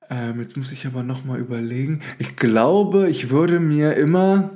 Ähm, 0.09 0.39
jetzt 0.39 0.55
muss 0.57 0.71
ich 0.71 0.85
aber 0.85 1.03
noch 1.03 1.25
mal 1.25 1.39
überlegen. 1.39 2.01
Ich 2.19 2.35
glaube, 2.35 3.09
ich 3.09 3.29
würde 3.29 3.59
mir 3.59 3.95
immer 3.95 4.51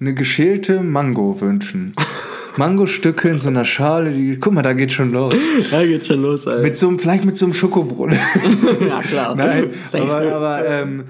eine 0.00 0.14
geschälte 0.14 0.82
Mango 0.82 1.40
wünschen. 1.40 1.94
Mangostücke 2.56 3.28
in 3.28 3.40
so 3.40 3.50
einer 3.50 3.64
Schale, 3.64 4.12
die, 4.12 4.38
guck 4.38 4.54
mal, 4.54 4.62
da 4.62 4.72
geht 4.72 4.92
schon 4.92 5.12
los. 5.12 5.34
Da 5.70 5.84
geht's 5.84 6.06
schon 6.06 6.22
los, 6.22 6.46
Alter. 6.46 6.62
Mit 6.62 6.74
so 6.74 6.88
einem, 6.88 6.98
vielleicht 6.98 7.24
mit 7.24 7.36
so 7.36 7.46
einem 7.46 7.54
Schokobrot. 7.54 8.12
ja, 8.88 9.02
klar. 9.02 9.34
Nein, 9.34 9.70
aber, 9.92 10.34
aber 10.34 10.66
ähm, 10.66 11.04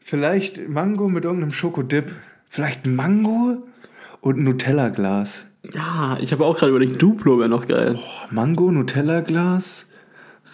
vielleicht 0.00 0.68
Mango 0.68 1.08
mit 1.08 1.24
irgendeinem 1.24 1.52
Schokodip. 1.52 2.12
Vielleicht 2.48 2.86
Mango 2.86 3.64
und 4.20 4.38
Nutella-Glas. 4.38 5.44
Ja, 5.74 6.16
ich 6.20 6.30
habe 6.30 6.44
auch 6.44 6.56
gerade 6.56 6.70
überlegt, 6.70 7.02
Duplo 7.02 7.38
wäre 7.38 7.48
noch 7.48 7.66
geil. 7.66 7.98
Mango, 8.30 8.70
Nutella-Glas, 8.70 9.90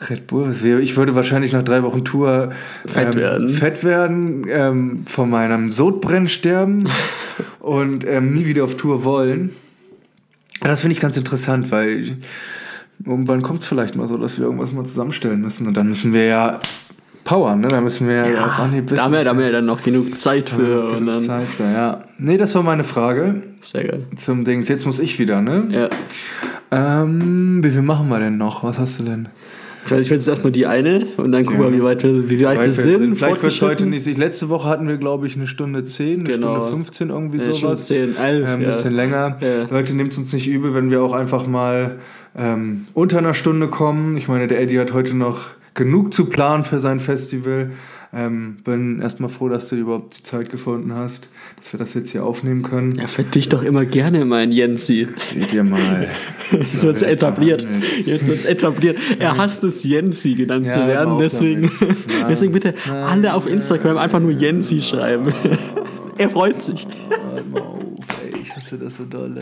Red 0.08 0.26
Bull. 0.28 0.54
Ich 0.80 0.96
würde 0.96 1.14
wahrscheinlich 1.14 1.52
nach 1.52 1.62
drei 1.62 1.82
Wochen 1.82 2.04
Tour 2.04 2.50
Fett 2.86 3.14
ähm, 3.14 3.20
werden. 3.20 3.48
fett 3.50 3.84
werden 3.84 4.46
ähm, 4.48 5.02
von 5.06 5.28
meinem 5.28 5.70
Sodbrennen 5.72 6.28
sterben 6.28 6.88
und 7.60 8.06
ähm, 8.06 8.32
nie 8.32 8.46
wieder 8.46 8.64
auf 8.64 8.76
Tour 8.76 9.04
wollen. 9.04 9.50
Das 10.62 10.80
finde 10.80 10.92
ich 10.92 11.00
ganz 11.00 11.16
interessant, 11.16 11.70
weil 11.70 11.88
ich- 12.00 12.12
irgendwann 13.04 13.42
kommt 13.42 13.60
es 13.62 13.66
vielleicht 13.66 13.96
mal 13.96 14.06
so, 14.08 14.16
dass 14.18 14.38
wir 14.38 14.44
irgendwas 14.46 14.72
mal 14.72 14.84
zusammenstellen 14.84 15.40
müssen 15.40 15.66
und 15.66 15.74
dann 15.76 15.88
müssen 15.88 16.12
wir 16.12 16.24
ja 16.26 16.58
powern, 17.24 17.60
ne? 17.60 17.68
Da 17.68 17.80
müssen 17.80 18.08
wir 18.08 18.26
ja, 18.30 18.44
auf 18.44 18.58
Anhieb 18.58 18.88
da 18.88 19.04
haben 19.04 19.12
wir, 19.12 19.22
da 19.22 19.30
haben 19.30 19.38
wir 19.38 19.52
dann 19.52 19.64
noch 19.66 19.82
genug 19.82 20.16
Zeit 20.18 20.50
für. 20.50 20.94
Genug 20.94 21.06
dann, 21.06 21.20
Zeit, 21.20 21.52
so, 21.52 21.64
ja. 21.64 22.04
Nee, 22.18 22.36
das 22.36 22.54
war 22.54 22.62
meine 22.62 22.84
Frage 22.84 23.42
Sehr 23.60 23.84
geil. 23.84 24.04
zum 24.16 24.44
Dings. 24.44 24.68
Jetzt 24.68 24.84
muss 24.86 24.98
ich 24.98 25.18
wieder, 25.18 25.40
ne? 25.40 25.64
Ja. 25.70 25.88
Ähm, 27.02 27.62
wie 27.64 27.70
viel 27.70 27.82
machen 27.82 28.08
wir 28.08 28.18
denn 28.18 28.36
noch? 28.38 28.64
Was 28.64 28.78
hast 28.78 29.00
du 29.00 29.04
denn? 29.04 29.28
Ich 29.86 29.90
will 29.90 30.18
jetzt 30.18 30.28
erstmal 30.28 30.52
die 30.52 30.66
eine 30.66 31.06
und 31.16 31.32
dann 31.32 31.44
gucken 31.44 31.62
Ja. 31.62 31.70
wir, 31.70 31.78
wie 31.78 31.82
weit 31.82 32.02
wir, 32.02 32.28
wie 32.30 32.44
weit 32.44 32.62
wir 32.62 32.72
sind. 32.72 33.16
Vielleicht 33.16 33.42
wird 33.42 33.52
es 33.52 33.62
heute 33.62 33.86
nicht. 33.86 34.06
Ich- 34.06 34.16
Letzte 34.18 34.48
Woche 34.48 34.68
hatten 34.68 34.86
wir, 34.86 34.98
glaube 34.98 35.26
ich, 35.26 35.36
eine 35.36 35.46
Stunde 35.46 35.84
10, 35.84 36.20
eine 36.20 36.24
Genau. 36.34 36.56
Stunde 36.56 36.70
15, 36.84 37.08
irgendwie 37.10 37.38
schon 37.40 37.54
sowas. 37.54 37.86
10, 37.86 38.16
11. 38.16 38.46
Äh, 38.48 38.52
ein 38.52 38.60
ja. 38.60 38.66
bisschen 38.68 38.94
länger. 38.94 39.36
Ja. 39.40 39.64
Leute, 39.70 39.94
nehmt 39.94 40.12
es 40.12 40.18
uns 40.18 40.32
nicht 40.32 40.46
übel, 40.48 40.74
wenn 40.74 40.90
wir 40.90 41.02
auch 41.02 41.12
einfach 41.12 41.46
mal 41.46 41.96
ähm, 42.36 42.86
unter 42.94 43.18
einer 43.18 43.34
Stunde 43.34 43.68
kommen. 43.68 44.16
Ich 44.16 44.28
meine, 44.28 44.46
der 44.46 44.60
Eddie 44.60 44.78
hat 44.78 44.92
heute 44.92 45.16
noch 45.16 45.38
genug 45.74 46.12
zu 46.14 46.26
planen 46.26 46.64
für 46.64 46.78
sein 46.78 47.00
Festival. 47.00 47.70
Ähm, 48.12 48.56
bin 48.64 49.00
erstmal 49.00 49.30
froh, 49.30 49.48
dass 49.48 49.68
du 49.68 49.76
überhaupt 49.76 50.18
die 50.18 50.22
Zeit 50.24 50.50
gefunden 50.50 50.92
hast, 50.92 51.28
dass 51.56 51.72
wir 51.72 51.78
das 51.78 51.94
jetzt 51.94 52.10
hier 52.10 52.24
aufnehmen 52.24 52.62
können. 52.62 52.92
Ja, 52.96 53.06
für 53.06 53.22
dich 53.22 53.48
doch 53.48 53.62
immer 53.62 53.84
gerne, 53.84 54.24
mein 54.24 54.50
Jensi. 54.50 55.06
Seht 55.16 55.54
ihr 55.54 55.62
mal. 55.62 56.08
Jetzt 56.50 56.82
wird's 56.82 57.02
werde 57.02 57.14
ich 57.14 57.18
etabliert. 57.18 57.66
Jetzt 58.04 58.26
wird's 58.26 58.46
etabliert. 58.46 58.98
Er 59.20 59.36
hasst 59.36 59.62
es, 59.62 59.84
Jensi 59.84 60.34
genannt 60.34 60.66
Ja, 60.66 60.72
zu 60.72 60.78
hör 60.80 60.88
werden. 60.88 61.18
Deswegen. 61.18 61.60
Nein. 61.62 62.26
deswegen 62.28 62.52
bitte 62.52 62.74
alle 62.88 63.32
auf 63.32 63.46
Instagram 63.46 63.96
einfach 63.96 64.18
nur 64.18 64.32
Jensi 64.32 64.80
schreiben. 64.80 65.32
er 66.18 66.30
freut 66.30 66.60
sich. 66.60 66.88
Hört 67.08 67.48
mal 67.48 67.60
auf, 67.60 67.78
ey, 68.24 68.40
ich 68.42 68.56
hasse 68.56 68.76
das 68.76 68.96
so 68.96 69.04
dolle. 69.04 69.40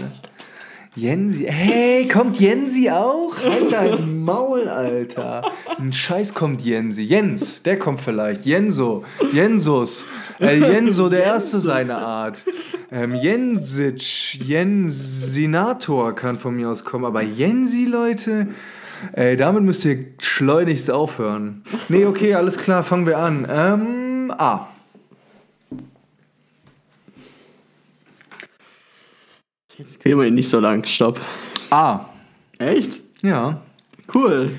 Jensi, 0.98 1.46
hey, 1.48 2.08
kommt 2.08 2.40
Jensi 2.40 2.90
auch? 2.90 3.32
Halt 3.40 3.70
dein 3.72 4.24
Maul, 4.24 4.66
Alter. 4.66 5.42
Ein 5.78 5.92
Scheiß 5.92 6.34
kommt 6.34 6.60
Jensi. 6.62 7.02
Jens, 7.02 7.62
der 7.62 7.78
kommt 7.78 8.00
vielleicht. 8.00 8.44
Jenso, 8.44 9.04
Jensus, 9.32 10.06
El 10.40 10.60
Jenso, 10.60 11.08
der 11.08 11.22
Erste 11.22 11.60
seiner 11.60 11.98
Art. 11.98 12.44
Ähm, 12.90 13.14
Jensic, 13.14 14.34
Jensinator 14.44 16.16
kann 16.16 16.36
von 16.36 16.56
mir 16.56 16.68
aus 16.68 16.84
kommen, 16.84 17.04
aber 17.04 17.22
Jensi, 17.22 17.84
Leute, 17.84 18.48
ey, 19.12 19.36
damit 19.36 19.62
müsst 19.62 19.84
ihr 19.84 20.04
schleunigst 20.20 20.90
aufhören. 20.90 21.62
Nee, 21.88 22.06
okay, 22.06 22.34
alles 22.34 22.58
klar, 22.58 22.82
fangen 22.82 23.06
wir 23.06 23.18
an. 23.18 23.46
Ähm, 23.48 24.32
A. 24.36 24.66
Jetzt 29.78 30.00
quälen 30.00 30.18
wir 30.18 30.26
ihn 30.26 30.34
nicht 30.34 30.48
so 30.50 30.58
lang. 30.58 30.84
Stopp. 30.84 31.20
A. 31.70 32.06
Echt? 32.58 33.00
Ja. 33.22 33.60
Cool. 34.12 34.50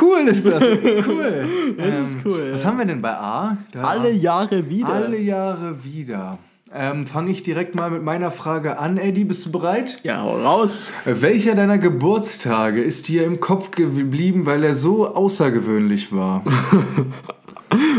Cool 0.00 0.28
ist 0.28 0.46
das. 0.46 0.62
Cool. 1.08 1.46
Das 1.76 2.08
ist 2.10 2.18
cool. 2.24 2.50
Was 2.52 2.64
haben 2.64 2.78
wir 2.78 2.84
denn 2.84 3.02
bei 3.02 3.10
A? 3.12 3.56
Da 3.72 3.82
Alle 3.82 4.12
Jahre 4.12 4.68
wieder. 4.70 4.88
Alle 4.88 5.18
Jahre 5.18 5.82
wieder. 5.82 6.38
Ähm, 6.72 7.08
Fange 7.08 7.32
ich 7.32 7.42
direkt 7.42 7.74
mal 7.74 7.90
mit 7.90 8.04
meiner 8.04 8.30
Frage 8.30 8.78
an, 8.78 8.98
Eddie. 8.98 9.24
Bist 9.24 9.44
du 9.46 9.50
bereit? 9.50 9.96
Ja, 10.04 10.22
hau 10.22 10.40
raus. 10.40 10.92
Welcher 11.04 11.56
deiner 11.56 11.78
Geburtstage 11.78 12.82
ist 12.82 13.08
dir 13.08 13.24
im 13.24 13.40
Kopf 13.40 13.72
geblieben, 13.72 14.46
weil 14.46 14.62
er 14.62 14.74
so 14.74 15.12
außergewöhnlich 15.12 16.12
war? 16.12 16.44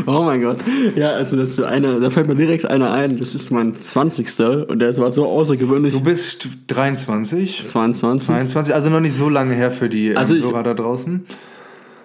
Oh 0.06 0.22
mein 0.24 0.42
Gott. 0.42 0.58
Ja, 0.96 1.12
also 1.12 1.36
das 1.38 1.50
ist 1.50 1.56
so 1.58 1.66
einer, 1.66 2.00
da 2.00 2.10
fällt 2.10 2.28
mir 2.28 2.36
direkt 2.36 2.66
einer 2.70 2.92
ein. 2.92 3.18
Das 3.20 3.36
ist 3.36 3.52
mein 3.52 3.80
20. 3.80 4.68
Und 4.70 4.80
der 4.80 4.96
war 4.98 5.12
so 5.12 5.28
außergewöhnlich. 5.28 5.94
Du 5.94 6.02
bist 6.02 6.48
23, 6.68 7.66
22. 7.68 8.26
22, 8.28 8.74
also 8.76 8.90
noch 8.90 9.00
nicht 9.00 9.16
so 9.16 9.30
lange 9.30 9.54
her 9.56 9.72
für 9.72 9.90
die 9.90 10.10
ähm, 10.10 10.18
Also 10.18 10.36
ich- 10.36 10.46
Hörer 10.46 10.64
da 10.64 10.74
draußen. 10.74 11.26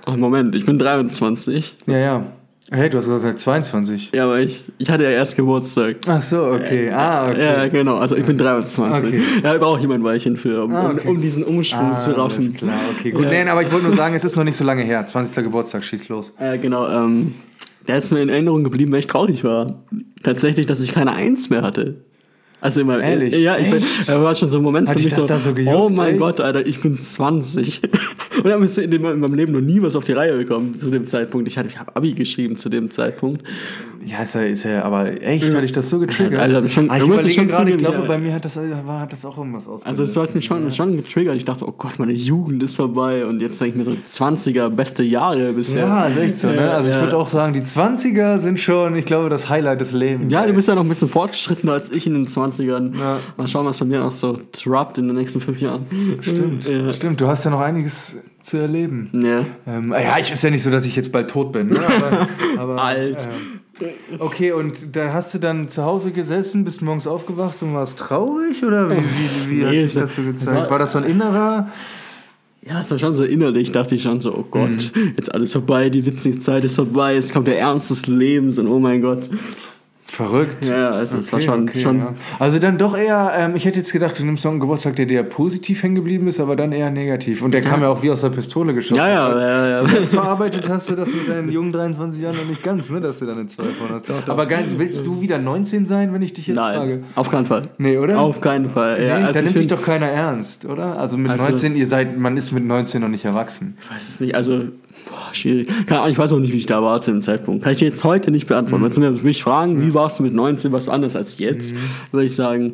Oh, 0.07 0.12
Moment, 0.16 0.55
ich 0.55 0.64
bin 0.64 0.79
23. 0.79 1.77
Ja, 1.87 1.99
ja. 1.99 2.27
Hey, 2.71 2.91
du 2.91 2.99
hast 2.99 3.07
gesagt 3.09 3.39
22. 3.39 4.11
Ja, 4.14 4.25
aber 4.25 4.41
ich, 4.41 4.62
ich 4.77 4.91
hatte 4.91 5.03
ja 5.05 5.11
erst 5.11 5.37
Geburtstag. 5.37 5.97
Ach 6.07 6.21
so, 6.21 6.45
okay. 6.49 6.91
Ah, 6.91 7.31
okay. 7.31 7.41
Ja, 7.43 7.69
genau. 7.69 7.97
Also 7.97 8.14
ich 8.14 8.27
bin 8.27 8.37
23. 8.37 9.09
Okay. 9.09 9.23
Ja, 9.43 9.55
ich 9.55 9.61
brauche 9.61 9.81
jemand 9.81 10.05
Weilchen 10.05 10.37
für, 10.37 10.64
um, 10.64 10.75
Ah, 10.75 10.91
okay. 10.91 11.09
um, 11.09 11.19
diesen 11.23 11.45
Umschwung 11.45 11.93
Ah, 11.95 11.99
zu 11.99 12.11
raffen. 12.11 12.53
Klar, 12.55 12.79
okay, 12.95 13.11
gut. 13.11 13.23
Ja. 13.23 13.31
Nee, 13.31 13.49
aber 13.49 13.62
ich 13.62 13.73
wollte 13.73 13.87
nur 13.87 13.97
sagen, 13.97 14.14
es 14.14 14.23
ist 14.25 14.37
noch 14.37 14.45
nicht 14.45 14.57
so 14.57 14.64
lange 14.64 14.83
her. 14.83 15.07
20. 15.07 15.45
Geburtstag, 15.45 15.83
schieß 15.83 16.11
los. 16.11 16.35
Äh, 16.39 16.59
genau, 16.59 16.87
ähm, 16.91 17.35
der 17.87 17.97
ist 17.99 18.12
mir 18.12 18.21
in 18.21 18.29
Erinnerung 18.29 18.64
geblieben, 18.64 18.93
weil 18.93 19.01
ich 19.01 19.07
traurig 19.07 19.45
war. 19.45 19.83
Tatsächlich, 20.23 20.66
dass 20.66 20.81
ich 20.81 20.93
keine 20.93 21.14
Eins 21.14 21.49
mehr 21.49 21.62
hatte. 21.62 22.05
Also 22.61 22.81
immer 22.81 23.01
Ehrlich? 23.01 23.35
Ja, 23.41 23.57
ich 23.57 23.71
bin, 23.71 23.83
da 24.07 24.21
war 24.23 24.35
schon 24.35 24.51
so 24.51 24.59
ein 24.59 24.65
Moment 24.65 24.89
Hat 24.89 24.97
mich 24.97 25.09
das 25.09 25.21
so, 25.21 25.27
da 25.27 25.39
so 25.39 25.55
gejuckt? 25.55 25.77
oh 25.77 25.89
mein 25.89 26.11
Echt? 26.11 26.19
Gott, 26.21 26.41
Alter, 26.41 26.67
ich 26.67 26.81
bin 26.81 27.01
20. 27.01 27.83
Und 28.39 28.47
dann 28.47 28.63
ist 28.63 28.79
in, 28.79 28.91
dem, 28.91 29.05
in 29.05 29.21
meinem 29.21 29.35
Leben 29.35 29.53
noch 29.53 29.61
nie 29.61 29.81
was 29.83 29.97
auf 29.97 30.05
die 30.05 30.13
Reihe 30.13 30.37
gekommen 30.39 30.79
zu 30.79 30.91
dem 30.91 31.07
Zeitpunkt. 31.07 31.49
Ich, 31.49 31.59
hatte- 31.59 31.69
ich 31.69 31.79
habe 31.79 31.95
Abi 31.97 32.13
geschrieben 32.15 32.57
zu 32.57 32.69
dem 32.69 32.91
Zeitpunkt. 32.91 33.43
Ja, 34.05 34.23
ist 34.23 34.35
ja, 34.37 34.43
ist 34.43 34.63
ja 34.65 34.83
aber 34.85 35.21
echt, 35.23 35.45
hatte 35.53 35.65
ich 35.65 35.73
das 35.73 35.91
so 35.91 35.99
getriggert. 35.99 36.33
Ja, 36.49 36.57
also 36.57 36.69
schon- 36.69 36.89
ah, 36.91 36.97
ich 36.99 37.03
überlege 37.05 37.31
schon 37.31 37.49
gerade, 37.49 37.71
ich 37.71 37.77
glaube, 37.79 37.99
ja. 37.99 38.05
bei 38.07 38.19
mir 38.19 38.33
hat 38.33 38.45
das, 38.45 38.57
war, 38.57 39.01
hat 39.01 39.13
das 39.13 39.25
auch 39.25 39.37
irgendwas 39.37 39.67
ausgelöst. 39.67 39.87
Also 40.01 40.07
das 40.07 40.17
hat 40.29 40.35
mich 40.37 40.45
schon, 40.45 40.71
schon 40.73 40.97
getriggert. 40.97 41.37
Ich 41.37 41.45
dachte, 41.45 41.67
oh 41.67 41.75
Gott, 41.77 41.99
meine 41.99 42.13
Jugend 42.13 42.63
ist 42.63 42.77
vorbei. 42.77 43.25
Und 43.27 43.41
jetzt 43.41 43.61
denke 43.61 43.81
ich 43.81 43.87
mir 43.87 43.93
so, 43.93 43.97
20er, 44.25 44.69
beste 44.71 45.03
Jahre 45.03 45.53
bisher. 45.53 45.87
Ja, 45.87 46.07
ist 46.07 46.17
echt 46.17 46.39
so, 46.39 46.47
ne? 46.49 46.57
Ja, 46.57 46.71
Also 46.77 46.89
ich 46.91 46.95
ja. 46.97 47.03
würde 47.03 47.17
auch 47.17 47.29
sagen, 47.29 47.53
die 47.55 47.61
20er 47.61 48.39
sind 48.39 48.61
schon, 48.61 48.95
ich 48.97 49.05
glaube, 49.05 49.29
das 49.29 49.49
Highlight 49.49 49.81
des 49.81 49.93
Lebens. 49.93 50.33
Ja, 50.33 50.43
ey. 50.43 50.49
du 50.49 50.55
bist 50.55 50.69
ja 50.69 50.75
noch 50.77 50.83
ein 50.85 50.89
bisschen 50.89 51.09
fortgeschrittener 51.09 51.73
als 51.73 51.91
ich 51.91 52.07
in 52.07 52.15
den 52.15 52.27
20ern. 52.51 52.99
Ja. 52.99 53.19
Mal 53.37 53.49
schauen, 53.49 53.67
was 53.67 53.79
von 53.79 53.89
mir 53.89 54.01
noch 54.01 54.15
so 54.15 54.39
droppt 54.53 54.99
in 54.99 55.09
den 55.09 55.17
nächsten 55.17 55.41
fünf 55.41 55.61
Jahren. 55.61 55.87
Stimmt, 56.21 56.69
Ja. 56.69 56.93
stimmt. 56.93 57.21
Du 57.21 57.29
hast 57.29 57.45
ja 57.45 57.51
noch 57.51 57.61
einiges 57.61 58.17
zu 58.43 58.57
erleben. 58.59 59.11
Ja. 59.15 59.45
Ähm, 59.67 59.93
ja, 59.93 60.19
ich 60.19 60.31
ist 60.33 60.43
ja 60.45 60.51
nicht 60.51 60.63
so, 60.63 60.71
dass 60.71 60.87
ich 60.87 60.97
jetzt 60.97 61.13
bald 61.13 61.29
tot 61.31 61.53
bin. 61.53 61.69
Ne? 61.69 61.81
Aber, 61.81 62.29
aber, 62.63 62.83
Alt. 62.83 63.29
Ähm, 63.81 64.19
okay, 64.19 64.53
und 64.53 64.97
da 64.97 65.13
hast 65.13 65.35
du 65.35 65.39
dann 65.39 65.69
zu 65.69 65.85
Hause 65.85 66.11
gesessen, 66.11 66.65
bist 66.65 66.83
morgens 66.83 67.07
aufgewacht 67.07 67.63
und 67.63 67.75
warst 67.75 67.99
traurig? 67.99 68.65
Oder 68.65 68.91
wie, 68.91 68.97
wie, 68.97 69.51
wie 69.61 69.65
hat 69.65 69.71
Nee, 69.73 69.83
sich 69.85 69.93
so- 69.93 70.01
das 70.01 70.15
so 70.15 70.23
gezeigt? 70.23 70.71
war- 70.71 70.79
das 70.79 70.93
so 70.93 70.99
ein 70.99 71.05
innerer? 71.05 71.69
Ja, 72.67 72.81
es 72.83 72.91
war 72.91 72.99
schon 72.99 73.15
so 73.17 73.25
innerlich, 73.25 73.71
dachte 73.73 73.95
ich 73.95 74.03
schon 74.03 74.21
so, 74.21 74.35
oh 74.35 74.45
Gott, 74.51 74.93
jetzt 75.17 75.33
alles 75.33 75.53
vorbei, 75.53 75.89
die 75.89 76.05
witzige 76.05 76.39
Zeit 76.39 76.65
ist 76.65 76.75
vorbei, 76.77 77.15
jetzt 77.15 77.33
kommt 77.33 77.47
der 77.47 77.59
Ernst 77.59 77.91
des 77.91 78.07
Lebens 78.09 78.59
und 78.59 78.67
oh 78.67 78.79
mein 78.79 79.01
Gott. 79.01 79.29
Verrückt. 80.11 80.65
Ja, 80.65 80.91
also 80.91 81.19
es 81.19 81.31
war 81.33 81.39
Okay, 81.39 81.47
schon, 81.47 81.63
okay, 81.69 81.81
schon 81.81 81.99
ja. 81.99 82.15
Also 82.39 82.59
dann 82.59 82.79
doch 82.79 82.97
eher, 82.97 83.31
ähm, 83.37 83.55
ich 83.57 83.67
hätte 83.67 83.79
jetzt 83.79 83.93
gedacht, 83.93 84.19
du 84.19 84.25
nimmst 84.25 84.43
noch 84.43 84.53
einen 84.53 84.59
Geburtstag, 84.61 84.97
der 84.97 85.05
dir 85.05 85.23
positiv 85.23 85.83
hängen 85.83 85.97
geblieben 85.97 86.27
ist, 86.29 86.41
aber 86.41 86.57
dann 86.57 86.73
eher 86.73 86.91
negativ. 86.91 87.43
Und 87.43 87.53
der 87.53 87.61
kam 87.61 87.83
ja 87.83 87.89
auch 87.89 88.03
wie 88.03 88.11
aus 88.11 88.23
der 88.23 88.31
Pistole 88.31 88.73
geschossen. 88.73 88.97
Ja, 88.97 89.09
ja, 89.09 89.27
Also, 89.29 89.41
ja, 89.41 89.69
ja. 89.69 89.79
So 89.79 89.85
ganz 89.85 90.13
verarbeitet 90.15 90.67
hast 90.69 90.89
du 90.89 90.95
das 90.97 91.09
mit 91.09 91.29
deinen 91.29 91.51
jungen 91.53 91.73
23 91.73 92.23
Jahren 92.23 92.37
noch 92.37 92.47
nicht 92.47 92.63
ganz, 92.63 92.89
ne, 92.89 93.01
dass 93.03 93.19
du 93.19 93.27
dann 93.27 93.39
eine 93.39 93.49
2 93.49 93.63
vorne 93.65 94.03
hast. 94.09 94.29
Aber 94.31 94.47
geil, 94.47 94.65
willst 94.79 95.07
du 95.07 95.21
wieder 95.21 95.39
19 95.39 95.85
sein, 95.85 96.13
wenn 96.15 96.23
ich 96.23 96.33
dich 96.33 96.47
jetzt 96.47 96.57
frage? 96.59 96.91
Nein, 96.97 97.05
auf 97.15 97.31
keinen 97.31 97.47
Fall. 97.47 97.63
Nee, 97.77 97.99
oder? 97.99 98.19
Auf 98.19 98.41
keinen 98.41 98.69
Fall. 98.71 99.03
Ja, 99.03 99.19
nee, 99.19 99.25
also 99.27 99.33
da 99.35 99.39
ich 99.41 99.45
nimmt 99.45 99.59
dich 99.59 99.67
doch 99.69 99.83
keiner 99.83 100.07
ernst, 100.07 100.65
oder? 100.65 100.99
Also 100.99 101.19
mit 101.19 101.31
Also- 101.31 101.45
19, 101.45 101.77
ihr 101.77 101.87
seid, 101.87 102.19
man 102.19 102.37
ist 102.39 102.51
mit 102.53 102.65
19 102.65 103.03
noch 103.03 103.09
nicht 103.09 103.27
erwachsen. 103.27 103.77
Ich 103.83 103.91
weiß 103.95 104.09
es 104.09 104.21
nicht, 104.21 104.35
also 104.35 104.61
boah, 105.09 105.33
schwierig. 105.35 105.69
Keine 105.87 106.01
Ahnung, 106.01 106.13
ich 106.13 106.19
weiß 106.19 106.33
auch 106.33 106.39
nicht, 106.39 106.53
wie 106.53 106.57
ich 106.59 106.67
da 106.67 106.83
war 106.83 107.01
zu 107.03 107.11
dem 107.11 107.23
Zeitpunkt. 107.23 107.63
Kann 107.63 107.73
ich 107.73 107.79
dir 107.79 107.87
jetzt 107.89 108.03
heute 108.05 108.31
nicht 108.31 108.47
beantworten. 108.47 108.85
Wenn 108.85 109.15
du 109.15 109.21
mich 109.23 109.43
fragen, 109.43 109.81
wie 109.81 109.95
warst 109.99 110.19
du 110.19 110.23
mit 110.23 110.33
19, 110.33 110.73
was 110.73 110.89
anders 110.89 111.15
als 111.15 111.39
jetzt, 111.39 111.75
würde 112.11 112.25
ich 112.25 112.35
sagen, 112.35 112.73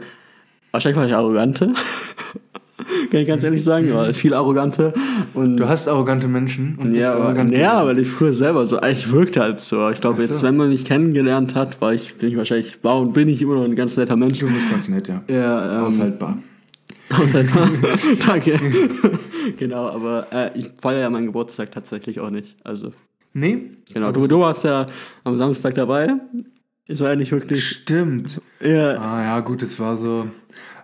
wahrscheinlich 0.71 0.97
war 0.99 1.07
ich 1.09 1.15
arroganter. 1.15 1.73
Kann 3.11 3.21
ich 3.21 3.27
ganz 3.27 3.45
ehrlich 3.45 3.63
sagen, 3.65 3.93
war 3.95 4.13
viel 4.13 4.35
arroganter. 4.35 4.93
Und 5.33 5.57
Du 5.57 5.69
hast 5.69 5.89
arrogante 5.89 6.29
Menschen 6.29 6.77
und 6.79 6.91
bist 6.91 7.03
ja, 7.03 7.15
aber, 7.15 7.27
arrogant. 7.27 7.53
ja, 7.57 7.81
gewesen. 7.81 7.87
weil 7.89 7.99
ich 8.03 8.09
früher 8.09 8.35
selber 8.35 8.67
so, 8.67 8.83
ich 8.83 9.11
wirkte 9.13 9.41
halt 9.41 9.61
so. 9.61 9.89
Ich 9.91 10.01
glaube, 10.01 10.23
so. 10.23 10.29
jetzt, 10.29 10.43
wenn 10.43 10.57
man 10.57 10.69
mich 10.69 10.85
kennengelernt 10.85 11.55
hat, 11.55 11.81
war 11.81 11.95
ich, 11.95 12.15
bin 12.17 12.29
ich 12.31 12.37
wahrscheinlich, 12.37 12.83
war 12.83 13.01
und 13.01 13.13
bin 13.15 13.29
ich 13.29 13.41
immer 13.41 13.55
noch 13.55 13.65
ein 13.65 13.75
ganz 13.77 13.97
netter 13.97 14.17
Mensch. 14.17 14.39
Du 14.41 14.49
bist 14.49 14.69
ganz 14.71 14.89
nett, 14.89 15.09
ja. 15.09 15.23
Ja, 15.29 15.79
ähm, 15.79 15.85
Aushaltbar. 15.85 16.39
Aushaltbar. 17.11 17.69
Danke. 18.27 18.59
genau, 19.59 19.89
aber 19.89 20.27
äh, 20.33 20.51
ich 20.59 20.71
feiere 20.79 21.01
ja 21.03 21.11
meinen 21.11 21.27
Geburtstag 21.27 21.71
tatsächlich 21.73 22.21
auch 22.21 22.31
nicht. 22.31 22.57
Also, 22.65 22.93
Nee? 23.33 23.71
genau. 23.93 24.13
Du, 24.13 24.27
du 24.27 24.41
warst 24.41 24.65
ja 24.65 24.87
am 25.25 25.37
Samstag 25.37 25.75
dabei. 25.75 26.15
Es 26.87 27.01
war 27.01 27.11
ja 27.11 27.17
nicht 27.17 27.33
wirklich. 27.33 27.67
Stimmt. 27.67 28.41
Ja, 28.61 28.99
Ah 28.99 29.23
ja, 29.23 29.41
gut, 29.41 29.63
es 29.63 29.79
war 29.81 29.97
so. 29.97 30.27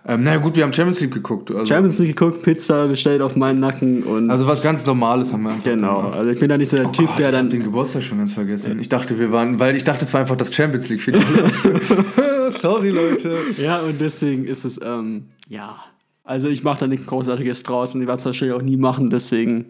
Ähm, 0.03 0.23
na 0.23 0.37
gut, 0.37 0.55
wir 0.55 0.63
haben 0.63 0.73
Champions 0.73 0.99
League 0.99 1.13
geguckt. 1.13 1.51
Also, 1.51 1.65
Champions 1.67 1.99
League 1.99 2.17
geguckt, 2.17 2.41
Pizza 2.41 2.87
bestellt 2.87 3.21
auf 3.21 3.35
meinen 3.35 3.59
Nacken 3.59 4.01
und. 4.01 4.31
also 4.31 4.47
was 4.47 4.63
ganz 4.63 4.83
Normales 4.87 5.31
haben 5.31 5.43
wir 5.43 5.51
einfach 5.51 5.63
genau. 5.63 5.97
gemacht. 6.01 6.17
Also, 6.17 6.31
ich 6.31 6.39
bin 6.39 6.49
da 6.49 6.57
nicht 6.57 6.71
so 6.71 6.77
der 6.77 6.87
Oh 6.87 6.91
Typ, 6.91 7.05
Gott, 7.05 7.19
der 7.19 7.29
ich 7.29 7.35
hab 7.35 7.41
dann. 7.41 7.49
den 7.51 7.63
Geburtstag 7.63 8.01
schon 8.01 8.17
ganz 8.17 8.33
vergessen. 8.33 8.79
Ich 8.79 8.89
dachte, 8.89 9.19
wir 9.19 9.31
waren, 9.31 9.59
weil 9.59 9.75
ich 9.75 9.83
dachte, 9.83 10.03
es 10.03 10.11
war 10.13 10.21
einfach 10.21 10.37
das 10.37 10.53
Champions 10.53 10.89
League 10.89 11.01
Finale. 11.01 11.23
Sorry, 12.49 12.89
Leute. 12.89 13.35
Ja, 13.61 13.79
und 13.81 14.01
deswegen 14.01 14.45
ist 14.45 14.65
es, 14.65 14.79
ähm, 14.83 15.27
ja. 15.47 15.75
Also, 16.23 16.49
ich 16.49 16.63
mache 16.63 16.79
da 16.79 16.87
nichts 16.87 17.05
Großartiges 17.05 17.61
draus 17.61 17.93
und 17.93 18.01
ich 18.01 18.07
werde 18.07 18.19
es 18.19 18.25
wahrscheinlich 18.25 18.57
auch 18.57 18.63
nie 18.63 18.77
machen, 18.77 19.11
deswegen. 19.11 19.65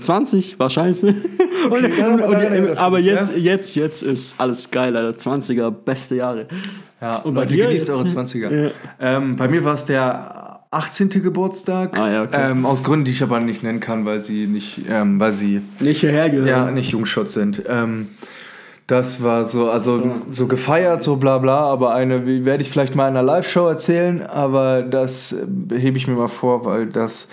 20 0.00 0.58
war 0.58 0.70
scheiße. 0.70 1.06
und, 1.70 1.96
ja, 1.98 2.08
aber 2.14 2.26
und, 2.28 2.40
du 2.40 2.78
aber 2.78 2.98
jetzt, 2.98 3.32
ja? 3.32 3.38
jetzt, 3.38 3.76
jetzt 3.76 4.02
ist 4.02 4.34
alles 4.40 4.70
geil, 4.70 4.96
Alter. 4.96 5.16
20er, 5.18 5.70
beste 5.70 6.16
Jahre. 6.16 6.46
Ja, 7.00 7.18
Und 7.18 7.34
bei 7.34 7.42
Leute, 7.42 7.54
dir 7.54 7.66
genießt 7.66 7.88
jetzt? 7.88 7.96
eure 7.96 8.04
20er. 8.08 8.64
Ja. 8.64 8.70
Ähm, 9.00 9.36
bei 9.36 9.46
mir 9.48 9.62
war 9.64 9.74
es 9.74 9.84
der 9.84 10.60
18. 10.70 11.10
Geburtstag. 11.22 11.96
Ah, 11.98 12.10
ja, 12.10 12.22
okay. 12.24 12.50
ähm, 12.50 12.66
aus 12.66 12.82
Gründen, 12.82 13.04
die 13.04 13.12
ich 13.12 13.22
aber 13.22 13.38
nicht 13.38 13.62
nennen 13.62 13.78
kann, 13.80 14.04
weil 14.04 14.22
sie 14.22 14.46
nicht, 14.48 14.80
ähm, 14.88 15.20
weil 15.20 15.32
sie 15.32 15.60
Nicht 15.78 16.00
hierher 16.00 16.28
gehören. 16.30 16.48
ja, 16.48 16.70
nicht 16.72 16.90
Jungschutz 16.90 17.34
sind. 17.34 17.62
Ähm, 17.68 18.08
das 18.88 19.22
war 19.22 19.44
so, 19.46 19.70
also 19.70 19.98
So. 19.98 20.12
so, 20.30 20.46
gefeiert, 20.48 21.02
so 21.04 21.16
bla 21.16 21.38
bla, 21.38 21.60
aber 21.60 21.94
eine 21.94 22.26
wie- 22.26 22.44
werde 22.44 22.62
ich 22.62 22.70
vielleicht 22.70 22.96
mal 22.96 23.08
in 23.08 23.16
einer 23.16 23.22
Live-Show 23.22 23.66
erzählen, 23.68 24.26
aber 24.26 24.82
das 24.82 25.32
äh, 25.32 25.78
hebe 25.78 25.96
ich 25.96 26.08
mir 26.08 26.14
mal 26.16 26.28
vor, 26.28 26.64
weil 26.64 26.86
das 26.86 27.28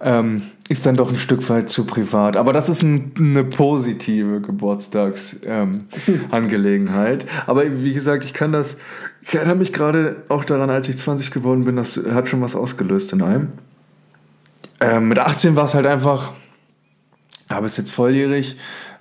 ähm, 0.00 0.42
ist 0.68 0.86
dann 0.86 0.96
doch 0.96 1.10
ein 1.10 1.16
Stück 1.16 1.48
weit 1.48 1.68
zu 1.68 1.86
privat. 1.86 2.36
Aber 2.36 2.52
das 2.52 2.68
ist 2.68 2.82
ein, 2.82 3.12
eine 3.18 3.44
positive 3.44 4.40
Geburtstagsangelegenheit. 4.40 7.22
Ähm, 7.22 7.28
aber 7.46 7.82
wie 7.82 7.92
gesagt, 7.92 8.24
ich 8.24 8.34
kann 8.34 8.52
das, 8.52 8.78
ich 9.22 9.34
erinnere 9.34 9.56
mich 9.56 9.72
gerade 9.72 10.24
auch 10.28 10.44
daran, 10.44 10.70
als 10.70 10.88
ich 10.88 10.98
20 10.98 11.30
geworden 11.30 11.64
bin, 11.64 11.76
das 11.76 12.00
hat 12.12 12.28
schon 12.28 12.40
was 12.40 12.56
ausgelöst 12.56 13.12
in 13.12 13.22
einem. 13.22 13.48
Ähm, 14.80 15.08
mit 15.08 15.18
18 15.18 15.56
war 15.56 15.66
es 15.66 15.74
halt 15.74 15.86
einfach, 15.86 16.32
aber 17.48 17.66
ist 17.66 17.78
jetzt 17.78 17.92
volljährig. 17.92 18.56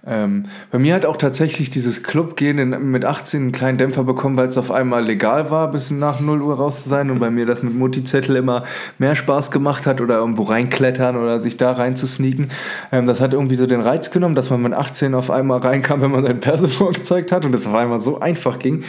Ähm, 0.05 0.45
bei 0.69 0.79
mir 0.79 0.95
hat 0.95 1.05
auch 1.05 1.15
tatsächlich 1.15 1.69
dieses 1.69 2.03
Clubgehen 2.03 2.57
in, 2.57 2.91
mit 2.91 3.05
18 3.05 3.41
einen 3.41 3.51
kleinen 3.53 3.77
Dämpfer 3.77 4.03
bekommen, 4.03 4.35
weil 4.35 4.49
es 4.49 4.57
auf 4.57 4.69
einmal 4.69 5.01
legal 5.05 5.49
war, 5.49 5.71
bis 5.71 5.91
nach 5.91 6.19
0 6.19 6.41
Uhr 6.41 6.57
raus 6.57 6.83
zu 6.83 6.89
sein 6.89 7.09
und 7.09 7.19
bei 7.19 7.29
mir 7.29 7.45
das 7.45 7.63
mit 7.63 7.73
Mutti-Zettel 7.73 8.35
immer 8.35 8.65
mehr 8.97 9.15
Spaß 9.15 9.49
gemacht 9.51 9.85
hat 9.85 10.01
oder 10.01 10.17
irgendwo 10.17 10.43
reinklettern 10.43 11.15
oder 11.15 11.39
sich 11.39 11.55
da 11.55 11.71
rein 11.71 11.95
zu 11.95 12.05
sneaken. 12.05 12.49
Ähm, 12.91 13.05
das 13.05 13.21
hat 13.21 13.31
irgendwie 13.31 13.55
so 13.55 13.65
den 13.65 13.79
Reiz 13.79 14.11
genommen, 14.11 14.35
dass 14.35 14.49
man 14.49 14.61
mit 14.61 14.73
18 14.73 15.15
auf 15.15 15.31
einmal 15.31 15.59
reinkam, 15.59 16.01
wenn 16.01 16.11
man 16.11 16.23
sein 16.23 16.41
Perso 16.41 16.67
vorgezeigt 16.67 17.31
hat 17.31 17.45
und 17.45 17.53
das 17.53 17.65
auf 17.65 17.73
einmal 17.73 18.01
so 18.01 18.19
einfach 18.19 18.59
ging, 18.59 18.83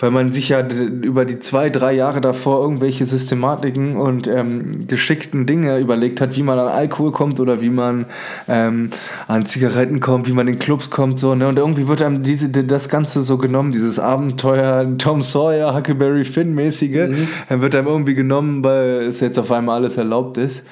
weil 0.00 0.12
man 0.12 0.32
sich 0.32 0.48
ja 0.48 0.66
über 0.66 1.26
die 1.26 1.40
zwei, 1.40 1.68
drei 1.68 1.92
Jahre 1.92 2.22
davor 2.22 2.62
irgendwelche 2.62 3.04
Systematiken 3.04 3.98
und 3.98 4.26
ähm, 4.28 4.86
geschickten 4.86 5.44
Dinge 5.44 5.78
überlegt 5.78 6.22
hat, 6.22 6.36
wie 6.36 6.42
man 6.42 6.58
an 6.58 6.68
Alkohol 6.68 7.12
kommt 7.12 7.38
oder 7.38 7.60
wie 7.60 7.68
man 7.68 8.06
ähm, 8.48 8.88
an 9.28 9.44
Zigaretten 9.44 10.00
kommt, 10.00 10.26
wie 10.26 10.32
man 10.32 10.53
in 10.54 10.58
Clubs 10.58 10.90
kommt, 10.90 11.20
so, 11.20 11.34
ne? 11.34 11.46
Und 11.48 11.58
irgendwie 11.58 11.88
wird 11.88 12.02
einem 12.02 12.22
diese, 12.22 12.48
das 12.48 12.88
Ganze 12.88 13.22
so 13.22 13.38
genommen, 13.38 13.72
dieses 13.72 13.98
Abenteuer 13.98 14.96
Tom 14.98 15.22
Sawyer, 15.22 15.74
Huckleberry 15.74 16.24
Finn-mäßige, 16.24 17.16
dann 17.48 17.60
wird 17.60 17.74
einem 17.74 17.88
irgendwie 17.88 18.14
genommen, 18.14 18.64
weil 18.64 19.02
es 19.06 19.20
jetzt 19.20 19.38
auf 19.38 19.52
einmal 19.52 19.76
alles 19.76 19.96
erlaubt 19.96 20.38
ist. 20.38 20.66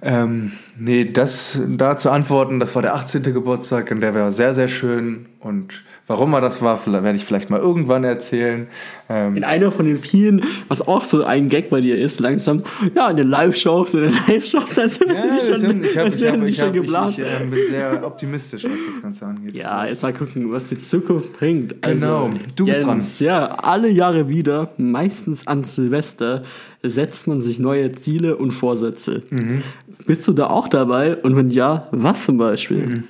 Ähm, 0.00 0.52
nee, 0.78 1.06
das 1.06 1.60
da 1.68 1.96
zu 1.96 2.10
antworten, 2.10 2.60
das 2.60 2.74
war 2.74 2.82
der 2.82 2.94
18. 2.94 3.22
Geburtstag 3.22 3.90
und 3.90 4.00
der 4.00 4.14
war 4.14 4.30
sehr, 4.30 4.54
sehr 4.54 4.68
schön. 4.68 5.26
Und 5.40 5.82
warum 6.08 6.32
er 6.32 6.40
das 6.40 6.60
war, 6.62 6.84
werde 6.86 7.14
ich 7.16 7.24
vielleicht 7.24 7.50
mal 7.50 7.60
irgendwann 7.60 8.02
erzählen. 8.02 8.66
Ähm, 9.08 9.36
In 9.36 9.44
einer 9.44 9.70
von 9.70 9.86
den 9.86 9.98
vielen, 9.98 10.42
was 10.66 10.86
auch 10.86 11.04
so 11.04 11.22
ein 11.24 11.48
Gag 11.48 11.70
bei 11.70 11.80
dir 11.80 11.96
ist, 11.96 12.18
langsam, 12.18 12.62
ja, 12.94 13.08
in 13.10 13.16
den 13.16 13.28
Live-Shows, 13.28 13.94
in 13.94 14.00
den 14.00 14.14
Live-Shows, 14.26 14.78
als 14.78 15.00
wären 15.00 15.14
ja, 15.14 15.36
die 15.36 15.40
schon, 15.40 15.58
sind, 15.60 15.84
ich 15.84 15.98
als 15.98 16.16
ich 16.16 16.22
wären 16.22 16.40
hab, 16.40 16.46
die 16.46 16.50
ich 16.50 16.56
schon 16.56 16.68
hab, 16.68 16.74
ich, 16.74 16.80
geplant. 16.80 17.18
ich, 17.18 17.24
ähm, 17.40 17.50
bin 17.50 17.60
sehr 17.70 18.06
optimistisch, 18.06 18.64
was 18.64 18.72
das 18.92 19.02
Ganze 19.02 19.26
angeht. 19.26 19.54
Ja, 19.54 19.86
jetzt 19.86 20.02
mal 20.02 20.12
gucken, 20.12 20.50
was 20.50 20.68
die 20.68 20.80
Zukunft 20.80 21.34
bringt. 21.34 21.74
Also, 21.84 22.06
Genau, 22.06 22.30
du 22.56 22.64
bist 22.64 22.84
Jens, 22.84 23.20
Ja, 23.20 23.46
alle 23.62 23.88
Jahre 23.88 24.28
wieder, 24.28 24.70
meistens 24.78 25.46
an 25.46 25.62
Silvester, 25.64 26.42
setzt 26.82 27.26
man 27.26 27.40
sich 27.40 27.58
neue 27.58 27.92
Ziele 27.92 28.36
und 28.36 28.52
Vorsätze. 28.52 29.22
Mhm. 29.30 29.62
Bist 30.06 30.26
du 30.28 30.32
da 30.32 30.46
auch 30.46 30.68
dabei? 30.68 31.16
Und 31.16 31.36
wenn 31.36 31.50
ja, 31.50 31.88
was 31.90 32.24
zum 32.24 32.38
Beispiel? 32.38 33.04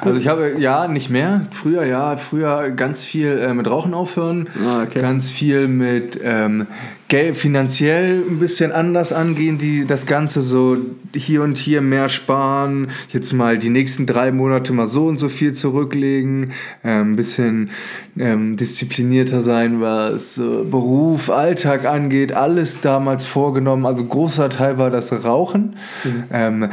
Also 0.00 0.18
ich 0.18 0.28
habe, 0.28 0.56
ja, 0.58 0.88
nicht 0.88 1.10
mehr. 1.10 1.46
Früher, 1.50 1.84
ja, 1.84 2.16
früher 2.16 2.70
ganz 2.70 3.04
viel 3.04 3.38
äh, 3.38 3.54
mit 3.54 3.68
Rauchen 3.68 3.94
aufhören. 3.94 4.48
Ah, 4.64 4.82
okay. 4.82 5.00
Ganz 5.00 5.28
viel 5.28 5.68
mit 5.68 6.18
ähm, 6.22 6.66
finanziell 7.08 8.24
ein 8.28 8.38
bisschen 8.38 8.72
anders 8.72 9.12
angehen, 9.12 9.58
die 9.58 9.86
das 9.86 10.06
Ganze 10.06 10.40
so 10.40 10.76
hier 11.14 11.42
und 11.42 11.56
hier 11.56 11.80
mehr 11.80 12.08
sparen, 12.08 12.90
jetzt 13.10 13.32
mal 13.32 13.58
die 13.58 13.68
nächsten 13.68 14.06
drei 14.06 14.32
Monate 14.32 14.72
mal 14.72 14.88
so 14.88 15.06
und 15.06 15.18
so 15.18 15.28
viel 15.28 15.52
zurücklegen, 15.52 16.52
äh, 16.82 16.90
ein 16.90 17.14
bisschen 17.14 17.70
ähm, 18.18 18.56
disziplinierter 18.56 19.40
sein, 19.40 19.80
was 19.80 20.38
äh, 20.38 20.64
Beruf, 20.64 21.30
Alltag 21.30 21.86
angeht, 21.86 22.32
alles 22.32 22.80
damals 22.80 23.24
vorgenommen. 23.24 23.86
Also 23.86 24.04
großer 24.04 24.50
Teil 24.50 24.78
war 24.78 24.90
das 24.90 25.24
Rauchen. 25.24 25.76
Mhm. 26.02 26.24
Ähm, 26.32 26.70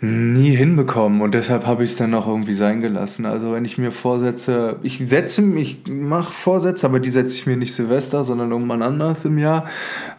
nie 0.00 0.54
hinbekommen 0.54 1.20
und 1.20 1.34
deshalb 1.34 1.66
habe 1.66 1.82
ich 1.82 1.90
es 1.90 1.96
dann 1.96 2.14
auch 2.14 2.28
irgendwie 2.28 2.54
sein 2.54 2.80
gelassen. 2.80 3.26
Also 3.26 3.52
wenn 3.52 3.64
ich 3.64 3.78
mir 3.78 3.90
vorsetze, 3.90 4.76
ich 4.82 4.98
setze, 4.98 5.42
ich 5.56 5.82
mache 5.88 6.32
Vorsätze, 6.32 6.86
aber 6.86 7.00
die 7.00 7.10
setze 7.10 7.34
ich 7.34 7.46
mir 7.46 7.56
nicht 7.56 7.74
Silvester, 7.74 8.24
sondern 8.24 8.52
irgendwann 8.52 8.82
anders 8.82 9.24
im 9.24 9.38
Jahr. 9.38 9.57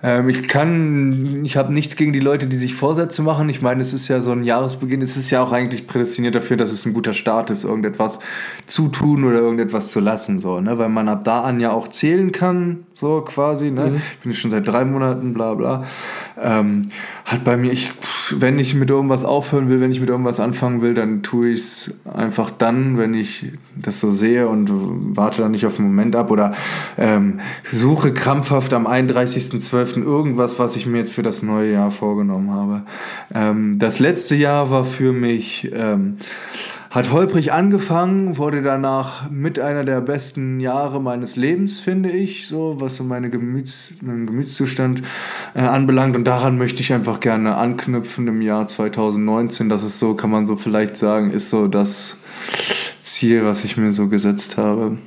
Ähm, 0.04 0.30
ich 0.30 0.48
kann, 0.48 1.44
ich 1.44 1.58
habe 1.58 1.74
nichts 1.74 1.96
gegen 1.96 2.14
die 2.14 2.20
Leute, 2.20 2.48
die 2.48 2.58
sich 2.58 2.74
Vorsätze 2.76 3.22
machen. 3.22 3.50
Ich 3.50 3.62
meine, 3.62 3.82
es 3.82 3.94
ist 3.94 4.08
ja 4.08 4.22
so 4.22 4.32
ein 4.32 4.44
Jahresbeginn, 4.44 5.02
es 5.02 5.18
ist 5.18 5.30
ja 5.30 5.44
auch 5.44 5.52
eigentlich 5.52 5.88
prädestiniert 5.88 6.36
dafür, 6.36 6.58
dass 6.58 6.72
es 6.72 6.86
ein 6.86 6.94
guter 6.94 7.14
Start 7.14 7.50
ist, 7.50 7.64
irgendetwas 7.64 8.20
zu 8.66 8.90
tun 8.90 9.24
oder 9.24 9.40
irgendetwas 9.40 9.92
zu 9.92 10.00
lassen, 10.00 10.40
so, 10.40 10.60
ne? 10.60 10.78
weil 10.78 10.90
man 10.90 11.10
ab 11.10 11.24
da 11.24 11.42
an 11.42 11.60
ja 11.60 11.72
auch 11.72 11.88
zählen 11.88 12.32
kann, 12.32 12.86
so 13.00 13.22
quasi. 13.22 13.72
Ne? 13.72 13.92
Mhm. 13.92 13.96
Ich 13.96 14.20
bin 14.20 14.34
schon 14.34 14.52
seit 14.52 14.68
drei 14.68 14.84
Monaten, 14.84 15.34
bla 15.34 15.54
bla. 15.54 15.86
Ähm, 16.38 16.90
hat 17.26 17.44
bei 17.44 17.56
mir, 17.56 17.72
ich, 17.72 17.92
wenn 18.32 18.60
ich 18.60 18.76
mit 18.76 18.90
irgendwas 18.90 19.24
aufhören 19.24 19.70
will, 19.70 19.80
wenn 19.80 19.92
ich 19.92 20.02
mit 20.02 20.10
irgendwas 20.10 20.40
anfangen 20.40 20.82
will, 20.82 20.94
dann 20.94 21.24
tue 21.24 21.50
ich 21.50 21.60
es 21.60 21.94
einfach 22.14 22.50
dann, 22.50 22.98
wenn 22.98 23.14
ich 23.14 23.54
das 23.76 24.00
so 24.02 24.12
sehe 24.12 24.48
und 24.48 24.70
warte 25.16 25.42
dann 25.42 25.52
nicht 25.52 25.66
auf 25.66 25.78
den 25.78 25.86
Moment 25.86 26.16
ab 26.16 26.30
oder 26.30 26.54
ähm, 26.98 27.40
suche 27.64 28.14
krampfhaft 28.14 28.74
am 28.74 28.86
31.12. 28.86 30.04
irgendwas, 30.04 30.60
was 30.60 30.76
ich 30.76 30.86
mir 30.86 30.98
jetzt 30.98 31.14
für 31.14 31.24
das 31.24 31.42
neue 31.42 31.72
Jahr 31.72 31.92
vorgenommen 31.92 32.52
habe. 32.52 32.82
Ähm, 33.34 33.80
das 33.80 34.00
letzte 34.00 34.36
Jahr 34.36 34.72
war 34.72 34.84
für 34.84 35.14
mich 35.14 35.70
ähm, 35.74 36.18
hat 36.90 37.12
holprig 37.12 37.54
angefangen, 37.54 38.38
wurde 38.38 38.64
danach 38.64 39.30
mit 39.30 39.60
einer 39.60 39.84
der 39.84 40.02
besten 40.02 40.60
Jahre 40.60 41.00
meines 41.00 41.36
Lebens, 41.36 41.80
finde 41.80 42.10
ich, 42.10 42.48
so 42.48 42.78
was 42.80 42.96
so 42.96 43.04
meine 43.04 43.30
Gemüts, 43.30 43.94
meinen 44.02 44.26
Gemütszustand 44.26 45.04
äh, 45.54 45.62
anbelangt. 45.62 46.16
Und 46.16 46.24
daran 46.24 46.58
möchte 46.58 46.82
ich 46.82 46.92
einfach 46.92 47.20
gerne 47.20 47.58
anknüpfen 47.58 48.28
im 48.28 48.42
Jahr 48.42 48.68
2019. 48.68 49.70
Das 49.70 49.84
ist 49.84 50.00
so, 50.00 50.16
kann 50.16 50.32
man 50.32 50.48
so 50.48 50.56
vielleicht 50.56 50.98
sagen, 50.98 51.32
ist 51.32 51.52
so 51.52 51.68
das 51.68 52.18
Ziel, 53.00 53.46
was 53.46 53.64
ich 53.64 53.78
mir 53.78 53.94
so 53.94 54.08
gesetzt 54.08 54.58
habe. 54.58 54.98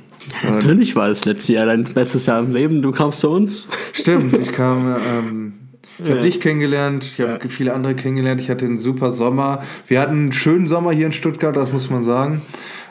So. 0.41 0.51
Natürlich 0.51 0.95
war 0.95 1.09
es 1.09 1.25
letztes 1.25 1.49
Jahr 1.49 1.65
dein 1.65 1.83
bestes 1.83 2.27
Jahr 2.27 2.39
im 2.39 2.53
Leben. 2.53 2.81
Du 2.81 2.91
kamst 2.91 3.19
zu 3.19 3.29
uns. 3.29 3.67
Stimmt, 3.91 4.35
ich 4.35 4.53
kam 4.53 4.95
ähm, 4.95 5.53
ich 5.99 6.05
habe 6.05 6.15
ja. 6.15 6.21
dich 6.21 6.39
kennengelernt, 6.41 7.03
ich 7.03 7.19
habe 7.19 7.39
ja. 7.43 7.49
viele 7.49 7.73
andere 7.73 7.95
kennengelernt. 7.95 8.41
Ich 8.41 8.49
hatte 8.49 8.65
einen 8.65 8.77
super 8.77 9.11
Sommer. 9.11 9.63
Wir 9.87 10.01
hatten 10.01 10.13
einen 10.13 10.33
schönen 10.33 10.67
Sommer 10.67 10.91
hier 10.91 11.05
in 11.05 11.11
Stuttgart, 11.11 11.55
das 11.55 11.71
muss 11.71 11.89
man 11.89 12.03
sagen. 12.03 12.41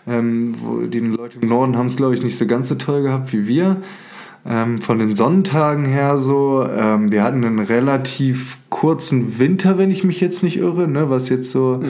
Ähm, 0.07 0.55
die 0.89 1.01
Leute 1.01 1.39
im 1.41 1.49
Norden 1.49 1.77
haben 1.77 1.87
es, 1.87 1.97
glaube 1.97 2.15
ich, 2.15 2.23
nicht 2.23 2.37
so 2.37 2.47
ganz 2.47 2.69
so 2.69 2.75
toll 2.77 3.03
gehabt 3.03 3.33
wie 3.33 3.47
wir. 3.47 3.77
Ähm, 4.45 4.81
von 4.81 4.99
den 4.99 5.15
Sonnentagen 5.15 5.85
her 5.85 6.19
so. 6.19 6.67
Ähm, 6.67 7.13
wir 7.13 7.23
hatten 7.23 7.45
einen 7.45 7.61
relativ 7.61 8.59
kurzen 8.71 9.39
Winter, 9.39 9.79
wenn 9.79 9.91
ich 9.91 10.05
mich 10.05 10.21
jetzt 10.21 10.43
nicht 10.43 10.59
irre, 10.59 10.89
ne, 10.89 11.11
was 11.11 11.29
jetzt 11.29 11.51
so. 11.51 11.83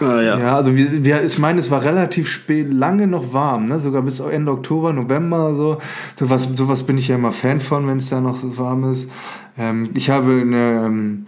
Ah, 0.00 0.20
ja. 0.20 0.38
ja, 0.38 0.56
also 0.56 0.76
wir, 0.76 1.04
wir, 1.04 1.24
ich 1.24 1.38
meine, 1.38 1.58
es 1.58 1.70
war 1.70 1.84
relativ 1.84 2.28
spät, 2.28 2.72
lange 2.72 3.06
noch 3.06 3.32
warm, 3.32 3.66
ne? 3.66 3.80
sogar 3.80 4.02
bis 4.02 4.20
Ende 4.20 4.52
Oktober, 4.52 4.92
November 4.92 5.54
so. 5.54 5.78
Sowas, 6.14 6.46
sowas 6.54 6.82
bin 6.84 6.98
ich 6.98 7.08
ja 7.08 7.16
immer 7.16 7.32
Fan 7.32 7.60
von, 7.60 7.86
wenn 7.86 7.98
es 7.98 8.10
da 8.10 8.20
noch 8.20 8.40
warm 8.42 8.90
ist. 8.90 9.10
Ähm, 9.58 9.90
ich 9.94 10.10
habe 10.10 10.32
eine, 10.32 10.86
ähm, 10.86 11.24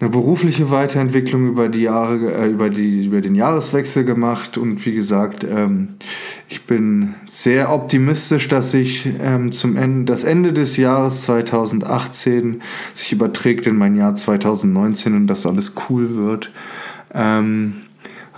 eine 0.00 0.10
berufliche 0.10 0.70
Weiterentwicklung 0.70 1.48
über 1.48 1.68
die 1.68 1.82
Jahre, 1.82 2.32
äh, 2.32 2.46
über, 2.46 2.70
die, 2.70 3.06
über 3.06 3.20
den 3.20 3.34
Jahreswechsel 3.34 4.04
gemacht 4.04 4.56
und 4.56 4.84
wie 4.86 4.94
gesagt, 4.94 5.44
ähm, 5.44 5.96
ich 6.48 6.64
bin 6.66 7.14
sehr 7.26 7.72
optimistisch, 7.72 8.48
dass 8.48 8.70
sich 8.70 9.08
ähm, 9.20 9.50
zum 9.50 9.76
Ende, 9.76 10.12
das 10.12 10.24
Ende 10.24 10.52
des 10.52 10.76
Jahres 10.76 11.22
2018 11.22 12.62
sich 12.94 13.12
überträgt 13.12 13.66
in 13.66 13.76
mein 13.76 13.96
Jahr 13.96 14.14
2019 14.14 15.16
und 15.16 15.26
dass 15.26 15.46
alles 15.46 15.74
cool 15.88 16.16
wird. 16.16 16.52
Ähm, 17.14 17.74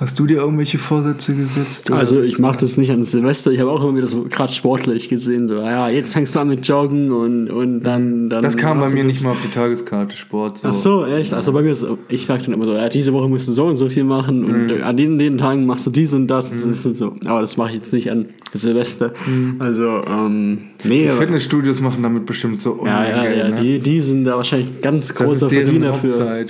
Hast 0.00 0.18
du 0.18 0.24
dir 0.24 0.38
irgendwelche 0.38 0.78
Vorsätze 0.78 1.36
gesetzt? 1.36 1.92
Also 1.92 2.22
ich 2.22 2.38
mache 2.38 2.58
das 2.60 2.78
nicht 2.78 2.90
an 2.90 3.04
Silvester. 3.04 3.50
Ich 3.50 3.60
habe 3.60 3.70
auch 3.70 3.84
immer 3.84 3.98
wieder 3.98 4.06
so 4.06 4.24
gerade 4.24 4.50
sportlich 4.50 5.10
gesehen. 5.10 5.46
So, 5.46 5.56
ja, 5.56 5.90
jetzt 5.90 6.14
fängst 6.14 6.34
du 6.34 6.38
an 6.40 6.48
mit 6.48 6.66
Joggen 6.66 7.12
und, 7.12 7.50
und 7.50 7.82
dann, 7.82 8.30
dann. 8.30 8.42
Das 8.42 8.56
kam 8.56 8.80
bei 8.80 8.88
mir 8.88 9.04
nicht 9.04 9.22
mal 9.22 9.32
auf 9.32 9.42
die 9.42 9.50
Tageskarte 9.50 10.16
Sport. 10.16 10.56
So. 10.56 10.68
Ach 10.68 10.72
so, 10.72 11.04
echt? 11.04 11.34
Also 11.34 11.52
bei 11.52 11.60
mir 11.60 11.72
ist, 11.72 11.86
ich 12.08 12.24
sage 12.24 12.44
dann 12.44 12.54
immer 12.54 12.64
so, 12.64 12.72
ja, 12.72 12.88
diese 12.88 13.12
Woche 13.12 13.28
musst 13.28 13.46
du 13.48 13.52
so 13.52 13.66
und 13.66 13.76
so 13.76 13.90
viel 13.90 14.04
machen 14.04 14.42
und 14.42 14.74
mhm. 14.74 14.82
an 14.82 14.96
den, 14.96 15.18
den 15.18 15.36
Tagen 15.36 15.66
machst 15.66 15.86
du 15.86 15.90
dies 15.90 16.14
und 16.14 16.28
das. 16.28 16.50
Mhm. 16.50 16.68
das 16.70 16.82
so. 16.82 17.16
Aber 17.26 17.40
das 17.42 17.58
mache 17.58 17.68
ich 17.68 17.74
jetzt 17.74 17.92
nicht 17.92 18.10
an 18.10 18.24
Silvester. 18.54 19.12
Mhm. 19.26 19.56
Also, 19.58 20.02
ähm, 20.08 20.60
nee. 20.82 21.02
Die 21.02 21.10
Fitnessstudios 21.10 21.82
machen 21.82 22.02
damit 22.02 22.24
bestimmt 22.24 22.62
so 22.62 22.80
Ja, 22.86 23.06
ja, 23.06 23.30
ja. 23.30 23.48
Ne? 23.50 23.60
Die, 23.60 23.78
die 23.80 24.00
sind 24.00 24.24
da 24.24 24.38
wahrscheinlich 24.38 24.80
ganz 24.80 25.14
großer 25.14 25.50
Verdiener 25.50 25.92
für. 25.92 26.46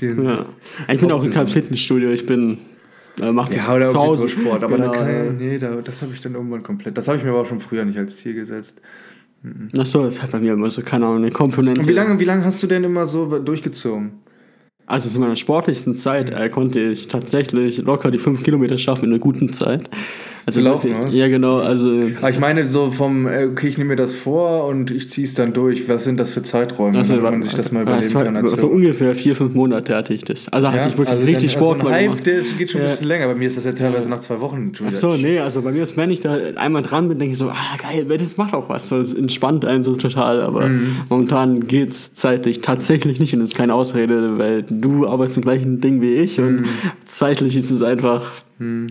Ja. 0.00 0.46
Ich 0.88 1.00
bin 1.00 1.12
auch 1.12 1.22
in 1.22 1.30
keinem 1.30 1.46
Fitnessstudio. 1.46 2.10
Ich 2.10 2.26
bin 2.26 2.58
äh, 3.20 3.32
macht 3.32 3.54
ja, 3.54 3.74
oder 3.74 3.88
zu 3.88 3.98
Hause. 3.98 4.28
Sport, 4.28 4.64
aber 4.64 4.76
genau, 4.76 4.92
da 4.92 4.98
kann, 4.98 5.36
nee, 5.36 5.58
da, 5.58 5.76
das 5.76 6.02
habe 6.02 6.12
ich 6.14 6.20
dann 6.20 6.34
irgendwann 6.34 6.62
komplett. 6.62 6.96
Das 6.96 7.08
habe 7.08 7.18
ich 7.18 7.24
mir 7.24 7.30
aber 7.30 7.40
auch 7.40 7.46
schon 7.46 7.60
früher 7.60 7.84
nicht 7.84 7.98
als 7.98 8.16
Ziel 8.16 8.34
gesetzt. 8.34 8.80
Mhm. 9.42 9.68
Ach 9.78 9.86
so, 9.86 10.04
das 10.04 10.22
hat 10.22 10.30
bei 10.30 10.38
mir 10.38 10.52
immer 10.52 10.70
so, 10.70 10.82
keine 10.82 11.06
Ahnung, 11.06 11.18
eine 11.18 11.30
Komponente. 11.30 11.80
Und 11.80 11.88
wie 11.88 11.92
lange, 11.92 12.18
wie 12.18 12.24
lange 12.24 12.44
hast 12.44 12.62
du 12.62 12.66
denn 12.66 12.84
immer 12.84 13.06
so 13.06 13.38
durchgezogen? 13.38 14.12
Also 14.86 15.08
zu 15.08 15.20
meiner 15.20 15.36
sportlichsten 15.36 15.94
Zeit 15.94 16.30
äh, 16.30 16.48
konnte 16.48 16.80
ich 16.80 17.08
tatsächlich 17.08 17.78
locker 17.78 18.10
die 18.10 18.18
5 18.18 18.42
Kilometer 18.42 18.76
schaffen 18.76 19.04
in 19.04 19.12
einer 19.12 19.20
guten 19.20 19.52
Zeit. 19.52 19.88
Also 20.46 20.60
laufen, 20.60 20.94
was? 21.00 21.14
Ja, 21.14 21.28
genau. 21.28 21.58
Also, 21.58 21.88
Aber 22.18 22.30
ich 22.30 22.38
meine, 22.38 22.66
so 22.66 22.90
vom, 22.90 23.26
äh, 23.26 23.46
okay, 23.46 23.68
ich 23.68 23.78
nehme 23.78 23.90
mir 23.90 23.96
das 23.96 24.14
vor 24.14 24.66
und 24.66 24.90
ich 24.90 25.08
ziehe 25.08 25.26
es 25.26 25.34
dann 25.34 25.52
durch. 25.52 25.88
Was 25.88 26.04
sind 26.04 26.18
das 26.18 26.32
für 26.32 26.42
Zeiträume, 26.42 26.98
also, 26.98 27.14
wenn 27.14 27.22
man 27.22 27.42
sich 27.42 27.54
das 27.54 27.72
mal 27.72 27.82
überlegen 27.82 28.12
kann? 28.12 28.36
Also 28.36 28.56
so 28.56 28.68
ungefähr 28.68 29.14
vier, 29.14 29.36
fünf 29.36 29.54
Monate 29.54 29.94
hatte 29.94 30.14
ich 30.14 30.24
das. 30.24 30.48
Also 30.48 30.70
hatte 30.70 30.88
ich 30.88 30.98
wirklich 30.98 31.08
also 31.08 31.26
richtig 31.26 31.52
dann, 31.52 31.62
Sport 31.62 31.80
also 31.80 31.92
ein 31.92 32.10
Hype, 32.10 32.24
der 32.24 32.40
geht 32.40 32.70
schon 32.70 32.80
ein 32.80 32.88
bisschen 32.88 33.06
länger. 33.06 33.26
Bei 33.26 33.34
mir 33.34 33.46
ist 33.46 33.56
das 33.56 33.64
ja 33.64 33.72
teilweise 33.72 34.08
nach 34.08 34.20
zwei 34.20 34.40
Wochen. 34.40 34.72
Ach 34.86 34.92
so, 34.92 35.16
nee, 35.16 35.38
also 35.38 35.62
bei 35.62 35.72
mir 35.72 35.82
ist, 35.82 35.96
wenn 35.96 36.10
ich 36.10 36.20
da 36.20 36.36
einmal 36.56 36.82
dran 36.82 37.08
bin, 37.08 37.18
denke 37.18 37.32
ich 37.32 37.38
so, 37.38 37.50
ah 37.50 37.76
geil, 37.82 38.06
das 38.18 38.36
macht 38.36 38.54
auch 38.54 38.68
was. 38.68 38.88
So, 38.88 38.98
das 38.98 39.14
entspannt 39.14 39.64
einen 39.64 39.82
so 39.82 39.96
total. 39.96 40.40
Aber 40.40 40.66
mhm. 40.66 40.96
momentan 41.08 41.66
geht 41.66 41.90
es 41.90 42.14
zeitlich 42.14 42.60
tatsächlich 42.60 43.20
nicht 43.20 43.32
und 43.34 43.40
das 43.40 43.50
ist 43.50 43.56
keine 43.56 43.74
Ausrede, 43.74 44.38
weil 44.38 44.62
du 44.62 45.06
arbeitest 45.06 45.38
im 45.38 45.42
gleichen 45.42 45.80
Ding 45.80 46.00
wie 46.00 46.14
ich 46.14 46.40
und 46.40 46.60
mhm. 46.60 46.66
zeitlich 47.04 47.56
ist 47.56 47.70
es 47.70 47.82
einfach 47.82 48.32
hm. 48.60 48.88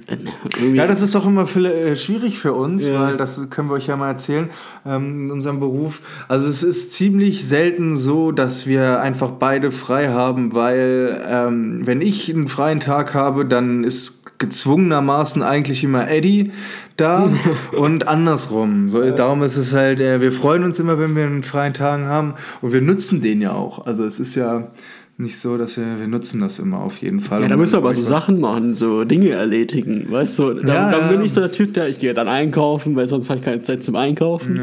Ja, 0.73 0.87
das 0.87 1.03
ist 1.03 1.15
auch 1.15 1.27
immer 1.27 1.45
für, 1.45 1.71
äh, 1.71 1.95
schwierig 1.95 2.39
für 2.39 2.53
uns, 2.53 2.87
ja. 2.87 3.01
weil 3.01 3.17
das 3.17 3.51
können 3.51 3.69
wir 3.69 3.75
euch 3.75 3.85
ja 3.85 3.95
mal 3.95 4.07
erzählen 4.07 4.49
ähm, 4.83 5.25
in 5.25 5.31
unserem 5.31 5.59
Beruf. 5.59 6.01
Also 6.27 6.47
es 6.47 6.63
ist 6.63 6.93
ziemlich 6.93 7.47
selten 7.47 7.95
so, 7.95 8.31
dass 8.31 8.65
wir 8.65 8.99
einfach 8.99 9.29
beide 9.29 9.69
frei 9.69 10.09
haben, 10.09 10.55
weil 10.55 11.23
ähm, 11.23 11.85
wenn 11.85 12.01
ich 12.01 12.33
einen 12.33 12.47
freien 12.47 12.79
Tag 12.79 13.13
habe, 13.13 13.45
dann 13.45 13.83
ist 13.83 14.39
gezwungenermaßen 14.39 15.43
eigentlich 15.43 15.83
immer 15.83 16.09
Eddie 16.09 16.51
da 16.97 17.29
und 17.77 18.07
andersrum. 18.07 18.89
So, 18.89 19.07
darum 19.11 19.43
ist 19.43 19.55
es 19.55 19.73
halt, 19.73 19.99
äh, 19.99 20.19
wir 20.19 20.31
freuen 20.31 20.63
uns 20.63 20.79
immer, 20.79 20.97
wenn 20.97 21.15
wir 21.15 21.25
einen 21.25 21.43
freien 21.43 21.75
Tag 21.75 22.05
haben 22.05 22.33
und 22.61 22.73
wir 22.73 22.81
nutzen 22.81 23.21
den 23.21 23.39
ja 23.39 23.51
auch. 23.51 23.85
Also 23.85 24.03
es 24.03 24.19
ist 24.19 24.33
ja 24.33 24.71
nicht 25.19 25.37
so, 25.37 25.57
dass 25.57 25.75
wir, 25.75 25.99
wir 25.99 26.07
nutzen 26.07 26.39
das 26.39 26.59
immer 26.59 26.79
auf 26.79 27.01
jeden 27.01 27.19
Fall. 27.19 27.41
Ja, 27.41 27.49
da 27.49 27.57
müssen 27.57 27.73
wir 27.73 27.79
aber 27.79 27.93
so 27.93 28.01
Sachen 28.01 28.39
machen, 28.39 28.73
so 28.73 29.03
Dinge 29.03 29.31
erledigen, 29.31 30.09
weißt 30.09 30.39
du? 30.39 30.53
Dann, 30.53 30.67
ja, 30.67 30.91
dann 30.91 31.09
bin 31.09 31.21
ich 31.21 31.33
so 31.33 31.41
der 31.41 31.51
Typ, 31.51 31.73
der, 31.73 31.89
ich 31.89 31.97
gehe 31.97 32.13
dann 32.13 32.29
einkaufen, 32.29 32.95
weil 32.95 33.09
sonst 33.09 33.29
habe 33.29 33.39
ich 33.39 33.45
keine 33.45 33.61
Zeit 33.61 33.83
zum 33.83 33.97
Einkaufen. 33.97 34.55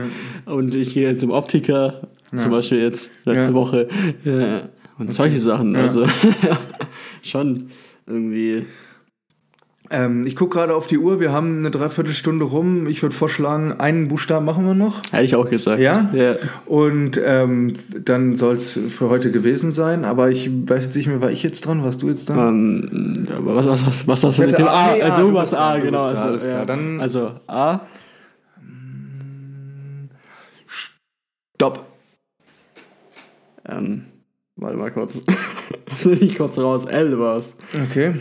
Ja. 0.46 0.52
Und 0.52 0.74
ich 0.74 0.94
gehe 0.94 1.14
zum 1.18 1.30
Optiker, 1.30 2.08
ja. 2.32 2.38
zum 2.38 2.52
Beispiel 2.52 2.78
jetzt 2.78 3.10
letzte 3.24 3.52
Woche. 3.52 3.88
und 4.24 5.04
okay. 5.04 5.12
solche 5.12 5.40
Sachen, 5.40 5.76
also 5.76 6.06
schon 7.22 7.68
irgendwie 8.06 8.64
ähm, 9.90 10.26
ich 10.26 10.36
gucke 10.36 10.58
gerade 10.58 10.74
auf 10.74 10.86
die 10.86 10.98
Uhr, 10.98 11.20
wir 11.20 11.32
haben 11.32 11.58
eine 11.58 11.70
Dreiviertelstunde 11.70 12.44
rum. 12.44 12.86
Ich 12.86 13.02
würde 13.02 13.14
vorschlagen, 13.14 13.72
einen 13.72 14.08
Buchstaben 14.08 14.44
machen 14.44 14.66
wir 14.66 14.74
noch. 14.74 15.02
Hätte 15.12 15.24
ich 15.24 15.36
auch 15.36 15.48
gesagt. 15.48 15.80
Ja? 15.80 16.10
ja. 16.12 16.36
Und 16.64 17.20
ähm, 17.22 17.74
dann 18.04 18.36
soll 18.36 18.56
es 18.56 18.78
für 18.88 19.08
heute 19.08 19.30
gewesen 19.30 19.70
sein. 19.70 20.04
Aber 20.04 20.30
ich 20.30 20.50
weiß 20.50 20.84
jetzt 20.84 20.96
nicht 20.96 21.06
mehr, 21.06 21.20
war 21.20 21.30
ich 21.30 21.42
jetzt 21.42 21.66
dran? 21.66 21.84
Warst 21.84 22.02
du 22.02 22.08
jetzt 22.08 22.28
dran? 22.28 22.38
Um, 22.38 23.26
ähm, 23.28 23.28
was, 23.28 23.66
was, 23.66 23.86
was, 23.86 24.08
was 24.08 24.24
hast 24.24 24.38
du 24.38 24.42
mit 24.42 24.58
dem 24.58 24.66
A? 24.66 24.94
Nee, 24.94 25.02
A, 25.02 25.20
du, 25.20 25.32
warst 25.32 25.54
A, 25.54 25.78
genau. 25.78 26.04
Also, 26.04 26.22
alles 26.24 26.42
klar. 26.42 26.58
Ja. 26.58 26.64
Dann, 26.64 27.00
also 27.00 27.32
A. 27.46 27.80
Stopp. 31.54 31.86
Ähm, 33.68 34.04
warte 34.56 34.76
mal 34.76 34.90
kurz. 34.90 35.22
nicht 36.04 36.36
kurz 36.36 36.58
raus. 36.58 36.84
L 36.86 37.18
war's. 37.18 37.56
Okay. 37.88 38.14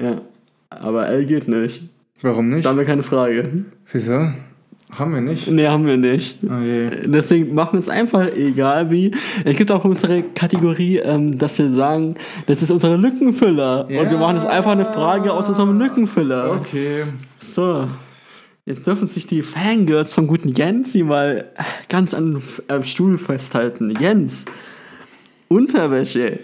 Ja. 0.00 0.22
Aber 0.70 1.08
L 1.08 1.24
geht 1.26 1.48
nicht. 1.48 1.82
Warum 2.22 2.48
nicht? 2.48 2.64
Da 2.64 2.70
haben 2.70 2.78
wir 2.78 2.84
keine 2.84 3.02
Frage. 3.02 3.64
Wieso? 3.92 4.32
Haben 4.90 5.12
wir 5.12 5.20
nicht? 5.20 5.50
Nee, 5.50 5.66
haben 5.66 5.86
wir 5.86 5.98
nicht. 5.98 6.38
Oh. 6.42 6.48
Deswegen 7.04 7.54
machen 7.54 7.74
wir 7.74 7.80
es 7.80 7.88
einfach 7.88 8.32
egal 8.34 8.90
wie. 8.90 9.14
Es 9.44 9.56
gibt 9.56 9.70
auch 9.70 9.84
unsere 9.84 10.22
Kategorie, 10.22 10.96
ähm, 10.98 11.36
dass 11.36 11.58
wir 11.58 11.70
sagen, 11.70 12.16
das 12.46 12.62
ist 12.62 12.70
unsere 12.70 12.96
Lückenfüller. 12.96 13.84
Und 13.84 14.10
wir 14.10 14.16
machen 14.16 14.36
jetzt 14.36 14.46
einfach 14.46 14.72
eine 14.72 14.86
Frage 14.86 15.32
aus 15.32 15.48
unserem 15.48 15.78
Lückenfüller. 15.78 16.52
Okay. 16.52 17.04
So. 17.38 17.86
Jetzt 18.64 18.86
dürfen 18.86 19.06
sich 19.06 19.26
die 19.26 19.42
Fangirls 19.42 20.14
vom 20.14 20.26
guten 20.26 20.48
Jens 20.48 20.92
sie 20.92 21.02
mal 21.02 21.46
ganz 21.88 22.12
an 22.12 22.42
äh, 22.68 22.82
Stuhl 22.82 23.16
festhalten. 23.18 23.94
Jens, 23.98 24.46
Unterwäsche. 25.48 26.40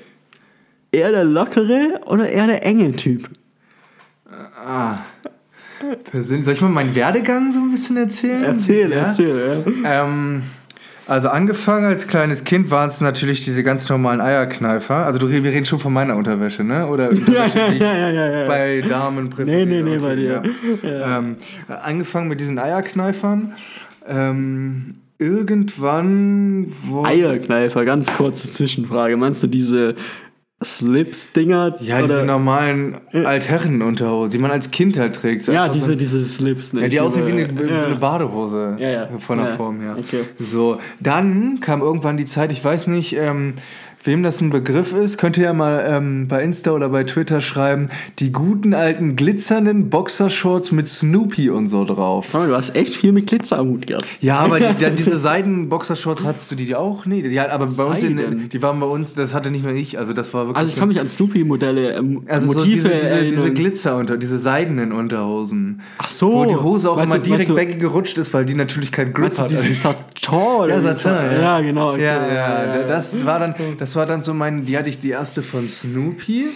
Eher 0.92 1.10
der 1.10 1.24
lockere 1.24 2.00
oder 2.06 2.28
eher 2.28 2.46
der 2.46 2.64
enge 2.64 2.92
Typ? 2.92 3.28
Ah. 4.64 4.98
Persönlich, 6.10 6.44
soll 6.46 6.54
ich 6.54 6.60
mal 6.60 6.68
meinen 6.68 6.94
Werdegang 6.94 7.52
so 7.52 7.58
ein 7.58 7.70
bisschen 7.70 7.96
erzählen? 7.96 8.44
Erzähl, 8.44 8.90
Ja? 8.90 8.96
erzähl. 9.04 9.64
Ja. 9.82 10.04
Ähm, 10.04 10.42
also 11.06 11.28
angefangen 11.28 11.84
als 11.84 12.06
kleines 12.06 12.44
Kind 12.44 12.70
waren 12.70 12.88
es 12.88 13.02
natürlich 13.02 13.44
diese 13.44 13.62
ganz 13.62 13.86
normalen 13.90 14.22
Eierkneifer. 14.22 15.04
Also 15.04 15.18
du, 15.18 15.28
wir 15.28 15.44
reden 15.44 15.66
schon 15.66 15.78
von 15.78 15.92
meiner 15.92 16.16
Unterwäsche, 16.16 16.64
ne? 16.64 16.86
Oder 16.86 17.12
Ja, 17.12 17.44
Unterwäsche, 17.44 17.76
ja, 17.76 17.92
ja, 17.92 18.10
ja, 18.10 18.30
ja, 18.30 18.40
ja. 18.40 18.46
bei 18.48 18.80
Damen 18.80 19.30
Nee, 19.44 19.66
nee, 19.66 19.82
nee, 19.82 19.98
bei 19.98 20.16
dir. 20.16 20.42
Ja. 20.82 21.18
Ähm, 21.18 21.36
angefangen 21.68 22.28
mit 22.28 22.40
diesen 22.40 22.58
Eierkneifern. 22.58 23.52
Ähm, 24.08 24.94
irgendwann... 25.18 26.66
Wo, 26.84 27.04
Eierkneifer, 27.04 27.84
ganz 27.84 28.10
kurze 28.14 28.50
Zwischenfrage. 28.50 29.16
Meinst 29.18 29.42
du 29.42 29.46
diese 29.46 29.94
Slips-Dinger? 30.64 31.76
Ja, 31.80 32.00
diese 32.02 32.14
Oder- 32.14 32.24
normalen 32.24 32.96
Altherrenunterhosen, 33.12 34.30
die 34.30 34.38
man 34.38 34.50
als 34.50 34.70
Kind 34.70 34.98
halt 34.98 35.14
trägt. 35.16 35.46
ja, 35.46 35.64
Einfach 35.64 35.74
so- 35.80 35.94
diese, 35.94 35.96
diese 35.96 36.24
Slips. 36.24 36.72
Ne? 36.72 36.82
Ja, 36.82 36.88
die 36.88 37.00
aussehen 37.00 37.26
wie 37.26 37.32
eine, 37.32 37.42
ja. 37.70 37.84
eine 37.86 37.96
Badehose 37.96 38.76
Ja, 38.78 38.88
ja. 38.90 39.08
von 39.18 39.38
der. 39.38 39.48
Form 39.48 39.80
her. 39.80 39.96
Okay. 39.98 40.20
So, 40.38 40.78
dann 41.00 41.60
kam 41.60 41.80
irgendwann 41.82 42.16
die 42.16 42.24
Zeit, 42.24 42.50
ich 42.50 42.64
weiß 42.64 42.86
nicht, 42.88 43.14
ähm, 43.16 43.54
wem 44.04 44.22
das 44.22 44.40
ein 44.40 44.50
Begriff 44.50 44.92
ist, 44.92 45.18
könnt 45.18 45.36
ihr 45.38 45.44
ja 45.44 45.52
mal 45.52 45.84
ähm, 45.88 46.28
bei 46.28 46.42
Insta 46.42 46.72
oder 46.72 46.88
bei 46.90 47.04
Twitter 47.04 47.40
schreiben, 47.40 47.88
die 48.18 48.32
guten 48.32 48.74
alten 48.74 49.16
glitzernden 49.16 49.88
Boxershorts 49.90 50.72
mit 50.72 50.88
Snoopy 50.88 51.50
und 51.50 51.68
so 51.68 51.84
drauf. 51.84 52.32
Mal, 52.34 52.48
du 52.48 52.54
hast 52.54 52.76
echt 52.76 52.94
viel 52.94 53.12
mit 53.12 53.26
Glitzer 53.26 53.58
am 53.58 53.68
Hut 53.68 53.86
gehabt. 53.86 54.06
Ja, 54.20 54.38
aber 54.40 54.60
die, 54.60 54.74
die, 54.74 54.90
diese 54.96 55.18
Seiden-Boxershorts 55.18 56.24
hattest 56.24 56.50
du 56.50 56.54
die 56.56 56.74
auch? 56.74 57.06
Nee, 57.06 57.22
die, 57.22 57.40
aber 57.40 57.66
bei 57.66 57.84
uns, 57.84 58.02
in, 58.02 58.48
die 58.50 58.62
waren 58.62 58.78
bei 58.80 58.86
uns, 58.86 59.14
das 59.14 59.34
hatte 59.34 59.50
nicht 59.50 59.64
nur 59.64 59.72
ich, 59.74 59.98
also 59.98 60.12
das 60.12 60.34
war 60.34 60.42
wirklich... 60.46 60.58
Also 60.58 60.70
ich 60.72 60.78
kann 60.78 60.88
mich 60.88 61.00
an 61.00 61.08
Snoopy-Modelle, 61.08 61.94
ähm, 61.94 62.22
also 62.28 62.52
so 62.52 62.58
Motive 62.58 62.88
diese, 62.88 62.88
diese, 63.00 63.22
diese 63.22 63.36
erinnern. 63.38 63.54
Glitzer 63.54 63.96
unter, 63.96 64.16
diese 64.16 64.38
seidenen 64.38 64.92
Unterhosen. 64.92 65.80
Ach 65.98 66.08
so. 66.08 66.32
Wo 66.32 66.44
die 66.44 66.56
Hose 66.56 66.90
auch 66.90 67.02
immer 67.02 67.16
du- 67.16 67.22
direkt 67.22 67.48
du- 67.50 67.56
weggerutscht 67.56 68.18
ist, 68.18 68.34
weil 68.34 68.44
die 68.44 68.54
natürlich 68.54 68.92
keinen 68.92 69.12
Grip 69.12 69.24
Meinst 69.24 69.38
du 69.38 69.42
hat. 69.44 69.50
dieses 69.50 69.82
Satin? 69.82 70.02
Ja, 70.30 71.30
wie- 71.30 71.34
ja. 71.34 71.40
Ja, 71.40 71.60
genau. 71.60 71.92
okay. 71.92 72.02
Ja, 72.04 72.32
ja, 72.34 72.82
das 72.86 73.24
war 73.24 73.38
dann, 73.38 73.54
das 73.78 73.93
war 73.96 74.06
dann 74.06 74.22
so 74.22 74.34
mein, 74.34 74.64
die 74.64 74.76
hatte 74.76 74.88
ich 74.88 74.98
die 75.00 75.10
erste 75.10 75.42
von 75.42 75.66
Snoopy. 75.68 76.46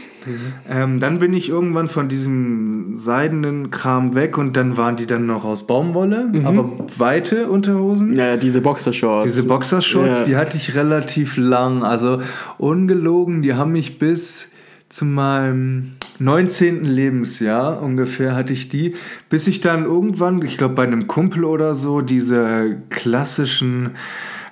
Ähm, 0.68 1.00
dann 1.00 1.18
bin 1.18 1.32
ich 1.32 1.48
irgendwann 1.48 1.88
von 1.88 2.08
diesem 2.08 2.96
seidenen 2.96 3.70
Kram 3.70 4.14
weg 4.14 4.36
und 4.36 4.56
dann 4.56 4.76
waren 4.76 4.96
die 4.96 5.06
dann 5.06 5.26
noch 5.26 5.44
aus 5.44 5.66
Baumwolle, 5.66 6.30
aber 6.44 6.70
weite 6.98 7.48
Unterhosen. 7.48 8.14
Ja, 8.14 8.26
ja, 8.26 8.36
diese 8.36 8.60
Boxershorts. 8.60 9.24
Diese 9.24 9.44
Boxershorts, 9.46 10.20
Ja. 10.20 10.24
die 10.24 10.36
hatte 10.36 10.56
ich 10.58 10.74
relativ 10.74 11.36
lang, 11.36 11.82
also 11.82 12.20
ungelogen, 12.58 13.42
die 13.42 13.54
haben 13.54 13.72
mich 13.72 13.98
bis 13.98 14.52
zu 14.90 15.04
meinem 15.04 15.92
19. 16.18 16.84
Lebensjahr 16.84 17.80
ungefähr 17.82 18.34
hatte 18.34 18.52
ich 18.52 18.68
die, 18.68 18.94
bis 19.30 19.46
ich 19.46 19.60
dann 19.60 19.84
irgendwann, 19.84 20.42
ich 20.42 20.56
glaube 20.56 20.74
bei 20.74 20.82
einem 20.82 21.06
Kumpel 21.06 21.44
oder 21.44 21.74
so, 21.74 22.00
diese 22.00 22.76
klassischen 22.90 23.90